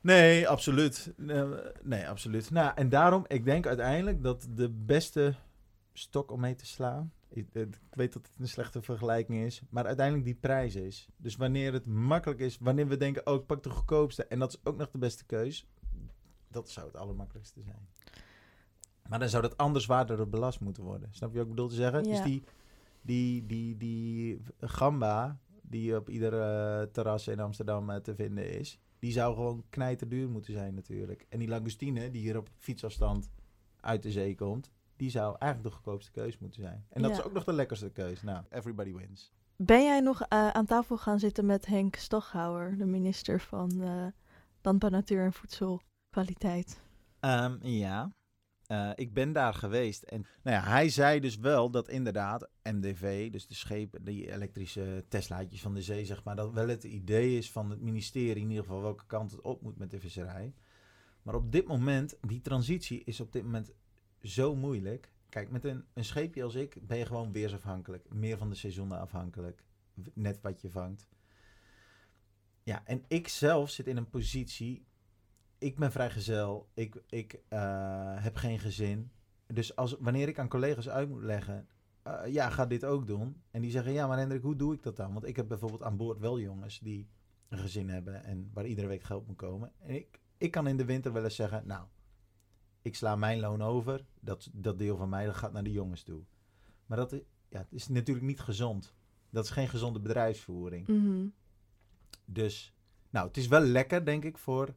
Nee, 0.02 0.48
absoluut. 0.48 1.14
Eh, 1.28 1.44
nee, 1.82 2.10
absoluut. 2.10 2.52
Nou, 2.52 2.72
en 2.76 2.90
daarom, 2.90 3.26
ik 3.28 3.46
denk 3.46 3.68
uiteindelijk 3.68 4.24
dat 4.24 4.48
de 4.56 4.70
beste 4.70 5.34
stok 5.94 6.32
om 6.32 6.40
mee 6.40 6.56
te 6.56 6.66
slaan. 6.66 7.12
Ik, 7.34 7.50
eh, 7.54 7.62
ik 7.62 7.78
weet 7.90 8.14
dat 8.14 8.28
het 8.28 8.40
een 8.40 8.48
slechte 8.48 8.82
vergelijking 8.82 9.44
is, 9.44 9.62
maar 9.70 9.86
uiteindelijk 9.86 10.26
die 10.26 10.36
prijs 10.36 10.76
is. 10.76 11.08
Dus 11.18 11.36
wanneer 11.36 11.74
het 11.74 11.86
makkelijk 11.86 12.40
is, 12.40 12.58
wanneer 12.58 12.88
we 12.88 12.98
denken, 12.98 13.28
oh, 13.28 13.34
ik 13.34 13.46
pak 13.46 13.64
de 13.64 13.70
goedkoopste 13.70 14.26
en 14.26 14.40
dat 14.40 14.54
is 14.54 14.60
ook 14.64 14.78
nog 14.78 14.92
de 14.92 14.98
beste 14.98 15.26
keus, 15.26 15.68
dat 16.48 16.70
zou 16.70 16.88
het 16.88 16.96
allermakkelijkste 16.96 17.62
zijn. 17.62 17.88
Maar 19.10 19.20
dan 19.20 19.30
zou 19.30 19.42
dat 19.42 19.58
anders 19.58 19.84
zwaarder 19.84 20.30
belast 20.30 20.60
moeten 20.60 20.84
worden. 20.84 21.10
Snap 21.12 21.30
je 21.32 21.38
wat 21.38 21.46
ik 21.46 21.52
bedoel 21.52 21.70
te 21.70 21.76
zeggen? 21.76 22.04
Dus 22.04 22.18
Ja. 22.18 22.24
die, 22.24 22.44
die, 23.02 23.46
die, 23.46 23.78
die 23.78 24.42
gamba 24.60 25.40
die 25.62 25.96
op 25.96 26.10
ieder 26.10 26.34
eh, 26.34 26.88
terras 26.88 27.28
in 27.28 27.40
Amsterdam 27.40 27.90
eh, 27.90 27.96
te 27.96 28.16
vinden 28.16 28.60
is, 28.60 28.80
die 29.00 29.12
zou 29.12 29.36
gewoon 29.36 29.64
knijterduur 29.70 30.30
moeten 30.30 30.54
zijn 30.54 30.74
natuurlijk. 30.74 31.26
En 31.30 31.40
die 31.40 31.48
langoustine 31.48 32.12
die 32.12 32.22
hier 32.22 32.38
op 32.38 32.50
fietsafstand 32.58 33.30
uit 33.80 34.04
de 34.04 34.12
zee 34.12 34.36
komt, 34.36 34.72
die 34.96 35.10
zou 35.10 35.36
eigenlijk 35.40 35.64
de 35.74 35.82
goedkoopste 35.82 36.12
keus 36.12 36.38
moeten 36.40 36.62
zijn. 36.62 36.86
En 36.90 37.02
dat 37.02 37.12
Ja. 37.12 37.18
is 37.18 37.24
ook 37.24 37.34
nog 37.34 37.44
de 37.44 37.54
lekkerste 37.54 37.90
keus. 37.90 38.22
Nou, 38.22 38.44
everybody 38.50 38.94
wins. 38.94 39.34
Ben 39.58 39.84
jij 39.84 40.00
nog 40.00 40.22
eh, 40.22 40.50
aan 40.50 40.66
tafel 40.66 40.98
gaan 40.98 41.20
zitten 41.20 41.46
met 41.46 41.66
Henk 41.66 41.96
Staghouwer, 41.96 42.78
de 42.78 42.86
minister 42.86 43.40
van 43.40 43.82
eh 43.82 44.06
Landbouw, 44.62 44.90
Natuur 44.90 45.24
en 45.24 45.34
Voedselkwaliteit? 45.34 46.82
Ehm, 47.20 47.58
ja, 47.62 48.12
Eh, 48.68 48.90
ik 48.96 49.14
ben 49.14 49.34
daar 49.34 49.54
geweest. 49.54 50.04
En 50.04 50.26
nou 50.44 50.58
ja, 50.58 50.64
hij 50.64 50.90
zei 50.90 51.20
dus 51.20 51.38
wel 51.38 51.70
dat 51.72 51.90
inderdaad 51.90 52.50
MDV, 52.64 53.32
dus 53.32 53.48
de 53.48 53.54
schepen, 53.54 54.04
die 54.04 54.32
elektrische 54.32 55.06
Teslaatjes 55.08 55.62
van 55.62 55.74
de 55.74 55.82
zee, 55.82 56.06
zeg 56.06 56.24
maar, 56.24 56.36
dat 56.36 56.52
wel 56.54 56.68
het 56.68 56.84
idee 56.84 57.38
is 57.38 57.52
van 57.52 57.70
het 57.70 57.82
ministerie, 57.82 58.44
in 58.44 58.50
ieder 58.50 58.64
geval 58.64 58.82
welke 58.82 59.06
kant 59.06 59.32
het 59.32 59.42
op 59.42 59.62
moet 59.62 59.78
met 59.78 59.92
de 59.92 60.00
visserij. 60.00 60.54
Maar 61.22 61.36
op 61.36 61.52
dit 61.52 61.68
moment, 61.68 62.18
die 62.22 62.42
transitie 62.42 63.04
is 63.04 63.20
op 63.20 63.32
dit 63.32 63.44
moment 63.44 63.72
zo 64.24 64.56
moeilijk. 64.56 65.12
Kijk, 65.30 65.50
met 65.50 65.64
een, 65.66 65.86
een 65.94 66.06
scheepje 66.06 66.44
als 66.44 66.56
ik 66.56 66.88
ben 66.88 66.98
je 66.98 67.06
gewoon 67.06 67.32
weersafhankelijk. 67.32 68.14
Meer 68.14 68.38
van 68.38 68.50
de 68.50 68.56
seizoenen 68.56 69.00
afhankelijk. 69.00 69.64
Net 70.14 70.42
wat 70.42 70.62
je 70.62 70.70
vangt. 70.70 71.08
Ja, 72.64 72.86
en 72.86 73.04
ik 73.08 73.28
zelf 73.28 73.70
zit 73.70 73.88
in 73.88 73.98
een 73.98 74.10
positie. 74.10 74.86
Ik 75.58 75.76
ben 75.78 75.92
vrijgezel. 75.92 76.70
Ik, 76.74 77.04
ik 77.10 77.40
eh, 77.48 78.24
heb 78.24 78.36
geen 78.36 78.60
gezin. 78.60 79.12
Dus 79.48 79.76
als, 79.76 79.96
wanneer 80.00 80.28
ik 80.28 80.40
aan 80.40 80.48
collega's 80.48 80.90
uit 80.90 81.10
moet 81.10 81.24
leggen. 81.24 81.68
eh, 82.04 82.22
ja, 82.28 82.50
ga 82.50 82.66
dit 82.66 82.86
ook 82.86 83.08
doen. 83.08 83.42
En 83.52 83.62
die 83.62 83.72
zeggen: 83.72 83.94
Ja, 83.94 84.08
maar 84.08 84.18
Hendrik, 84.18 84.42
hoe 84.42 84.56
doe 84.56 84.74
ik 84.74 84.84
dat 84.84 84.96
dan? 84.96 85.14
Want 85.14 85.28
ik 85.28 85.36
heb 85.36 85.48
bijvoorbeeld 85.48 85.84
aan 85.84 85.98
boord 85.98 86.20
wel 86.20 86.40
jongens 86.40 86.80
die 86.80 87.08
een 87.50 87.58
gezin 87.58 87.90
hebben. 87.90 88.24
En 88.24 88.50
waar 88.54 88.66
iedere 88.66 88.88
week 88.88 89.04
geld 89.04 89.28
moet 89.28 89.36
komen. 89.36 89.72
En 89.80 89.96
ik, 89.96 90.20
ik 90.38 90.52
kan 90.52 90.68
in 90.68 90.78
de 90.78 90.86
winter 90.86 91.14
wel 91.14 91.24
eens 91.24 91.36
zeggen: 91.36 91.68
Nou, 91.68 91.88
ik 92.84 92.96
sla 92.96 93.16
mijn 93.16 93.40
loon 93.40 93.62
over. 93.62 94.06
Dat, 94.20 94.50
dat 94.54 94.80
deel 94.80 94.98
van 94.98 95.10
mij 95.10 95.26
dat 95.26 95.36
gaat 95.36 95.54
naar 95.54 95.64
de 95.64 95.72
jongens 95.72 96.04
toe. 96.04 96.22
Maar 96.86 96.98
dat 96.98 97.12
is, 97.12 97.22
ja, 97.50 97.60
het 97.60 97.74
is 97.74 97.88
natuurlijk 97.88 98.26
niet 98.26 98.40
gezond. 98.40 98.94
Dat 99.30 99.44
is 99.44 99.50
geen 99.50 99.70
gezonde 99.70 100.00
bedrijfsvoering. 100.00 100.88
Mhm. 100.88 101.28
Dus, 102.26 102.74
nou, 103.10 103.28
het 103.28 103.38
is 103.38 103.48
wel 103.48 103.62
lekker, 103.62 104.06
denk 104.06 104.24
ik, 104.24 104.38
voor, 104.38 104.76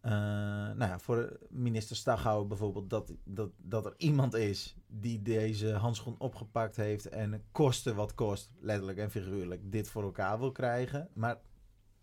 eh, 0.00 0.12
nou 0.12 0.78
ja, 0.78 0.98
voor 0.98 1.38
minister 1.48 1.96
Staghouwer 1.96 2.46
bijvoorbeeld, 2.46 2.90
dat, 2.90 3.12
dat, 3.24 3.50
dat 3.56 3.86
er 3.86 3.94
iemand 3.96 4.34
is 4.34 4.76
die 4.86 5.22
deze 5.22 5.72
handschoen 5.72 6.18
opgepakt 6.18 6.76
heeft 6.76 7.08
en 7.08 7.42
koste 7.52 7.94
wat 7.94 8.14
kost, 8.14 8.50
letterlijk 8.60 8.98
en 8.98 9.10
figuurlijk, 9.10 9.72
dit 9.72 9.88
voor 9.88 10.02
elkaar 10.02 10.38
wil 10.38 10.52
krijgen. 10.52 11.08
Maar 11.14 11.40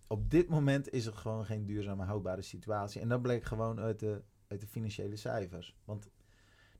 op 0.07 0.29
dit 0.29 0.49
moment 0.49 0.91
is 0.91 1.05
het 1.05 1.15
gewoon 1.15 1.45
geen 1.45 1.65
duurzame, 1.65 2.03
houdbare 2.03 2.41
situatie. 2.41 3.01
En 3.01 3.07
dat 3.07 3.21
bleek 3.21 3.43
gewoon 3.43 3.79
uit 3.79 3.99
de, 3.99 4.21
de 4.61 4.67
financiële 4.67 5.15
cijfers. 5.15 5.75
Want 5.85 6.09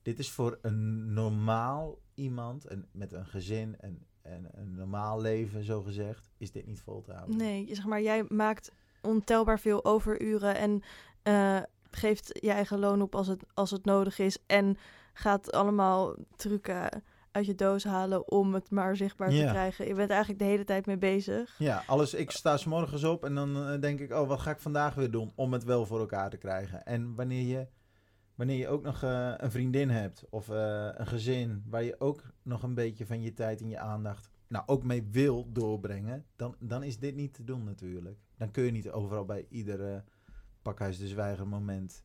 dit 0.02 0.18
is 0.18 0.30
voor 0.30 0.58
een 0.62 1.12
normaal 1.12 1.98
iemand 2.14 2.66
en 2.66 2.86
met 2.90 3.12
een 3.12 3.26
gezin 3.26 3.76
en, 3.80 4.06
en 4.22 4.48
een 4.52 4.74
normaal 4.74 5.20
leven, 5.20 5.64
zo 5.64 5.82
gezegd, 5.82 6.30
is 6.36 6.52
dit 6.52 6.66
niet 6.66 6.80
vol 6.80 7.02
te 7.02 7.12
houden. 7.12 7.36
Nee, 7.36 7.68
zeg 7.74 7.84
maar, 7.84 8.02
jij 8.02 8.24
maakt 8.28 8.72
ontelbaar 9.02 9.60
veel 9.60 9.84
overuren 9.84 10.56
en 10.56 10.82
eh, 11.22 11.62
geeft 11.90 12.38
je 12.40 12.50
eigen 12.50 12.78
loon 12.78 13.02
op 13.02 13.14
als 13.14 13.26
het, 13.26 13.44
als 13.54 13.70
het 13.70 13.84
nodig 13.84 14.18
is. 14.18 14.38
En 14.46 14.76
gaat 15.12 15.52
allemaal 15.52 16.14
trucken 16.36 17.02
uit 17.34 17.46
je 17.46 17.54
doos 17.54 17.84
halen 17.84 18.30
om 18.30 18.54
het 18.54 18.70
maar 18.70 18.96
zichtbaar 18.96 19.28
te 19.28 19.34
Ja. 19.34 19.50
krijgen. 19.50 19.86
Je 19.86 19.94
bent 19.94 20.10
eigenlijk 20.10 20.40
de 20.40 20.44
hele 20.44 20.64
tijd 20.64 20.86
mee 20.86 20.98
bezig. 20.98 21.54
Ja, 21.58 21.82
alles. 21.86 22.14
Ik 22.14 22.30
sta 22.30 22.56
's 22.56 22.64
morgens 22.64 23.04
op 23.04 23.24
en 23.24 23.34
dan 23.34 23.56
eh, 23.56 23.80
denk 23.80 24.00
ik, 24.00 24.12
oh, 24.12 24.28
wat 24.28 24.40
ga 24.40 24.50
ik 24.50 24.60
vandaag 24.60 24.94
weer 24.94 25.10
doen 25.10 25.32
om 25.34 25.52
het 25.52 25.64
wel 25.64 25.86
voor 25.86 26.00
elkaar 26.00 26.30
te 26.30 26.36
krijgen. 26.36 26.84
En 26.84 27.14
wanneer 27.14 27.46
je, 27.46 27.66
wanneer 28.34 28.58
je 28.58 28.68
ook 28.68 28.82
nog 28.82 29.02
eh, 29.02 29.32
een 29.36 29.50
vriendin 29.50 29.90
hebt 29.90 30.24
of 30.30 30.48
eh, 30.48 30.88
een 30.94 31.06
gezin 31.06 31.64
waar 31.66 31.82
je 31.82 32.00
ook 32.00 32.22
nog 32.42 32.62
een 32.62 32.74
beetje 32.74 33.06
van 33.06 33.20
je 33.22 33.32
tijd 33.32 33.60
en 33.60 33.68
je 33.68 33.78
aandacht, 33.78 34.30
nou, 34.48 34.64
ook 34.66 34.84
mee 34.84 35.08
wil 35.10 35.52
doorbrengen, 35.52 36.24
dan, 36.36 36.56
dan 36.58 36.82
is 36.82 36.98
dit 36.98 37.14
niet 37.14 37.34
te 37.34 37.44
doen 37.44 37.64
natuurlijk. 37.64 38.18
Dan 38.36 38.50
kun 38.50 38.64
je 38.64 38.70
niet 38.70 38.90
overal 38.90 39.24
bij 39.24 39.46
iedere 39.48 40.04
pakhuis 40.62 40.98
de 40.98 41.08
zwijger 41.08 41.48
moment 41.48 42.04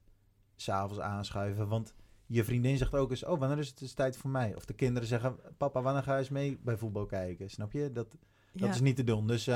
s'avonds 0.55 0.99
aanschuiven, 0.99 1.67
want 1.67 1.93
je 2.31 2.43
vriendin 2.43 2.77
zegt 2.77 2.93
ook 2.93 3.09
eens, 3.09 3.23
oh, 3.25 3.39
wanneer 3.39 3.57
is 3.57 3.67
het 3.67 3.77
dus 3.77 3.93
tijd 3.93 4.17
voor 4.17 4.29
mij? 4.29 4.55
Of 4.55 4.65
de 4.65 4.73
kinderen 4.73 5.07
zeggen, 5.07 5.35
papa, 5.57 5.81
wanneer 5.81 6.03
ga 6.03 6.13
je 6.13 6.19
eens 6.19 6.29
mee 6.29 6.59
bij 6.63 6.77
voetbal 6.77 7.05
kijken? 7.05 7.49
Snap 7.49 7.71
je? 7.71 7.91
Dat, 7.91 8.11
dat 8.11 8.17
Ja. 8.67 8.69
is 8.69 8.81
niet 8.81 8.95
te 8.95 9.03
doen. 9.03 9.27
Dus 9.27 9.47
eh, 9.47 9.55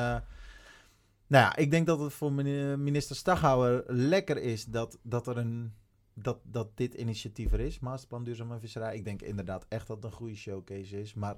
nou 1.27 1.43
ja, 1.43 1.55
ik 1.55 1.71
denk 1.71 1.85
dat 1.87 1.99
het 1.99 2.13
voor 2.13 2.31
mini- 2.33 2.75
minister 2.75 3.15
Staghouwer 3.15 3.83
lekker 3.87 4.37
is 4.37 4.65
dat, 4.65 4.99
dat, 5.01 5.27
er 5.27 5.37
een, 5.37 5.73
dat, 6.13 6.39
dat 6.43 6.77
dit 6.77 6.93
initiatief 6.93 7.51
er 7.51 7.59
is. 7.59 7.79
Masterplan 7.79 8.23
Duurzame 8.23 8.59
Visserij. 8.59 8.95
Ik 8.95 9.03
denk 9.05 9.21
inderdaad 9.21 9.65
echt 9.69 9.87
dat 9.87 9.95
het 9.95 10.05
een 10.05 10.11
goede 10.17 10.35
showcase 10.35 10.99
is. 11.01 11.13
Maar 11.13 11.37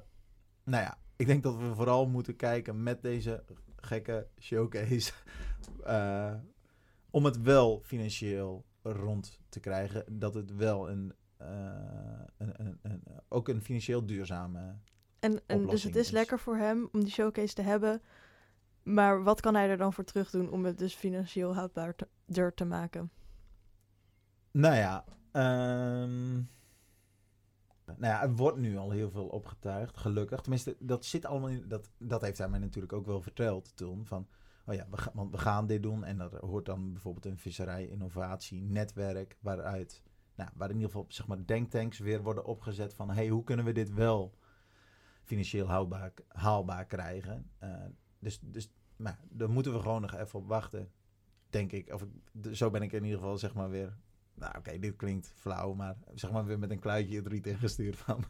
nou 0.63 0.83
ja, 0.83 0.97
ik 1.15 1.25
denk 1.27 1.43
dat 1.43 1.57
we 1.57 1.73
vooral 1.75 2.07
moeten 2.07 2.35
kijken 2.35 2.83
met 2.83 3.01
deze 3.01 3.43
gekke 3.75 4.27
showcase. 4.39 5.11
eh, 5.83 6.33
om 7.09 7.25
het 7.25 7.41
wel 7.41 7.81
financieel 7.83 8.65
rond 8.81 9.39
te 9.49 9.59
krijgen. 9.59 10.19
Dat 10.19 10.33
het 10.33 10.55
wel 10.55 10.89
een, 10.89 11.13
een, 11.37 12.27
een, 12.37 12.79
een, 12.81 13.03
ook 13.29 13.47
een 13.47 13.61
financieel 13.61 14.05
duurzame 14.05 14.75
En, 15.19 15.41
en 15.45 15.67
dus 15.67 15.83
het 15.83 15.95
is 15.95 16.05
is. 16.05 16.11
lekker 16.11 16.39
voor 16.39 16.57
hem 16.57 16.89
om 16.91 17.03
die 17.03 17.11
showcase 17.11 17.53
te 17.53 17.61
hebben. 17.61 18.01
Maar 18.83 19.23
wat 19.23 19.41
kan 19.41 19.55
hij 19.55 19.69
er 19.69 19.77
dan 19.77 19.93
voor 19.93 20.03
terug 20.03 20.29
doen 20.29 20.49
om 20.49 20.65
het 20.65 20.77
dus 20.77 20.95
financieel 20.95 21.55
houdbaar 21.55 21.95
te, 21.95 22.53
te 22.53 22.65
maken? 22.65 23.11
Nou 24.51 24.75
ja, 24.75 25.05
ehm, 25.31 26.33
nou 27.85 28.13
ja, 28.13 28.21
er 28.21 28.35
wordt 28.35 28.57
nu 28.57 28.77
al 28.77 28.91
heel 28.91 29.09
veel 29.09 29.27
opgetuigd, 29.27 29.97
gelukkig. 29.97 30.41
Tenminste, 30.41 30.75
dat 30.79 31.05
zit 31.05 31.25
allemaal 31.25 31.49
in. 31.49 31.67
Dat, 31.67 31.89
dat 31.97 32.21
heeft 32.21 32.37
hij 32.37 32.49
mij 32.49 32.59
natuurlijk 32.59 32.93
ook 32.93 33.05
wel 33.05 33.21
verteld 33.21 33.75
toen. 33.75 34.05
Van, 34.05 34.27
oh 34.65 34.73
ja, 34.73 34.87
we, 34.89 34.97
want 35.13 35.31
we 35.31 35.37
gaan 35.37 35.67
dit 35.67 35.83
doen. 35.83 36.03
En 36.03 36.17
dat 36.17 36.33
hoort 36.33 36.65
dan 36.65 36.91
bijvoorbeeld 36.91 37.25
een 37.25 37.37
visserij-innovatie-netwerk. 37.37 39.37
Waaruit, 39.39 40.03
nou, 40.35 40.49
waar 40.53 40.69
in 40.69 40.75
ieder 40.75 40.91
geval 40.91 41.05
zeg 41.07 41.27
maar, 41.27 41.45
denktanks 41.45 41.99
weer 41.99 42.21
worden 42.21 42.45
opgezet 42.45 42.93
van: 42.93 43.09
hey, 43.09 43.27
hoe 43.27 43.43
kunnen 43.43 43.65
we 43.65 43.71
dit 43.71 43.93
wel 43.93 44.37
financieel 45.23 45.67
houdbaar, 45.67 46.13
haalbaar 46.27 46.85
krijgen? 46.85 47.49
Eh, 47.59 47.69
dus, 48.19 48.39
dus 48.41 48.71
nou, 48.95 49.15
daar 49.29 49.49
moeten 49.49 49.73
we 49.73 49.79
gewoon 49.79 50.01
nog 50.01 50.15
even 50.15 50.39
op 50.39 50.47
wachten. 50.47 50.91
Denk 51.49 51.71
ik. 51.71 51.93
Of 51.93 52.01
ik, 52.01 52.55
zo 52.55 52.69
ben 52.69 52.81
ik 52.81 52.91
in 52.91 53.03
ieder 53.03 53.19
geval 53.19 53.37
zeg 53.37 53.53
maar 53.53 53.69
weer 53.69 53.97
nou, 54.33 54.57
oké, 54.57 54.79
dit 54.79 54.95
klinkt 54.95 55.33
flauw, 55.35 55.73
maar 55.73 55.95
zeg 56.13 56.31
maar 56.31 56.45
weer 56.45 56.59
met 56.59 56.71
een 56.71 56.79
kluitje 56.79 57.15
het 57.15 57.27
riet 57.27 57.47
ingestuurd 57.47 57.97
van. 57.97 58.25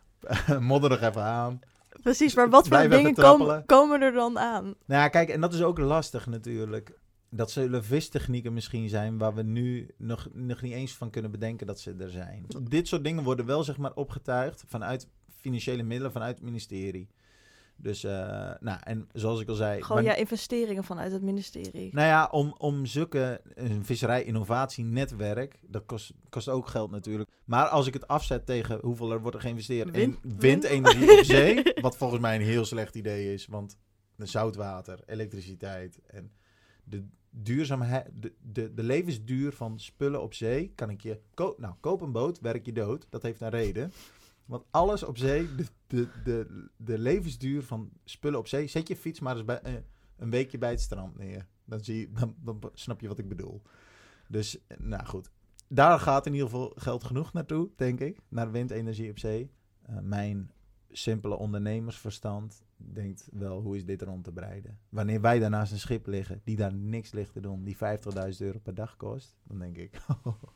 modder 0.60 0.90
nog 0.90 1.00
even 1.00 1.22
aan. 1.22 1.60
Precies, 2.02 2.34
maar 2.34 2.50
wat 2.50 2.68
voor 2.68 2.88
dingen 2.88 3.14
komen, 3.14 3.66
komen 3.66 4.00
er 4.00 4.12
dan 4.12 4.38
aan? 4.38 4.64
Nou 4.64 5.02
ja, 5.02 5.08
kijk, 5.08 5.28
en 5.28 5.40
dat 5.40 5.54
is 5.54 5.62
ook 5.62 5.78
lastig 5.78 6.26
natuurlijk. 6.26 7.00
Dat 7.34 7.50
zullen 7.50 7.84
vistechnieken 7.84 8.52
misschien 8.52 8.88
zijn 8.88 9.18
waar 9.18 9.34
we 9.34 9.42
nu 9.42 9.88
nog, 9.96 10.28
nog 10.32 10.62
niet 10.62 10.72
eens 10.72 10.92
van 10.92 11.10
kunnen 11.10 11.30
bedenken 11.30 11.66
dat 11.66 11.80
ze 11.80 11.94
er 11.98 12.10
zijn. 12.10 12.46
Dit 12.68 12.88
soort 12.88 13.04
dingen 13.04 13.22
worden 13.22 13.46
wel 13.46 13.64
zeg 13.64 13.76
maar 13.76 13.94
opgetuigd 13.94 14.64
vanuit 14.66 15.08
financiële 15.36 15.82
middelen, 15.82 16.12
vanuit 16.12 16.34
het 16.34 16.44
ministerie. 16.44 17.08
Dus, 17.76 18.04
uh, 18.04 18.10
nou, 18.60 18.78
en 18.80 19.08
zoals 19.12 19.40
ik 19.40 19.48
al 19.48 19.54
zei... 19.54 19.82
Gewoon 19.82 20.02
ja, 20.02 20.14
investeringen 20.14 20.84
vanuit 20.84 21.12
het 21.12 21.22
ministerie. 21.22 21.94
Nou 21.94 22.06
ja, 22.06 22.28
om, 22.30 22.54
om 22.58 22.86
zulke 22.86 23.40
een 23.54 23.84
visserij-innovatienetwerk, 23.84 25.58
dat 25.66 25.86
kost, 25.86 26.12
kost 26.28 26.48
ook 26.48 26.68
geld 26.68 26.90
natuurlijk. 26.90 27.30
Maar 27.44 27.66
als 27.66 27.86
ik 27.86 27.92
het 27.92 28.08
afzet 28.08 28.46
tegen 28.46 28.78
hoeveel 28.82 29.12
er 29.12 29.20
wordt 29.20 29.36
er 29.36 29.42
geïnvesteerd 29.42 29.90
Wind- 29.90 30.18
in 30.24 30.38
windenergie 30.38 31.18
op 31.18 31.24
zee, 31.36 31.62
wat 31.80 31.96
volgens 31.96 32.20
mij 32.20 32.34
een 32.34 32.42
heel 32.42 32.64
slecht 32.64 32.94
idee 32.94 33.32
is, 33.32 33.46
want 33.46 33.78
de 34.16 34.26
zoutwater, 34.26 35.00
elektriciteit 35.06 36.00
en 36.06 36.32
de 36.84 37.04
duurzaamheid, 37.32 38.10
de, 38.20 38.32
de, 38.52 38.74
de 38.74 38.82
levensduur 38.82 39.52
van 39.52 39.78
spullen 39.78 40.22
op 40.22 40.34
zee, 40.34 40.72
kan 40.74 40.90
ik 40.90 41.02
je... 41.02 41.20
Ko 41.34 41.54
nou, 41.58 41.74
koop 41.80 42.00
een 42.00 42.12
boot, 42.12 42.40
werk 42.40 42.66
je 42.66 42.72
dood. 42.72 43.06
Dat 43.10 43.22
heeft 43.22 43.40
een 43.40 43.50
reden. 43.50 43.92
Want 44.44 44.64
alles 44.70 45.02
op 45.02 45.18
zee, 45.18 45.54
de, 45.54 45.64
de, 45.86 46.08
de, 46.24 46.68
de 46.76 46.98
levensduur 46.98 47.62
van 47.62 47.90
spullen 48.04 48.38
op 48.38 48.48
zee, 48.48 48.66
zet 48.66 48.88
je 48.88 48.96
fiets 48.96 49.20
maar 49.20 49.36
eens 49.36 49.44
bij, 49.44 49.60
eh, 49.60 49.72
een 50.16 50.30
weekje 50.30 50.58
bij 50.58 50.70
het 50.70 50.80
strand 50.80 51.18
neer. 51.18 51.46
Dan, 51.64 51.84
zie 51.84 52.12
dan, 52.12 52.34
dan 52.40 52.70
snap 52.74 53.00
je 53.00 53.08
wat 53.08 53.18
ik 53.18 53.28
bedoel. 53.28 53.62
Dus, 54.28 54.66
eh, 54.66 54.78
nou 54.78 55.04
goed. 55.04 55.30
Daar 55.68 55.98
gaat 55.98 56.26
in 56.26 56.32
ieder 56.32 56.48
geval 56.48 56.72
geld 56.76 57.04
genoeg 57.04 57.32
naartoe, 57.32 57.70
denk 57.76 58.00
ik. 58.00 58.18
Naar 58.28 58.50
windenergie 58.50 59.10
op 59.10 59.18
zee. 59.18 59.50
Uh, 59.90 59.98
mijn 59.98 60.50
simpele 60.90 61.34
ondernemersverstand 61.34 62.62
denkt 62.92 63.28
wel, 63.32 63.60
hoe 63.60 63.76
is 63.76 63.84
dit 63.84 64.02
rond 64.02 64.24
te 64.24 64.32
breiden? 64.32 64.78
Wanneer 64.88 65.20
wij 65.20 65.38
daarnaast 65.38 65.72
een 65.72 65.78
schip 65.78 66.06
liggen, 66.06 66.40
die 66.44 66.56
daar 66.56 66.74
niks 66.74 67.12
ligt 67.12 67.32
te 67.32 67.40
doen, 67.40 67.64
die 67.64 67.76
50.000 67.76 67.80
euro 68.38 68.58
per 68.58 68.74
dag 68.74 68.96
kost, 68.96 69.36
dan 69.42 69.58
denk 69.58 69.76
ik, 69.76 70.00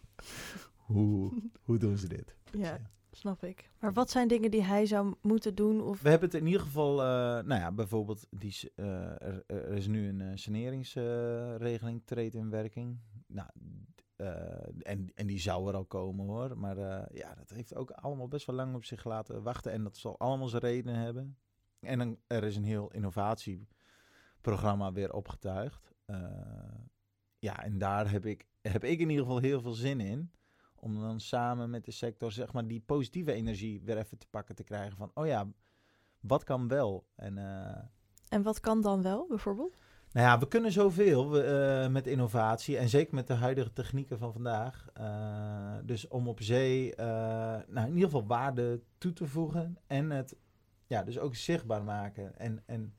hoe, 0.87 1.43
hoe 1.63 1.79
doen 1.79 1.97
ze 1.97 2.09
dit? 2.09 2.37
Ja, 2.53 2.81
snap 3.11 3.45
ik. 3.45 3.71
Maar 3.81 3.93
wat 3.93 4.11
zijn 4.11 4.29
dingen 4.29 4.51
die 4.51 4.63
hij 4.63 4.87
zou 4.87 5.15
moeten 5.21 5.55
doen? 5.55 5.81
Of... 5.81 6.03
We 6.03 6.09
hebben 6.09 6.29
het 6.29 6.39
in 6.39 6.47
ieder 6.47 6.61
geval, 6.61 6.93
uh, 6.93 7.07
nou 7.45 7.61
ja, 7.61 7.73
bijvoorbeeld, 7.73 8.27
die, 8.31 8.73
uh, 8.77 8.87
er, 9.23 9.45
er, 9.47 9.73
is 9.73 9.87
nu 9.87 10.09
een 10.09 10.21
uh, 10.21 10.31
saneringsregeling 10.35 12.03
treedt 12.05 12.35
in 12.35 12.51
werking. 12.51 12.99
Nou, 13.27 13.49
en, 14.83 15.11
en 15.15 15.27
die 15.27 15.39
zou 15.39 15.69
er 15.69 15.75
al 15.75 15.85
komen 15.85 16.27
hoor. 16.27 16.59
Maar 16.59 16.77
ja, 17.15 17.35
dat 17.35 17.51
heeft 17.51 17.75
ook 17.75 17.91
allemaal 17.91 18.29
best 18.29 18.47
wel 18.47 18.57
lang 18.57 18.75
op 18.75 18.85
zich 18.85 19.05
laten 19.05 19.43
wachten. 19.43 19.73
En 19.73 19.83
dat 19.83 19.97
zal 19.97 20.19
allemaal 20.19 20.49
zijn 20.49 20.63
redenen 20.63 20.95
hebben. 20.95 21.37
En 21.81 22.19
er 22.27 22.45
is 22.45 22.57
een 22.57 22.65
heel 22.65 22.93
innovatieprogramma 22.93 24.93
weer 24.93 25.13
opgetuigd. 25.13 25.95
Uh, 26.07 26.19
ja, 27.39 27.63
en 27.63 27.79
daar 27.79 28.11
heb 28.11 28.27
ik, 28.27 28.47
heb 28.63 28.85
ik 28.85 28.99
in 28.99 29.11
ieder 29.11 29.25
geval 29.25 29.41
heel 29.41 29.61
veel 29.61 29.73
zin 29.73 30.01
in. 30.01 30.31
Om 30.75 31.01
dan 31.01 31.21
samen 31.21 31.71
met 31.71 31.85
de 31.85 31.91
sector, 31.91 32.33
zeg 32.33 32.53
maar, 32.53 32.67
die 32.67 32.83
positieve 32.87 33.33
energie 33.33 33.81
weer 33.85 33.99
even 33.99 34.19
te 34.19 34.27
pakken 34.31 34.55
te 34.55 34.65
krijgen. 34.65 34.97
Van, 34.97 35.11
oh 35.15 35.27
ja, 35.27 35.47
wat 36.21 36.45
kan 36.45 36.69
wel? 36.69 37.07
En, 37.15 37.37
uh, 37.37 37.79
en 38.29 38.43
wat 38.43 38.61
kan 38.61 38.81
dan 38.81 39.03
wel, 39.03 39.27
bijvoorbeeld? 39.29 39.77
Nou 40.13 40.27
ja, 40.27 40.39
we 40.39 40.49
kunnen 40.49 40.73
zoveel 40.73 41.31
we, 41.31 41.83
uh, 41.85 41.93
met 41.93 42.07
innovatie. 42.07 42.77
En 42.77 42.89
zeker 42.89 43.15
met 43.15 43.27
de 43.27 43.35
huidige 43.35 43.73
technieken 43.73 44.19
van 44.19 44.33
vandaag. 44.33 44.87
dus 45.85 46.09
om 46.09 46.29
op 46.29 46.41
zee, 46.41 46.95
nou, 46.97 47.87
in 47.87 47.95
ieder 47.95 48.05
geval 48.05 48.27
waarde 48.27 48.83
toe 48.99 49.13
te 49.13 49.27
voegen. 49.27 49.79
En 49.87 50.11
het 50.11 50.37
ja, 50.87 51.03
dus 51.03 51.19
ook 51.19 51.35
zichtbaar 51.35 51.83
maken. 51.83 52.39
En, 52.39 52.63
en 52.67 52.95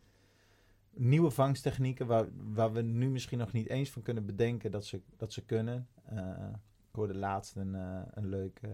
nieuwe 0.90 1.32
vangsttechnieken 1.32 2.08
waar, 2.08 2.26
waar 2.34 2.74
we 2.74 2.82
nu 2.82 3.10
misschien 3.10 3.38
nog 3.38 3.52
niet 3.52 3.68
eens 3.68 3.90
van 3.90 4.02
kunnen 4.02 4.26
bedenken 4.26 4.72
dat 4.72 4.86
ze, 4.86 5.02
dat 5.18 5.34
ze 5.34 5.46
kunnen. 5.46 5.88
Uh, 6.14 6.48
ik 6.90 6.96
hoorde 6.96 7.18
laatst 7.18 7.56
een, 7.56 7.74
uh, 7.74 8.02
een 8.12 8.28
leuk 8.28 8.60
uh, 8.62 8.72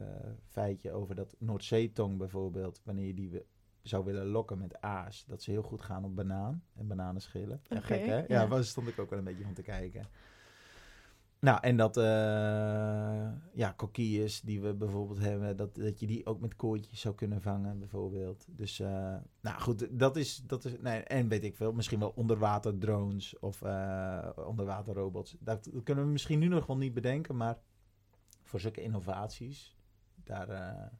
feitje 0.48 0.92
over 0.92 1.16
dat 1.16 1.36
Noordzeetong 1.38 2.18
bijvoorbeeld, 2.18 2.82
wanneer 2.84 3.08
je 3.08 3.14
die 3.14 3.46
zou 3.82 4.06
willen 4.06 4.26
lokken 4.26 4.58
met 4.58 4.82
aas, 4.82 5.26
dat 5.26 5.42
ze 5.42 5.52
heel 5.52 5.62
goed 5.62 5.82
gaan 5.82 6.06
op 6.06 6.16
banaan 6.16 6.64
en 6.76 6.88
bananenschillen. 6.88 7.62
Ja, 7.68 7.80
gek 7.80 8.06
hè? 8.06 8.16
Ja, 8.16 8.26
ja. 8.28 8.48
daar 8.48 8.64
stond 8.64 8.88
ik 8.88 9.00
ook 9.00 9.10
wel 9.10 9.20
een 9.20 9.26
beetje 9.26 9.44
van 9.44 9.54
te 9.54 9.62
kijken. 9.62 10.08
Nou, 11.44 11.58
en 11.62 11.78
dat, 11.78 11.98
uh, 11.98 12.04
ja, 13.54 13.72
kokkies 13.76 14.42
die 14.42 14.62
we 14.62 14.74
bijvoorbeeld 14.74 15.20
hebben, 15.20 15.58
dat, 15.58 15.76
dat 15.76 16.00
je 16.00 16.08
die 16.08 16.26
ook 16.26 16.40
met 16.40 16.56
koortjes 16.56 17.00
zou 17.00 17.16
kunnen 17.16 17.42
vangen, 17.42 17.80
bijvoorbeeld. 17.80 18.46
Dus, 18.50 18.80
uh, 18.80 19.16
nou 19.42 19.60
goed, 19.62 20.00
dat 20.00 20.16
is, 20.16 20.44
dat 20.48 20.66
is, 20.66 20.80
nee, 20.80 21.04
en 21.04 21.28
weet 21.28 21.44
ik 21.44 21.56
veel, 21.56 21.74
misschien 21.74 22.00
wel 22.00 22.14
onderwater 22.16 22.78
drones 22.78 23.40
of 23.40 23.62
uh, 23.62 24.30
onderwater 24.36 24.94
robots. 24.94 25.36
Dat 25.40 25.70
kunnen 25.84 26.06
we 26.06 26.12
misschien 26.12 26.40
nu 26.40 26.48
nog 26.48 26.66
wel 26.66 26.78
niet 26.78 26.94
bedenken, 26.94 27.36
maar 27.36 27.58
voor 28.42 28.60
zulke 28.60 28.82
innovaties, 28.82 29.78
daar, 30.24 30.92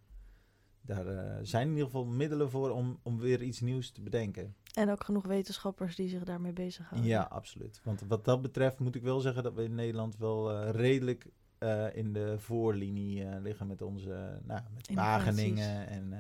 daar 0.86 1.06
zijn 1.46 1.64
in 1.64 1.72
ieder 1.74 1.86
geval 1.86 2.06
middelen 2.06 2.50
voor 2.50 2.70
om, 2.70 3.00
om 3.04 3.20
weer 3.20 3.42
iets 3.42 3.60
nieuws 3.60 3.92
te 3.92 4.02
bedenken. 4.02 4.56
En 4.74 4.90
ook 4.90 5.04
genoeg 5.04 5.26
wetenschappers 5.26 5.96
die 5.96 6.10
zich 6.10 6.24
daarmee 6.24 6.54
bezighouden. 6.54 7.10
Ja, 7.10 7.22
absoluut. 7.22 7.82
Want 7.84 8.02
wat 8.08 8.26
dat 8.26 8.42
betreft 8.42 8.80
moet 8.80 8.96
ik 8.96 9.02
wel 9.02 9.20
zeggen 9.20 9.44
dat 9.44 9.54
we 9.54 9.64
in 9.64 9.76
Nederland 9.76 10.18
wel 10.18 10.52
uh, 10.52 10.70
redelijk 10.70 11.28
uh, 11.60 11.96
in 11.96 12.14
de 12.14 12.40
voorlinie 12.40 13.40
liggen 13.40 13.68
met 13.68 13.82
onze 13.82 14.40
nou, 14.44 14.62
met 14.74 14.94
Wageningen 14.94 15.88
en 15.88 16.14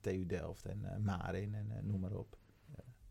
TU 0.00 0.26
Delft 0.26 0.64
en 0.64 1.02
Marin 1.02 1.54
en 1.54 1.80
noem 1.82 2.00
maar 2.00 2.14
op. 2.14 2.36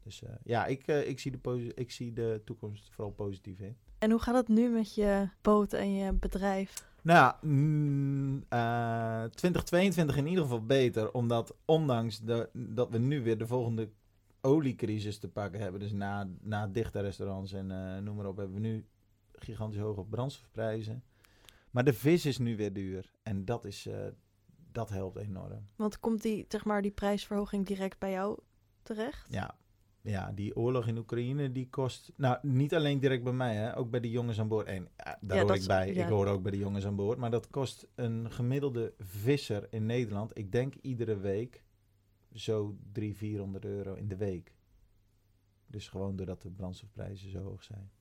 dus 0.03 0.23
ja, 0.43 0.65
ik, 0.65 0.87
ik, 0.87 1.19
zie 1.19 1.31
de 1.31 1.71
ik 1.75 1.91
zie 1.91 2.13
de 2.13 2.41
toekomst 2.45 2.89
vooral 2.91 3.13
positief 3.13 3.59
in. 3.59 3.77
En 3.99 4.11
hoe 4.11 4.19
gaat 4.19 4.35
het 4.35 4.47
nu 4.47 4.69
met 4.69 4.95
je 4.95 5.29
boot 5.41 5.73
en 5.73 5.93
je 5.93 6.13
bedrijf? 6.13 6.88
Nou, 7.03 7.33
mm, 7.41 8.43
2022 9.29 10.17
in 10.17 10.27
ieder 10.27 10.43
geval 10.43 10.65
beter, 10.65 11.11
omdat 11.11 11.55
ondanks 11.65 12.19
de, 12.19 12.49
dat 12.53 12.89
we 12.89 12.97
nu 12.97 13.23
weer 13.23 13.37
de 13.37 13.47
volgende 13.47 13.89
oliecrisis 14.41 15.17
te 15.17 15.27
pakken 15.27 15.59
hebben. 15.59 15.79
Dus 15.79 15.91
na, 15.91 16.29
na 16.41 16.67
dichte 16.67 16.99
restaurants 16.99 17.53
en 17.53 17.69
uh, 17.69 17.97
noem 17.97 18.15
maar 18.15 18.25
op, 18.25 18.37
hebben 18.37 18.55
we 18.55 18.61
nu 18.61 18.85
gigantisch 19.33 19.79
hoge 19.79 20.03
brandstofprijzen. 20.03 21.03
Maar 21.71 21.83
de 21.83 21.93
vis 21.93 22.25
is 22.25 22.37
nu 22.37 22.55
weer 22.55 22.73
duur. 22.73 23.11
En 23.23 23.45
dat, 23.45 23.65
is, 23.65 23.87
uh, 23.87 23.95
dat 24.71 24.89
helpt 24.89 25.17
enorm. 25.17 25.67
Want 25.75 25.99
komt 25.99 26.21
die, 26.21 26.45
zeg 26.47 26.65
maar, 26.65 26.81
die 26.81 26.91
prijsverhoging 26.91 27.65
direct 27.65 27.99
bij 27.99 28.11
jou 28.11 28.39
terecht? 28.83 29.27
Ja. 29.29 29.55
Ja, 30.01 30.31
die 30.31 30.55
oorlog 30.55 30.87
in 30.87 30.97
Oekraïne, 30.97 31.51
die 31.51 31.69
kost... 31.69 32.11
Nou, 32.15 32.37
niet 32.41 32.75
alleen 32.75 32.99
direct 32.99 33.23
bij 33.23 33.33
mij, 33.33 33.55
hè. 33.55 33.77
Ook 33.77 33.89
bij 33.89 33.99
de 33.99 34.09
jongens 34.09 34.39
aan 34.39 34.47
boord. 34.47 34.67
En 34.67 34.87
ja, 34.97 35.17
daar 35.21 35.37
ja, 35.37 35.43
hoor 35.43 35.55
ik 35.55 35.67
bij. 35.67 35.93
Ja. 35.93 36.03
Ik 36.03 36.09
hoor 36.09 36.27
ook 36.27 36.41
bij 36.41 36.51
de 36.51 36.57
jongens 36.57 36.85
aan 36.85 36.95
boord. 36.95 37.17
Maar 37.17 37.31
dat 37.31 37.49
kost 37.49 37.87
een 37.95 38.31
gemiddelde 38.31 38.93
visser 38.97 39.67
in 39.69 39.85
Nederland... 39.85 40.37
Ik 40.37 40.51
denk 40.51 40.75
iedere 40.75 41.17
week 41.17 41.63
zo 42.33 42.77
300, 42.91 43.17
400 43.17 43.65
euro 43.65 43.93
in 43.93 44.07
de 44.07 44.17
week. 44.17 44.55
Dus 45.67 45.87
gewoon 45.89 46.15
doordat 46.15 46.41
de 46.41 46.51
brandstofprijzen 46.51 47.29
zo 47.29 47.43
hoog 47.43 47.63
zijn. 47.63 47.91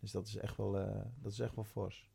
Dus 0.00 0.10
dat 0.10 0.26
is 0.26 0.36
echt 0.36 0.56
wel, 0.56 0.80
uh, 0.80 1.04
dat 1.18 1.32
is 1.32 1.40
echt 1.40 1.54
wel 1.54 1.64
fors. 1.64 2.10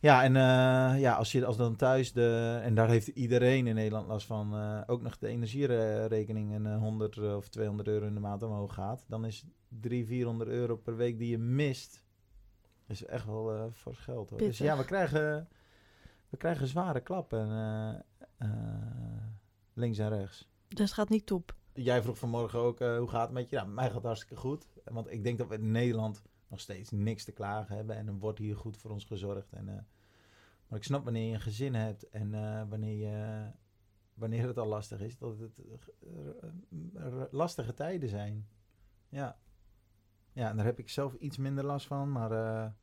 Ja, 0.00 0.22
en 0.22 0.34
uh, 0.34 1.00
ja, 1.00 1.14
als 1.14 1.32
je 1.32 1.46
als 1.46 1.56
dan 1.56 1.76
thuis 1.76 2.12
de. 2.12 2.60
En 2.62 2.74
daar 2.74 2.88
heeft 2.88 3.06
iedereen 3.06 3.66
in 3.66 3.74
Nederland 3.74 4.06
last 4.06 4.26
van. 4.26 4.54
Uh, 4.54 4.80
ook 4.86 5.02
nog 5.02 5.18
de 5.18 5.28
energierekening 5.28 6.54
een 6.54 6.78
100 6.78 7.18
of 7.18 7.48
200 7.48 7.88
euro 7.88 8.06
in 8.06 8.14
de 8.14 8.20
maand 8.20 8.42
omhoog 8.42 8.74
gaat. 8.74 9.04
Dan 9.08 9.24
is 9.24 9.44
300, 9.68 10.08
400 10.08 10.50
euro 10.50 10.76
per 10.76 10.96
week 10.96 11.18
die 11.18 11.30
je 11.30 11.38
mist. 11.38 12.04
Is 12.86 13.04
echt 13.04 13.26
wel 13.26 13.70
fors 13.74 13.98
geld 13.98 14.30
hoor. 14.30 14.38
Dus 14.38 14.58
ja, 14.58 14.76
we 14.76 14.84
krijgen. 14.84 15.48
We 16.28 16.36
krijgen 16.36 16.66
zware 16.66 17.00
klappen. 17.00 17.48
links 19.74 19.98
en 19.98 20.08
rechts. 20.08 20.48
Dus 20.68 20.84
het 20.84 20.92
gaat 20.92 21.08
niet 21.08 21.26
top. 21.26 21.54
Jij 21.72 22.02
vroeg 22.02 22.18
vanmorgen 22.18 22.58
ook, 22.58 22.78
hoe 22.78 23.08
gaat 23.08 23.22
het 23.22 23.32
met 23.32 23.50
je? 23.50 23.56
Ja, 23.56 23.64
mij 23.64 23.90
gaat 23.90 24.02
hartstikke 24.02 24.36
goed. 24.36 24.66
Want 24.84 25.12
ik 25.12 25.24
denk 25.24 25.38
dat 25.38 25.48
we 25.48 25.54
in 25.54 25.70
Nederland 25.70 26.22
nog 26.48 26.60
steeds 26.60 26.90
niks 26.90 27.24
te 27.24 27.32
klagen 27.32 27.76
hebben. 27.76 27.96
En 27.96 28.06
er 28.06 28.18
wordt 28.18 28.38
hier 28.38 28.56
goed 28.56 28.76
voor 28.76 28.90
ons 28.90 29.04
gezorgd. 29.04 29.52
En, 29.52 29.68
uh, 29.68 29.74
maar 30.68 30.78
ik 30.78 30.84
snap 30.84 31.04
wanneer 31.04 31.28
je 31.28 31.34
een 31.34 31.40
gezin 31.40 31.74
hebt 31.74 32.08
en 32.08 32.32
uh, 32.32 32.62
wanneer, 32.68 32.96
je, 32.96 33.50
wanneer 34.14 34.46
het 34.46 34.58
al 34.58 34.66
lastig 34.66 35.00
is, 35.00 35.18
dat 35.18 35.38
het 35.38 35.62
lastige 37.30 37.74
tijden 37.74 38.08
zijn. 38.08 38.48
Ja. 39.08 39.38
Ja, 40.32 40.50
en 40.50 40.56
daar 40.56 40.66
heb 40.66 40.78
ik 40.78 40.88
zelf 40.88 41.14
iets 41.14 41.36
minder 41.36 41.64
last 41.64 41.86
van. 41.86 42.12
Maar 42.12 42.74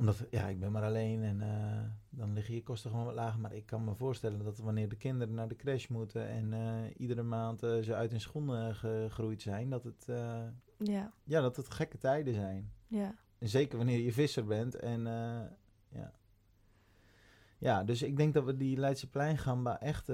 omdat, 0.00 0.26
ja, 0.30 0.46
ik 0.48 0.60
ben 0.60 0.72
maar 0.72 0.82
alleen 0.82 1.22
en 1.22 1.40
uh, 1.40 1.82
dan 2.10 2.32
liggen 2.32 2.54
je 2.54 2.62
kosten 2.62 2.90
gewoon 2.90 3.04
wat 3.04 3.14
lager. 3.14 3.40
Maar 3.40 3.54
ik 3.54 3.66
kan 3.66 3.84
me 3.84 3.94
voorstellen 3.94 4.44
dat 4.44 4.58
wanneer 4.58 4.88
de 4.88 4.96
kinderen 4.96 5.34
naar 5.34 5.48
de 5.48 5.56
crash 5.56 5.86
moeten 5.86 6.28
en 6.28 6.52
uh, 6.52 6.90
iedere 6.96 7.22
maand 7.22 7.62
uh, 7.62 7.82
ze 7.82 7.94
uit 7.94 8.10
hun 8.10 8.20
schoenen 8.20 8.74
gegroeid 8.74 9.42
zijn, 9.42 9.70
dat 9.70 9.84
het, 9.84 10.04
ja. 10.76 11.12
Ja, 11.24 11.40
dat 11.40 11.56
het 11.56 11.70
gekke 11.70 11.98
tijden 11.98 12.34
zijn. 12.34 12.72
Ja. 12.86 13.14
En 13.38 13.48
zeker 13.48 13.76
wanneer 13.76 13.98
je 13.98 14.12
visser 14.12 14.44
bent. 14.44 14.74
En 14.74 15.00
ja. 15.88 16.12
Ja, 17.58 17.84
dus 17.84 18.02
ik 18.02 18.16
denk 18.16 18.34
dat 18.34 18.44
we 18.44 18.56
die 18.56 18.76
Leidse 18.76 19.10
pleingamba 19.10 19.80
echt 19.80 20.08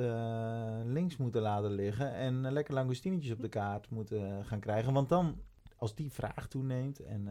links 0.84 1.16
moeten 1.16 1.42
laten 1.42 1.70
liggen. 1.70 2.14
En 2.14 2.52
lekker 2.52 2.74
langostinetjes 2.74 3.32
op 3.32 3.40
de 3.40 3.48
kaart 3.48 3.90
moeten 3.90 4.44
gaan 4.44 4.60
krijgen. 4.60 4.92
Want 4.92 5.08
dan 5.08 5.40
als 5.76 5.94
die 5.94 6.12
vraag 6.12 6.48
toeneemt 6.48 7.00
en... 7.00 7.28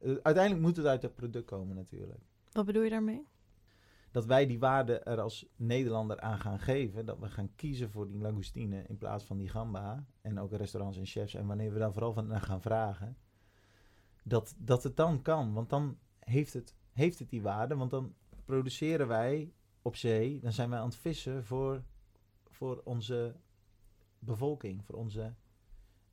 eh, 0.00 0.14
uiteindelijk 0.22 0.64
moet 0.64 0.76
het 0.76 0.86
uit 0.86 1.02
het 1.02 1.14
product 1.14 1.44
komen 1.46 1.76
natuurlijk. 1.76 2.20
Wat 2.52 2.66
bedoel 2.66 2.82
je 2.82 2.90
daarmee? 2.90 3.26
Dat 4.10 4.26
wij 4.26 4.46
die 4.46 4.58
waarde 4.58 4.98
er 4.98 5.20
als 5.20 5.46
Nederlander 5.56 6.20
aan 6.20 6.38
gaan 6.38 6.58
geven. 6.58 7.06
Dat 7.06 7.18
we 7.18 7.28
gaan 7.28 7.54
kiezen 7.54 7.90
voor 7.90 8.06
die 8.06 8.20
langoustine 8.20 8.84
in 8.88 8.98
plaats 8.98 9.24
van 9.24 9.36
die 9.36 9.48
gamba. 9.48 10.04
En 10.20 10.38
ook 10.38 10.52
restaurants 10.52 10.98
en 10.98 11.06
chefs. 11.06 11.34
En 11.34 11.46
wanneer 11.46 11.72
we 11.72 11.78
daar 11.78 11.92
vooral 11.92 12.12
van 12.12 12.26
naar 12.26 12.40
gaan 12.40 12.60
vragen. 12.60 13.16
Dat, 14.22 14.54
dat 14.58 14.82
het 14.82 14.96
dan 14.96 15.22
kan. 15.22 15.52
Want 15.52 15.70
dan 15.70 15.98
heeft 16.18 16.52
het, 16.52 16.74
heeft 16.92 17.18
het 17.18 17.30
die 17.30 17.42
waarde. 17.42 17.76
Want 17.76 17.90
dan 17.90 18.14
produceren 18.44 19.08
wij 19.08 19.52
op 19.82 19.96
zee. 19.96 20.40
Dan 20.40 20.52
zijn 20.52 20.70
wij 20.70 20.78
aan 20.78 20.88
het 20.88 20.96
vissen 20.96 21.44
voor, 21.44 21.82
voor 22.48 22.80
onze 22.84 23.36
bevolking. 24.18 24.84
Voor 24.84 24.94
onze... 24.94 25.34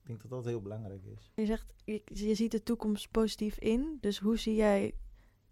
Ik 0.08 0.14
denk 0.20 0.30
dat 0.30 0.44
dat 0.44 0.52
heel 0.52 0.62
belangrijk 0.62 1.04
is. 1.06 1.32
Je 1.36 1.46
zegt, 1.46 1.74
je, 1.86 2.02
je 2.06 2.36
ziet 2.36 2.52
de 2.52 2.64
toekomst 2.64 3.12
positief 3.12 3.58
in. 3.58 3.98
Dus 4.02 4.20
hoe 4.20 4.38
zie 4.38 4.56
jij 4.56 4.94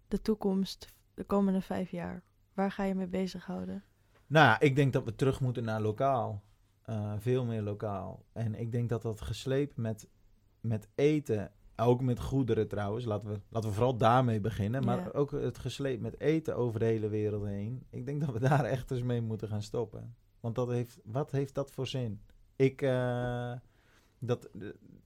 de 0.08 0.20
toekomst 0.20 0.86
de 1.14 1.24
komende 1.24 1.60
vijf 1.60 1.90
jaar? 1.90 2.22
Waar 2.54 2.70
ga 2.70 2.84
je 2.84 2.94
mee 2.94 3.06
bezighouden? 3.06 3.84
Nou 4.26 4.46
ja, 4.46 4.60
ik 4.60 4.76
denk 4.76 4.92
dat 4.92 5.04
we 5.04 5.14
terug 5.14 5.40
moeten 5.40 5.64
naar 5.64 5.80
lokaal. 5.80 6.42
Eh, 6.82 7.12
veel 7.18 7.44
meer 7.44 7.62
lokaal. 7.62 8.24
En 8.32 8.54
ik 8.54 8.72
denk 8.72 8.88
dat 8.88 9.02
dat 9.02 9.20
geslepen 9.20 9.82
met, 9.82 10.08
met 10.60 10.88
eten, 10.94 11.52
ook 11.76 12.00
met 12.02 12.20
goederen 12.20 12.68
trouwens, 12.68 13.04
laten 13.04 13.28
we, 13.28 13.40
laten 13.48 13.68
we 13.68 13.74
vooral 13.74 13.96
daarmee 13.96 14.40
beginnen. 14.40 14.84
Maar 14.84 14.98
Ja. 14.98 15.10
ook 15.12 15.30
het 15.30 15.58
geslepen 15.58 16.02
met 16.02 16.20
eten 16.20 16.56
over 16.56 16.78
de 16.80 16.84
hele 16.86 17.08
wereld 17.08 17.44
heen. 17.44 17.86
Ik 17.90 18.06
denk 18.06 18.20
dat 18.20 18.32
we 18.32 18.40
daar 18.40 18.64
echt 18.76 18.90
eens 18.90 19.02
mee 19.02 19.20
moeten 19.20 19.48
gaan 19.48 19.62
stoppen. 19.62 20.14
Want 20.40 20.54
dat 20.54 20.68
heeft, 20.68 21.00
wat 21.04 21.30
heeft 21.30 21.54
dat 21.54 21.70
voor 21.70 21.86
zin? 21.86 22.20
Ik, 22.56 22.82
eh, 22.82 23.52
dat, 24.18 24.50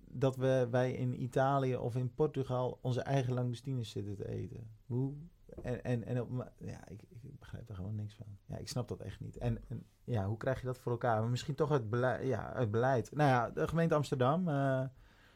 dat 0.09 0.37
we, 0.37 0.69
wij 0.71 0.93
in 0.93 1.23
Italië 1.23 1.77
of 1.77 1.97
in 1.97 2.15
Portugal 2.15 2.79
onze 2.83 3.01
eigen 3.01 3.33
langoustines 3.33 3.91
zitten 3.91 4.17
te 4.17 4.29
eten. 4.29 4.71
Hoe? 4.87 5.15
En, 5.63 5.85
en, 5.85 6.05
en 6.05 6.21
op, 6.21 6.53
ja, 6.59 6.89
ik, 6.89 7.03
ik 7.09 7.39
begrijp 7.39 7.69
er 7.69 7.75
gewoon 7.75 7.95
niks 7.95 8.15
van. 8.15 8.27
Ja, 8.47 8.57
ik 8.57 8.69
snap 8.69 8.89
dat 8.89 9.01
echt 9.01 9.21
niet. 9.21 9.37
En, 9.37 9.59
en 9.69 9.87
ja, 10.05 10.27
hoe 10.27 10.37
krijg 10.37 10.61
je 10.61 10.67
dat 10.67 10.79
voor 10.79 10.93
elkaar? 10.93 11.25
Misschien 11.25 11.55
toch 11.55 11.71
uit 11.71 11.91
beleid. 11.91 12.27
Ja, 12.27 12.53
uit 12.53 12.71
beleid. 12.71 13.13
Nou 13.13 13.29
ja, 13.31 13.51
de 13.51 13.69
gemeente 13.69 13.95
Amsterdam 13.95 14.49
eh, 14.49 14.85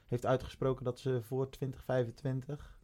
heeft 0.06 0.26
uitgesproken 0.26 0.84
dat 0.84 0.98
ze 0.98 1.22
voor 1.22 1.50
2025 1.50 2.78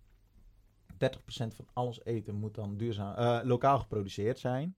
30% 1.01 1.55
van 1.55 1.69
alles 1.73 2.05
eten 2.05 2.35
moet 2.35 2.55
dan 2.55 2.77
duurzaam, 2.77 3.15
eh, 3.15 3.41
lokaal 3.43 3.79
geproduceerd 3.79 4.39
zijn. 4.39 4.77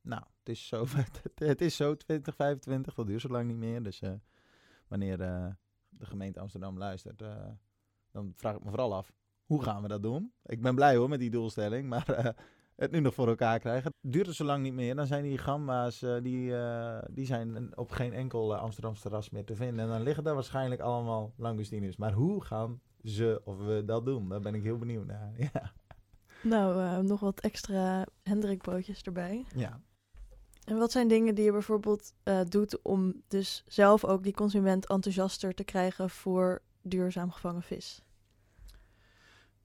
Nou, 0.00 0.22
het 0.38 0.48
is 0.48 0.68
zo, 0.68 0.86
het 1.34 1.60
is 1.60 1.76
zo 1.76 1.96
2025, 1.96 2.94
dat 2.94 3.06
duurt 3.06 3.20
zo 3.20 3.28
lang 3.28 3.46
niet 3.46 3.56
meer. 3.56 3.82
Dus 3.82 4.00
eh, 4.00 4.12
wanneer 4.88 5.20
eh, 5.20 5.46
de 5.98 6.06
gemeente 6.06 6.40
Amsterdam 6.40 6.78
luistert, 6.78 7.22
eh, 7.22 7.46
dan 8.10 8.32
vraag 8.36 8.56
ik 8.56 8.64
me 8.64 8.68
vooral 8.68 8.94
af, 8.94 9.12
hoe 9.44 9.62
gaan 9.62 9.82
we 9.82 9.88
dat 9.88 10.02
doen? 10.02 10.32
Ik 10.44 10.62
ben 10.62 10.74
blij 10.74 10.96
hoor 10.96 11.08
met 11.08 11.18
die 11.18 11.30
doelstelling, 11.30 11.88
maar 11.92 12.08
eh, 12.08 12.32
het 12.76 12.90
nu 12.90 13.00
nog 13.00 13.14
voor 13.14 13.28
elkaar 13.28 13.58
krijgen. 13.58 13.92
Duurt 14.00 14.26
het 14.26 14.36
zo 14.36 14.44
lang 14.44 14.62
niet 14.62 14.74
meer, 14.74 14.94
dan 14.94 15.06
zijn 15.06 15.22
die 15.22 15.38
gamba's, 15.38 16.02
eh, 16.02 16.22
die, 16.22 16.52
die 17.10 17.26
zijn 17.26 17.76
op 17.76 17.90
geen 17.90 18.12
enkel 18.12 18.56
Amsterdamse 18.56 19.02
terras 19.02 19.30
meer 19.30 19.44
te 19.44 19.56
vinden. 19.56 19.84
En 19.84 19.90
dan 19.90 20.02
liggen 20.02 20.24
daar 20.24 20.34
waarschijnlijk 20.34 20.80
allemaal 20.80 21.32
langoustines. 21.36 21.96
Maar 21.96 22.12
hoe 22.12 22.44
gaan 22.44 22.80
ze 23.02 23.40
of 23.44 23.58
we 23.58 23.82
dat 23.84 24.04
doen? 24.04 24.28
Daar 24.28 24.40
ben 24.40 24.54
ik 24.54 24.62
heel 24.62 24.78
benieuwd 24.78 25.06
naar. 25.06 25.32
Ja. 25.52 25.72
Nou, 26.42 27.02
nog 27.02 27.20
wat 27.20 27.40
extra 27.40 28.06
Hendrikbroodjes 28.22 29.02
erbij. 29.02 29.44
ja. 29.54 29.80
En 30.68 30.78
wat 30.78 30.92
zijn 30.92 31.08
dingen 31.08 31.34
die 31.34 31.44
je 31.44 31.52
bijvoorbeeld 31.52 32.12
eh, 32.22 32.40
doet 32.48 32.82
om 32.82 33.22
dus 33.28 33.64
zelf 33.66 34.04
ook 34.04 34.22
die 34.22 34.32
consument 34.32 34.86
enthousiaster 34.86 35.54
te 35.54 35.64
krijgen 35.64 36.10
voor 36.10 36.62
duurzaam 36.82 37.30
gevangen 37.30 37.62
vis? 37.62 38.02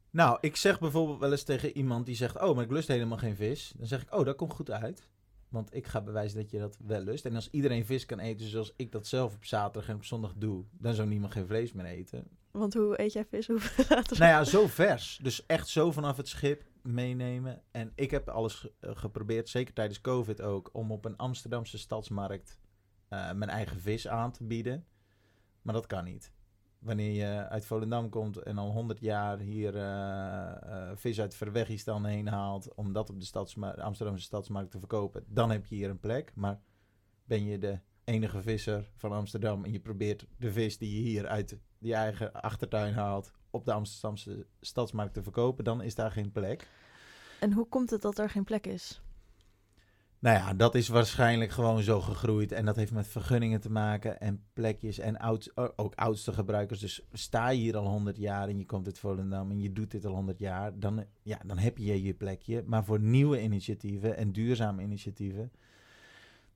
Nou, 0.10 0.38
ik 0.42 0.56
zeg 0.56 0.80
bijvoorbeeld 0.80 1.20
wel 1.20 1.32
eens 1.32 1.44
tegen 1.44 1.78
iemand 1.78 2.06
die 2.06 2.16
zegt: 2.16 2.42
Oh, 2.42 2.56
maar 2.56 2.64
ik 2.64 2.72
lust 2.72 2.88
helemaal 2.88 3.18
geen 3.18 3.36
vis. 3.36 3.74
Dan 3.78 3.88
zeg 3.88 4.02
ik: 4.02 4.16
Oh, 4.16 4.26
dat 4.26 4.36
komt 4.36 4.54
goed 4.54 4.72
uit. 4.72 5.10
Want 5.50 5.76
ik 5.76 5.88
ga 5.88 6.02
bewijzen 6.02 6.40
dat 6.42 6.52
je 6.52 6.60
dat 6.60 6.78
wel 6.86 7.02
lust. 7.02 7.26
En 7.26 7.36
als 7.36 7.50
iedereen 7.52 7.86
vis 7.86 8.06
kan 8.06 8.20
eten 8.20 8.48
zoals 8.48 8.74
ik 8.76 8.92
dat 8.92 9.08
zelf 9.08 9.36
op 9.36 9.46
zaterdag 9.46 9.90
en 9.90 9.96
op 9.96 10.06
zondag 10.06 10.34
doe, 10.38 10.64
dan 10.72 10.94
zou 10.94 11.08
niemand 11.08 11.34
geen 11.34 11.48
vlees 11.48 11.74
meer 11.74 11.86
eten. 11.86 12.28
Want 12.52 12.74
hoe 12.74 13.02
eet 13.02 13.14
jij 13.14 13.26
vis? 13.26 13.48
Later? 13.90 14.20
Nou 14.20 14.32
ja, 14.32 14.44
zo 14.44 14.68
vers. 14.68 15.20
Dus 15.22 15.46
echt 15.46 15.68
zo 15.68 15.92
vanaf 15.92 16.18
het 16.18 16.28
schip 16.28 16.64
meenemen. 16.84 17.62
En 17.72 17.92
ik 17.96 18.12
heb 18.12 18.30
alles 18.30 18.68
eh, 18.80 18.92
geprobeerd, 18.94 19.50
zeker 19.50 19.74
tijdens 19.74 20.02
COVID 20.02 20.42
ook, 20.42 20.70
om 20.74 20.92
op 20.92 21.06
een 21.06 21.18
Amsterdamse 21.18 21.78
stadsmarkt 21.78 22.60
eh, 23.08 23.32
mijn 23.32 23.50
eigen 23.50 23.80
vis 23.80 24.08
aan 24.08 24.32
te 24.32 24.44
bieden. 24.44 24.86
Maar 25.62 25.74
dat 25.74 25.88
kan 25.88 26.04
niet. 26.04 26.32
Wanneer 26.80 27.12
je 27.12 27.48
uit 27.48 27.66
Volendam 27.66 28.10
komt 28.10 28.38
en 28.38 28.58
al 28.58 28.72
100 28.72 29.00
jaar 29.00 29.40
hier 29.40 29.78
eh, 29.78 30.92
vis 30.96 31.22
uit 31.22 31.36
Verwegistan 31.36 32.06
heen 32.06 32.28
haalt, 32.28 32.74
om 32.74 32.94
dat 32.94 33.10
op 33.10 33.20
de 33.20 33.26
stadsma- 33.26 33.74
Amsterdamse 33.74 34.24
stadsmarkt 34.24 34.72
te 34.72 34.80
verkopen, 34.80 35.24
dan 35.28 35.52
heb 35.52 35.66
je 35.66 35.76
hier 35.76 35.90
een 35.90 36.00
plek. 36.00 36.32
Maar 36.36 36.60
ben 37.24 37.46
je 37.46 37.58
de 37.58 37.80
enige 38.04 38.42
visser 38.42 38.92
van 38.96 39.12
Amsterdam 39.12 39.66
en 39.66 39.72
je 39.72 39.80
probeert 39.80 40.28
de 40.38 40.52
vis 40.52 40.78
die 40.78 40.96
je 40.96 41.10
hier 41.10 41.28
uit 41.28 41.60
je 41.78 41.94
eigen 41.94 42.34
achtertuin 42.34 42.94
haalt 42.94 43.34
op 43.54 43.66
de 43.66 43.74
Amsterdamse 43.74 44.46
stadsmarkt 44.62 45.14
te 45.14 45.24
verkopen, 45.24 45.64
dan 45.64 45.82
is 45.82 45.96
daar 45.96 46.12
geen 46.12 46.32
plek. 46.32 46.68
En 47.40 47.54
hoe 47.54 47.68
komt 47.68 47.90
het 47.90 48.02
dat 48.02 48.18
er 48.18 48.30
geen 48.30 48.44
plek 48.44 48.68
is? 48.68 49.02
Nou 50.24 50.38
ja, 50.38 50.54
dat 50.54 50.76
is 50.76 50.88
waarschijnlijk 50.88 51.52
gewoon 51.52 51.82
zo 51.82 52.02
gegroeid. 52.02 52.52
En 52.52 52.66
dat 52.66 52.76
heeft 52.76 52.92
met 52.92 53.08
vergunningen 53.08 53.62
te 53.62 53.72
maken 53.72 54.20
en 54.20 54.44
plekjes 54.54 55.00
en 55.00 55.18
oud, 55.18 55.52
ook 55.76 55.96
oudste 55.96 56.34
gebruikers. 56.34 56.80
Dus 56.80 57.02
sta 57.12 57.50
je 57.50 57.60
hier 57.60 57.78
al 57.78 57.88
100 57.88 58.18
jaar 58.18 58.48
en 58.48 58.58
je 58.58 58.66
komt 58.66 58.86
uit 58.86 59.00
Volendam 59.00 59.52
en 59.52 59.60
je 59.60 59.74
doet 59.74 59.92
dit 59.92 60.06
al 60.06 60.14
100 60.14 60.40
jaar, 60.40 60.80
dan, 60.80 61.06
ja, 61.22 61.40
dan 61.46 61.58
heb 61.58 61.78
je 61.78 62.04
je 62.04 62.14
plekje. 62.14 62.64
Maar 62.66 62.86
voor 62.86 63.00
nieuwe 63.00 63.42
initiatieven 63.42 64.18
en 64.18 64.32
duurzame 64.32 64.82
initiatieven, 64.82 65.52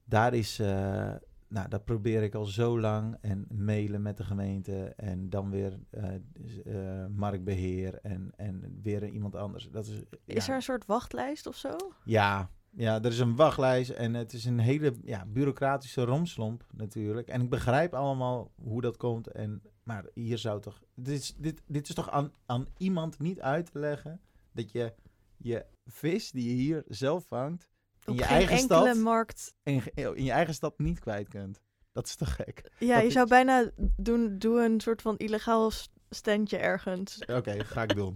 daar 0.03 0.33
is, 0.33 0.59
eh, 0.59 1.13
nou, 1.47 1.69
dat 1.69 1.85
probeer 1.85 2.23
ik 2.23 2.35
al 2.35 2.45
zo 2.45 2.79
lang. 2.79 3.17
En 3.21 3.45
mailen 3.49 4.01
met 4.01 4.17
de 4.17 4.23
gemeente 4.23 4.93
en 4.95 5.29
dan 5.29 5.49
weer 5.49 5.79
eh, 5.89 7.05
marktbeheer 7.15 7.99
en, 8.01 8.31
en 8.35 8.79
weer 8.81 9.07
iemand 9.07 9.35
anders. 9.35 9.69
Dat 9.71 9.85
is, 9.85 10.03
Is 10.25 10.45
ja. 10.45 10.51
er 10.51 10.55
een 10.55 10.61
soort 10.61 10.85
wachtlijst 10.85 11.47
of 11.47 11.55
zo? 11.55 11.75
Ja, 12.03 12.49
ja, 12.69 13.01
er 13.01 13.11
is 13.11 13.19
een 13.19 13.35
wachtlijst 13.35 13.89
en 13.89 14.13
het 14.13 14.33
is 14.33 14.45
een 14.45 14.59
hele 14.59 14.93
ja, 15.03 15.25
bureaucratische 15.25 16.03
romslomp 16.03 16.65
natuurlijk. 16.73 17.27
En 17.27 17.41
ik 17.41 17.49
begrijp 17.49 17.93
allemaal 17.93 18.51
hoe 18.55 18.81
dat 18.81 18.97
komt. 18.97 19.27
En, 19.27 19.61
maar 19.83 20.05
hier 20.13 20.37
zou 20.37 20.61
toch... 20.61 20.81
Dit 20.95 21.19
is, 21.19 21.35
dit, 21.37 21.61
dit 21.67 21.89
is 21.89 21.95
toch 21.95 22.11
aan, 22.11 22.31
aan 22.45 22.67
iemand 22.77 23.19
niet 23.19 23.41
uit 23.41 23.71
te 23.71 23.79
leggen 23.79 24.21
dat 24.51 24.71
je 24.71 24.93
je 25.37 25.65
vis 25.85 26.31
die 26.31 26.49
je 26.49 26.55
hier 26.55 26.83
zelf 26.87 27.25
vangt 27.25 27.69
in 28.07 28.13
je 28.15 28.23
geen 28.23 28.35
eigen 28.37 28.57
enkele 28.57 28.79
stad, 28.87 28.97
markt. 28.97 29.53
in, 29.63 29.81
in 29.93 30.23
je 30.23 30.31
eigen 30.31 30.53
stad 30.53 30.73
niet 30.79 30.99
kwijt 30.99 31.27
kunt. 31.27 31.59
Dat 31.91 32.05
is 32.05 32.15
toch 32.15 32.35
gek? 32.35 32.71
Ja, 32.79 32.93
Dat 32.93 33.01
je 33.01 33.07
is- 33.07 33.13
zou 33.13 33.27
bijna 33.27 33.71
doen, 33.97 34.37
doe 34.37 34.63
een 34.63 34.81
soort 34.81 35.01
van 35.01 35.17
illegaal 35.17 35.71
standje 36.09 36.57
ergens. 36.57 37.19
Oké, 37.25 37.63
ga 37.63 37.83
ik 37.83 37.95
doen. 37.95 38.15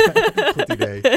Goed 0.54 0.72
idee. 0.72 1.00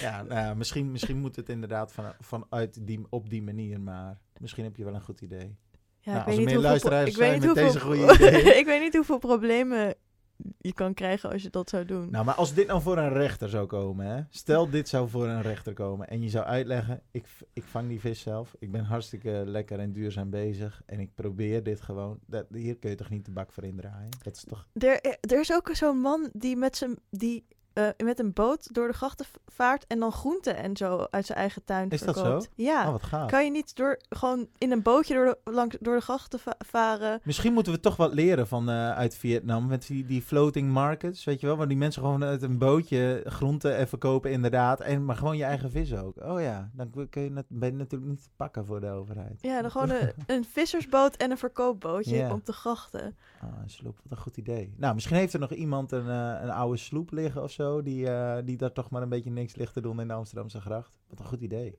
Ja, 0.00 0.22
nou, 0.22 0.40
ja, 0.40 0.54
misschien, 0.54 0.90
misschien 0.90 1.18
moet 1.18 1.36
het 1.36 1.48
inderdaad 1.48 1.92
van, 1.92 2.12
vanuit 2.20 2.86
die, 2.86 3.06
op 3.10 3.30
die 3.30 3.42
manier, 3.42 3.80
maar 3.80 4.18
misschien 4.40 4.64
heb 4.64 4.76
je 4.76 4.84
wel 4.84 4.94
een 4.94 5.02
goed 5.02 5.20
idee. 5.20 5.56
Ja, 6.00 6.12
Nou, 6.12 6.18
ik 6.20 6.26
als 6.26 6.26
weet 6.26 6.26
er 6.26 6.36
niet 6.36 6.44
meer 6.44 6.54
hoeveel 6.54 6.62
luisteraars 6.70 7.10
ik 7.10 7.16
weet 7.16 7.28
zijn 7.28 7.40
niet 7.40 7.54
met 7.54 7.64
deze 7.64 7.80
goede 7.80 8.12
ideeën. 8.14 8.58
ik 8.58 8.66
weet 8.66 8.80
niet 8.80 8.94
hoeveel 8.94 9.18
problemen 9.18 9.94
je 10.58 10.72
kan 10.72 10.94
krijgen 10.94 11.30
als 11.30 11.42
je 11.42 11.50
dat 11.50 11.68
zou 11.68 11.84
doen. 11.84 12.10
Nou, 12.10 12.24
maar 12.24 12.34
als 12.34 12.54
dit 12.54 12.66
nou 12.66 12.82
voor 12.82 12.98
een 12.98 13.12
rechter 13.12 13.48
zou 13.48 13.66
komen, 13.66 14.06
hè? 14.06 14.22
stel 14.30 14.70
dit 14.70 14.88
zou 14.88 15.08
voor 15.08 15.28
een 15.28 15.42
rechter 15.42 15.72
komen 15.72 16.08
en 16.08 16.22
je 16.22 16.28
zou 16.28 16.44
uitleggen, 16.44 17.02
ik, 17.10 17.26
ik 17.52 17.64
vang 17.64 17.88
die 17.88 18.00
vis 18.00 18.20
zelf, 18.20 18.54
ik 18.58 18.70
ben 18.70 18.84
hartstikke 18.84 19.42
lekker 19.46 19.78
en 19.78 19.92
duurzaam 19.92 20.30
bezig 20.30 20.82
en 20.86 21.00
ik 21.00 21.14
probeer 21.14 21.62
dit 21.62 21.80
gewoon, 21.80 22.18
dat, 22.26 22.46
hier 22.50 22.76
kun 22.76 22.90
je 22.90 22.96
toch 22.96 23.10
niet 23.10 23.24
de 23.24 23.30
bak 23.30 23.52
voor 23.52 23.64
indraaien? 23.64 24.10
Dat 24.22 24.36
is 24.36 24.44
toch... 24.44 24.66
Er, 24.72 25.16
er 25.20 25.40
is 25.40 25.52
ook 25.52 25.70
zo'n 25.72 26.00
man 26.00 26.30
die 26.32 26.56
met, 26.56 26.76
zijn, 26.76 26.96
die, 27.10 27.44
eh, 27.74 27.86
met 28.04 28.18
een 28.18 28.32
boot 28.32 28.74
door 28.74 28.86
de 28.86 28.92
grachten 28.94 29.26
vaart 29.46 29.86
en 29.86 29.98
dan 29.98 30.12
groenten 30.12 30.56
en 30.56 30.76
zo 30.76 31.06
uit 31.10 31.26
zijn 31.26 31.38
eigen 31.38 31.64
tuin 31.64 31.88
Is 31.88 32.00
dat 32.00 32.16
zo? 32.18 32.40
Ja. 32.54 32.84
Oh, 32.86 32.92
wat 32.92 33.02
gaaf. 33.02 33.30
Kan 33.30 33.44
je 33.44 33.50
niet 33.50 33.76
door, 33.76 33.98
gewoon 34.08 34.46
in 34.58 34.72
een 34.72 34.82
bootje 34.82 35.14
door 35.14 35.24
de, 35.24 35.50
langs, 35.50 35.76
door 35.80 35.94
de 35.94 36.00
grachten 36.00 36.38
va- 36.38 36.54
varen? 36.58 37.20
Misschien 37.24 37.52
moeten 37.52 37.72
we 37.72 37.80
toch 37.80 37.96
wat 37.96 38.14
leren 38.14 38.46
van 38.46 38.68
eh, 38.68 38.90
uit 38.90 39.14
Vietnam 39.16 39.66
met 39.66 39.86
die, 39.86 40.04
die 40.06 40.22
floating 40.22 40.70
markets, 40.70 41.24
weet 41.24 41.40
je 41.40 41.46
wel, 41.46 41.56
waar 41.56 41.68
die 41.68 41.76
mensen 41.76 42.02
gewoon 42.02 42.24
uit 42.24 42.42
een 42.42 42.58
bootje 42.58 43.22
groenten 43.24 43.76
en 43.76 43.88
verkopen 43.88 44.30
inderdaad, 44.30 44.80
en 44.80 45.04
maar 45.04 45.16
gewoon 45.16 45.36
je 45.36 45.44
eigen 45.44 45.70
vis 45.70 45.94
ook. 45.94 46.22
Oh 46.24 46.40
ja, 46.40 46.70
dan 46.72 46.90
kun- 47.10 47.22
je 47.22 47.30
net, 47.30 47.44
ben 47.48 47.70
je 47.70 47.76
natuurlijk 47.76 48.10
niet 48.10 48.22
te 48.22 48.28
pakken 48.36 48.64
voor 48.66 48.80
de 48.80 48.90
overheid. 48.90 49.38
Ja, 49.40 49.62
dan 49.62 49.70
gewoon 49.80 49.90
een, 49.90 50.12
een 50.26 50.44
vissersboot 50.44 51.16
en 51.16 51.30
een 51.30 51.38
verkoopbootje 51.38 52.16
Ja. 52.16 52.32
op 52.32 52.46
de 52.46 52.52
grachten. 52.52 53.16
Ah, 53.40 53.48
een 53.62 53.70
sloep, 53.70 53.96
wat 54.02 54.12
een 54.18 54.22
goed 54.22 54.36
idee. 54.36 54.74
Nou, 54.76 54.94
misschien 54.94 55.16
heeft 55.16 55.32
er 55.34 55.40
nog 55.40 55.50
iemand 55.52 55.92
een, 55.92 56.08
eh, 56.08 56.38
een 56.42 56.50
oude 56.50 56.76
sloep 56.76 57.10
liggen 57.12 57.42
of 57.42 57.50
zo, 57.50 57.61
die, 57.82 58.08
eh, 58.08 58.38
die 58.44 58.56
daar 58.56 58.72
toch 58.72 58.90
maar 58.90 59.02
een 59.02 59.08
beetje 59.08 59.30
niks 59.30 59.54
ligt 59.56 59.72
te 59.74 59.80
doen 59.80 60.00
in 60.00 60.08
de 60.08 60.14
Amsterdamse 60.14 60.60
gracht. 60.60 60.92
Wat 61.08 61.18
een 61.18 61.24
goed 61.26 61.40
idee. 61.40 61.78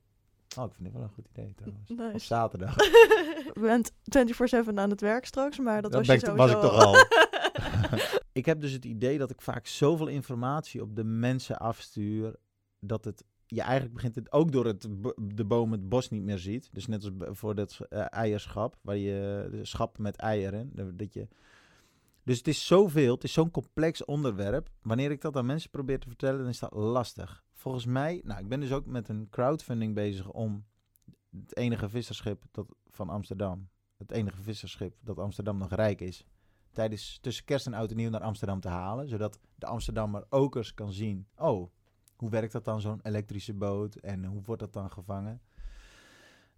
Oh, 0.58 0.66
ik 0.66 0.74
vind 0.74 0.84
het 0.88 0.94
wel 0.94 1.04
een 1.04 1.10
goed 1.14 1.28
idee 1.28 1.54
trouwens. 1.56 2.14
Op 2.14 2.22
zaterdag. 2.22 2.76
Je 3.54 3.60
bent 3.60 3.92
24-7 4.72 4.74
aan 4.76 4.90
het 4.90 5.02
werk 5.02 5.26
straks, 5.26 5.60
maar 5.60 5.82
dat 5.82 5.94
was 5.94 6.08
je 6.08 6.14
ik- 6.14 6.26
was 6.26 6.52
ik 6.52 6.58
sowieso 6.58 6.70
toch 6.70 6.86
al. 6.86 6.96
ik 8.40 8.46
heb 8.46 8.62
dus 8.62 8.72
het 8.72 8.86
idee 8.86 9.18
dat 9.18 9.30
ik 9.30 9.42
vaak 9.42 9.68
zoveel 9.68 10.08
informatie 10.08 10.82
op 10.82 10.96
de 10.96 11.04
mensen 11.04 11.58
afstuur 11.58 12.36
dat 12.80 13.06
het 13.06 13.24
je 13.46 13.62
eigenlijk 13.62 13.94
begint 13.94 14.16
het 14.16 14.32
ook 14.32 14.52
door 14.52 14.66
het 14.66 14.88
de 15.18 15.46
boom 15.46 15.72
het 15.72 15.90
bos 15.90 16.10
niet 16.10 16.24
meer 16.24 16.38
ziet. 16.38 16.70
Dus 16.72 16.88
net 16.88 17.04
als 17.04 17.12
voor 17.38 17.56
dat 17.56 17.80
eh, 17.90 18.06
eierschap, 18.10 18.78
waar 18.82 18.98
je 18.98 19.48
de 19.52 19.66
schap 19.66 19.98
met 19.98 20.16
eieren, 20.16 20.72
dat 20.98 21.14
je. 21.14 21.28
Dus 22.24 22.38
het 22.38 22.48
is 22.48 22.66
zoveel, 22.66 23.14
het 23.14 23.24
is 23.24 23.34
zo'n 23.34 23.52
complex 23.52 24.06
onderwerp. 24.06 24.70
Wanneer 24.82 25.12
ik 25.12 25.22
dat 25.22 25.36
aan 25.36 25.46
mensen 25.46 25.70
probeer 25.70 26.00
te 26.00 26.08
vertellen, 26.08 26.40
dan 26.40 26.48
is 26.48 26.60
dat 26.60 26.74
lastig. 26.74 27.44
Volgens 27.54 27.86
mij, 27.86 28.22
nou, 28.24 28.40
ik 28.40 28.48
ben 28.48 28.60
dus 28.60 28.72
ook 28.72 28.86
met 28.86 29.10
een 29.10 29.28
crowdfunding 29.30 29.96
bezig 29.96 30.30
om 30.30 30.66
het 31.30 31.58
enige 31.58 31.90
visserschip 31.90 32.44
dat 32.52 32.76
van 32.90 33.10
Amsterdam, 33.10 33.70
het 33.98 34.12
enige 34.12 34.42
visserschip 34.42 34.96
dat 35.02 35.20
Amsterdam 35.20 35.58
nog 35.58 35.70
rijk 35.70 36.02
is, 36.02 36.26
tijdens 36.72 37.18
tussen 37.22 37.46
kerst 37.46 37.66
en 37.66 37.74
oud 37.74 37.90
en 37.90 37.96
nieuw 37.96 38.10
naar 38.10 38.22
Amsterdam 38.22 38.60
te 38.60 38.68
halen, 38.68 39.08
zodat 39.08 39.40
de 39.56 39.66
Amsterdammer 39.66 40.26
ook 40.30 40.56
eens 40.56 40.74
kan 40.74 40.92
zien, 40.92 41.28
oh, 41.36 41.72
hoe 42.16 42.30
werkt 42.30 42.52
dat 42.52 42.66
dan, 42.66 42.82
zo'n 42.82 43.00
elektrische 43.04 43.54
boot? 43.54 43.96
En 43.96 44.26
hoe 44.26 44.42
wordt 44.42 44.62
dat 44.62 44.74
dan 44.74 44.92
gevangen? 44.92 45.42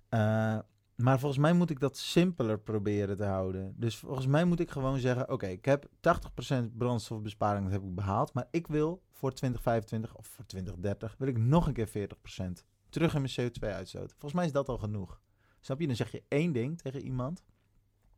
Eh, 0.10 0.60
maar 0.96 1.20
volgens 1.20 1.42
mij 1.42 1.54
moet 1.54 1.70
ik 1.70 1.80
dat 1.80 1.98
simpeler 1.98 2.60
proberen 2.60 3.18
te 3.18 3.24
houden. 3.24 3.74
Dus 3.78 3.96
volgens 3.96 4.28
mij 4.28 4.46
moet 4.46 4.60
ik 4.60 4.72
gewoon 4.72 5.00
zeggen: 5.00 5.32
Oké, 5.32 5.48
ik 5.48 5.66
heb 5.66 5.86
80% 5.86 6.76
brandstofbesparing, 6.78 7.64
dat 7.64 7.74
heb 7.74 7.84
ik 7.84 7.96
behaald. 7.96 8.34
Maar 8.34 8.48
ik 8.52 8.68
wil 8.68 9.04
voor 9.12 9.32
2025 9.32 10.16
of 10.16 10.28
voor 10.28 10.46
2030 10.46 11.16
wil 11.18 11.28
ik 11.28 11.38
nog 11.38 11.68
een 11.68 11.74
keer 11.74 11.88
40% 11.88 11.92
terug 12.90 13.16
in 13.16 13.22
mijn 13.22 13.52
CO2-uitstoot. 13.52 14.12
Volgens 14.12 14.34
mij 14.34 14.46
is 14.46 14.52
dat 14.52 14.70
al 14.70 14.78
genoeg. 14.78 15.22
Snap 15.60 15.80
je? 15.80 15.88
Dan 15.88 15.96
zeg 15.96 16.12
je 16.12 16.24
één 16.28 16.52
ding 16.52 16.78
tegen 16.78 17.02
iemand. 17.02 17.44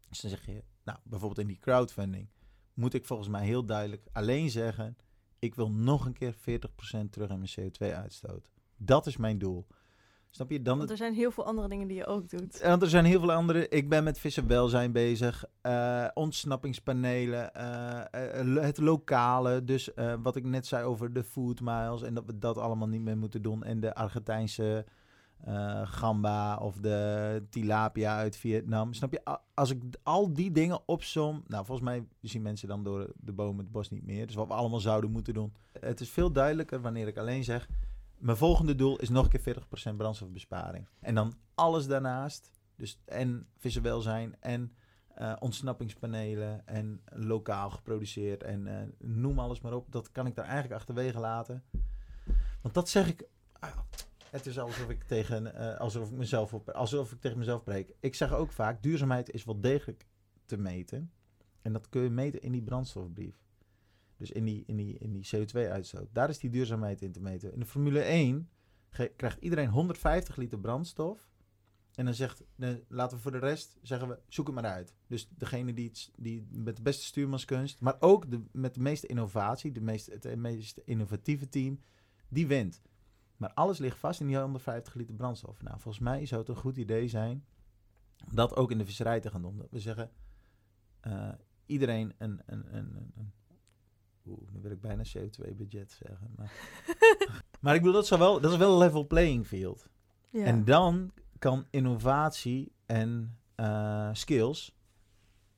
Dus 0.10 0.20
dan 0.20 0.30
zeg 0.30 0.46
je, 0.46 0.64
nou, 0.84 1.00
bijvoorbeeld 1.04 1.40
in 1.40 1.48
die 1.48 1.60
crowdfunding, 1.60 2.30
moet 2.74 2.94
ik 2.94 3.06
volgens 3.06 3.30
mij 3.30 3.46
heel 3.46 3.66
duidelijk 3.66 4.08
alleen 4.12 4.50
zeggen: 4.50 4.98
ik 5.40 5.56
wil 5.56 5.72
nog 5.72 6.06
een 6.06 6.14
keer 6.14 6.36
40% 6.36 6.40
terug 7.10 7.30
in 7.30 7.40
mijn 7.40 7.50
CO2-uitstoot. 7.60 8.50
Dat 8.78 9.08
is 9.08 9.18
mijn 9.18 9.38
doel. 9.38 9.68
Snap 10.30 10.50
je? 10.52 10.62
Dan 10.62 10.78
Want 10.78 10.90
er 10.90 10.98
zijn 10.98 11.14
heel 11.14 11.32
veel 11.32 11.46
andere 11.46 11.68
dingen 11.68 11.88
die 11.88 11.98
je 11.98 12.06
ook 12.06 12.30
doet. 12.30 12.62
want 12.62 12.82
er 12.82 12.90
zijn 12.90 13.06
heel 13.06 13.20
veel 13.20 13.32
andere. 13.32 13.68
Ik 13.70 13.90
ben 13.90 14.04
met 14.04 14.20
vissenwelzijn 14.20 14.92
bezig. 14.92 15.46
eh, 15.62 16.08
ontsnappingspanelen. 16.14 17.54
eh, 17.54 18.40
eh, 18.40 18.64
het 18.64 18.78
lokale. 18.78 19.64
Dus 19.64 19.90
wat 20.24 20.36
ik 20.36 20.44
net 20.44 20.66
zei 20.68 20.84
over 20.86 21.14
de 21.14 21.24
food 21.24 21.62
miles. 21.62 22.02
En 22.04 22.14
dat 22.14 22.26
we 22.26 22.38
dat 22.38 22.58
allemaal 22.58 22.88
niet 22.88 23.02
meer 23.02 23.18
moeten 23.18 23.42
doen. 23.42 23.64
En 23.64 23.80
de 23.80 23.96
Argentijnse 23.96 24.86
gamba 25.84 26.58
of 26.58 26.76
de 26.76 27.44
tilapia 27.50 28.18
uit 28.18 28.36
Vietnam. 28.36 28.94
Snap 28.94 29.12
je? 29.12 29.22
Als 29.54 29.70
ik 29.70 29.82
al 30.04 30.34
die 30.34 30.52
dingen 30.52 30.80
opsom. 30.86 31.44
Nou, 31.48 31.66
volgens 31.66 31.88
mij 31.88 32.04
zien 32.22 32.42
mensen 32.42 32.68
dan 32.68 32.84
door 32.84 33.12
de 33.16 33.32
boom 33.32 33.58
het 33.58 33.72
bos 33.72 33.90
niet 33.90 34.06
meer. 34.06 34.26
Dus 34.28 34.36
wat 34.36 34.48
we 34.48 34.54
allemaal 34.54 34.80
zouden 34.80 35.12
moeten 35.12 35.34
doen. 35.34 35.54
Het 35.80 36.00
is 36.00 36.10
veel 36.10 36.32
duidelijker 36.32 36.82
wanneer 36.82 37.08
ik 37.08 37.18
alleen 37.18 37.44
zeg. 37.44 37.68
Mijn 38.18 38.38
volgende 38.38 38.76
doel 38.76 38.97
is 38.97 39.09
nog 39.09 39.24
een 39.24 39.41
keer 39.41 39.55
40% 39.93 39.95
brandstofbesparing. 39.95 40.88
En 40.99 41.15
dan 41.15 41.34
alles 41.55 41.88
daarnaast. 41.88 42.51
Dus 42.76 42.99
en 43.05 43.47
vissenwelzijn 43.57 44.36
en 44.39 44.74
eh, 45.07 45.36
ontsnappingspanelen 45.39 46.68
en 46.68 47.01
lokaal 47.09 47.70
geproduceerd 47.70 48.43
en 48.43 48.68
eh, 48.68 48.88
noem 48.99 49.39
alles 49.39 49.61
maar 49.61 49.74
op. 49.74 49.91
Dat 49.91 50.11
kan 50.11 50.28
ik 50.28 50.36
daar 50.36 50.45
eigenlijk 50.45 50.76
achterwege 50.76 51.20
laten. 51.20 51.63
Want 52.61 52.74
dat 52.74 52.89
zeg 52.89 53.07
ik. 53.07 53.28
ah, 53.59 53.78
het 54.30 54.45
is 54.45 54.59
alsof 54.59 54.89
ik 54.89 55.03
tegen 55.03 55.55
eh, 55.55 55.80
alsof 55.80 56.09
ik 56.09 56.18
mezelf 56.18 56.53
op, 56.53 56.70
alsof 56.70 57.11
ik 57.11 57.22
tegen 57.22 57.38
mezelf 57.38 57.63
preek. 57.63 57.93
Ik 57.99 58.15
zeg 58.15 58.34
ook 58.34 58.51
vaak: 58.51 58.84
duurzaamheid 58.84 59.32
is 59.32 59.43
wel 59.43 59.61
degelijk 59.61 60.07
te 60.45 60.57
meten. 60.57 61.11
En 61.61 61.74
dat 61.74 61.89
kun 61.89 62.01
je 62.01 62.09
meten 62.09 62.41
in 62.41 62.51
die 62.51 62.63
brandstofbrief. 62.63 63.47
Dus 64.18 64.32
in 64.32 64.45
die, 64.45 64.63
in 64.65 64.76
die, 64.76 64.97
in 64.97 65.13
die 65.13 65.28
CO2-uitstoot. 65.36 66.07
Daar 66.11 66.30
is 66.30 66.39
die 66.39 66.49
duurzaamheid 66.49 67.01
in 67.01 67.11
te 67.11 67.22
meten. 67.22 67.53
In 67.53 67.59
de 67.59 67.65
Formule 67.65 67.99
1 68.01 68.49
ge- 68.89 69.13
krijgt 69.15 69.41
iedereen 69.41 69.70
150 69.70 70.36
liter 70.36 70.59
brandstof. 70.59 71.30
En 71.95 72.05
dan 72.05 72.13
zegt, 72.13 72.43
laten 72.88 73.18
we 73.18 73.24
voor 73.24 73.32
de 73.32 73.38
rest, 73.38 73.78
zeggen 73.82 74.07
we, 74.07 74.20
zoek 74.28 74.45
het 74.45 74.55
maar 74.55 74.65
uit. 74.65 74.95
Dus 75.07 75.30
degene 75.30 75.74
die, 75.74 75.91
die 76.15 76.47
met 76.51 76.76
de 76.76 76.82
beste 76.82 77.03
stuurmanskunst, 77.05 77.82
maar 77.82 77.95
ook 77.99 78.32
de, 78.32 78.43
met 78.51 78.74
de 78.74 78.80
meeste 78.82 79.07
innovatie, 79.07 79.72
de 79.72 79.82
meest, 79.82 80.05
het 80.05 80.36
meest 80.36 80.78
innovatieve 80.78 81.49
team, 81.49 81.82
die 82.30 82.47
wint. 82.47 82.82
Maar 83.38 83.53
alles 83.53 83.78
ligt 83.78 83.97
vast 83.97 84.20
in 84.20 84.28
die 84.28 84.38
150 84.38 84.93
liter 84.93 85.15
brandstof. 85.15 85.61
Nou, 85.61 85.80
volgens 85.80 86.03
mij 86.03 86.26
zou 86.26 86.39
het 86.41 86.49
een 86.49 86.55
goed 86.55 86.78
idee 86.78 87.07
zijn 87.07 87.45
om 88.30 88.36
dat 88.36 88.55
ook 88.55 88.72
in 88.72 88.78
de 88.78 88.86
visserij 88.86 89.20
te 89.20 89.30
gaan 89.32 89.41
doen. 89.41 89.57
Dat 89.57 89.72
we 89.72 89.80
zeggen, 89.80 90.11
eh, 90.99 91.30
iedereen 91.65 92.13
een, 92.18 92.41
een, 92.45 92.76
een, 92.76 92.95
een, 92.95 93.11
een 93.15 93.32
Oeh, 94.28 94.52
nu 94.52 94.62
wil 94.62 94.72
ik 94.72 94.82
bijna 94.82 95.04
CO2-budget 95.04 95.92
zeggen. 95.92 96.34
Maar, 96.36 96.52
maar 97.62 97.76
ik 97.76 97.82
bedoel, 97.82 97.96
dat 97.96 98.04
is 98.04 98.10
wel, 98.10 98.42
dat 98.42 98.52
is 98.52 98.58
wel 98.58 98.72
een 98.72 98.78
level 98.78 99.08
playing 99.08 99.48
field. 99.48 99.90
Ja. 100.30 100.46
En 100.46 100.66
dan 100.66 101.12
kan 101.40 101.66
innovatie 101.70 102.72
en 102.86 103.38
eh, 103.56 104.10
skills, 104.12 104.76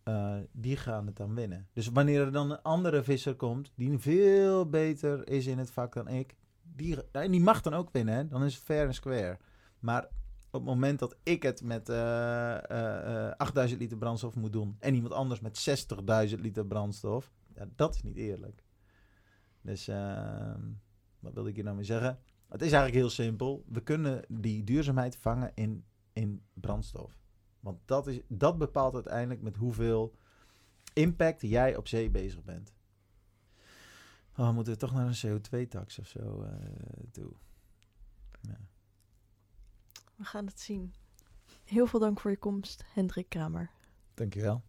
eh, 0.03 0.35
die 0.51 0.77
gaan 0.77 1.05
het 1.05 1.15
dan 1.15 1.35
winnen. 1.35 1.67
Dus 1.73 1.87
wanneer 1.87 2.21
er 2.21 2.31
dan 2.31 2.51
een 2.51 2.61
andere 2.61 3.03
visser 3.03 3.35
komt, 3.35 3.71
die 3.75 3.97
veel 3.97 4.69
beter 4.69 5.27
is 5.29 5.45
in 5.45 5.57
het 5.57 5.71
vak 5.71 5.93
dan 5.93 6.07
ik, 6.07 6.35
die, 6.61 7.11
en 7.11 7.31
die 7.31 7.41
mag 7.41 7.61
dan 7.61 7.73
ook 7.73 7.89
winnen. 7.91 8.13
Hè? 8.15 8.27
Dan 8.27 8.43
is 8.43 8.55
het 8.55 8.63
fair 8.63 8.87
en 8.87 8.93
square. 8.93 9.37
Maar 9.79 10.09
op 10.51 10.59
het 10.59 10.69
moment 10.69 10.99
dat 10.99 11.15
ik 11.23 11.43
het 11.43 11.63
met 11.63 11.89
eh, 11.89 12.55
eh, 12.55 13.27
eh, 13.27 13.33
8000 13.37 13.79
liter 13.79 13.97
brandstof 13.97 14.35
moet 14.35 14.53
doen 14.53 14.75
en 14.79 14.93
iemand 14.93 15.13
anders 15.13 15.39
met 15.39 15.85
60.000 16.29 16.39
liter 16.39 16.65
brandstof, 16.65 17.31
ja, 17.59 17.69
dat 17.75 17.95
is 17.95 18.03
niet 18.03 18.15
eerlijk. 18.15 18.63
Dus 19.61 19.87
ehm, 19.87 20.61
wat 21.19 21.33
wilde 21.33 21.49
ik 21.49 21.55
hier 21.55 21.63
nou 21.63 21.75
mee 21.75 21.85
zeggen? 21.85 22.19
Het 22.47 22.61
is 22.61 22.71
eigenlijk 22.71 22.93
heel 22.93 23.09
simpel. 23.09 23.63
We 23.67 23.83
kunnen 23.83 24.25
die 24.27 24.63
duurzaamheid 24.63 25.15
vangen 25.15 25.51
in, 25.55 25.85
in 26.13 26.43
brandstof. 26.53 27.19
Want 27.59 27.79
dat, 27.85 28.07
is, 28.07 28.21
dat 28.27 28.57
bepaalt 28.57 28.93
uiteindelijk 28.93 29.41
met 29.41 29.55
hoeveel 29.55 30.15
impact 30.93 31.41
jij 31.41 31.75
op 31.75 31.87
zee 31.87 32.09
bezig 32.09 32.43
bent. 32.43 32.73
Oh, 34.35 34.53
moeten 34.53 34.73
we 34.73 34.79
toch 34.79 34.93
naar 34.93 35.07
een 35.07 35.39
CO2-tax 35.39 35.99
of 35.99 36.07
zo 36.07 36.41
eh, 36.41 36.51
toe? 37.11 37.31
Ja. 38.41 38.57
We 40.15 40.23
gaan 40.23 40.45
het 40.45 40.59
zien. 40.59 40.93
Heel 41.63 41.87
veel 41.87 41.99
dank 41.99 42.19
voor 42.19 42.31
je 42.31 42.37
komst, 42.37 42.83
Hendrik 42.93 43.29
Kramer. 43.29 43.71
Dankjewel. 44.13 44.63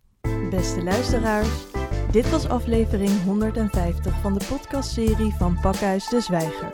Beste 0.50 0.82
luisteraars, 0.82 1.66
dit 2.10 2.30
was 2.30 2.48
aflevering 2.48 3.22
150 3.24 4.20
van 4.20 4.38
de 4.38 4.44
podcastserie 4.48 5.34
van 5.34 5.60
Pakhuis 5.60 6.08
de 6.08 6.20
Zwijger. 6.20 6.70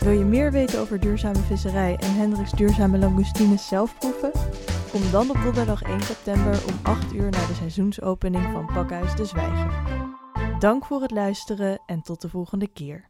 Wil 0.00 0.12
je 0.12 0.24
meer 0.24 0.52
weten 0.52 0.80
over 0.80 1.00
duurzame 1.00 1.38
visserij 1.38 1.96
en 1.96 2.14
Hendrik's 2.14 2.52
duurzame 2.52 2.98
langoustines 2.98 3.68
zelf 3.68 3.98
proeven? 3.98 4.32
Kom 4.90 5.10
dan 5.10 5.30
op 5.30 5.42
donderdag 5.42 5.82
1 5.82 6.00
september 6.00 6.62
om 6.68 6.74
8 6.82 7.14
uur 7.14 7.30
naar 7.30 7.46
de 7.46 7.54
seizoensopening 7.54 8.44
van 8.52 8.66
Pakhuis 8.66 9.14
de 9.14 9.24
Zwijger. 9.24 9.72
Dank 10.58 10.84
voor 10.84 11.02
het 11.02 11.10
luisteren 11.10 11.80
en 11.86 12.02
tot 12.02 12.20
de 12.20 12.28
volgende 12.28 12.68
keer. 12.68 13.07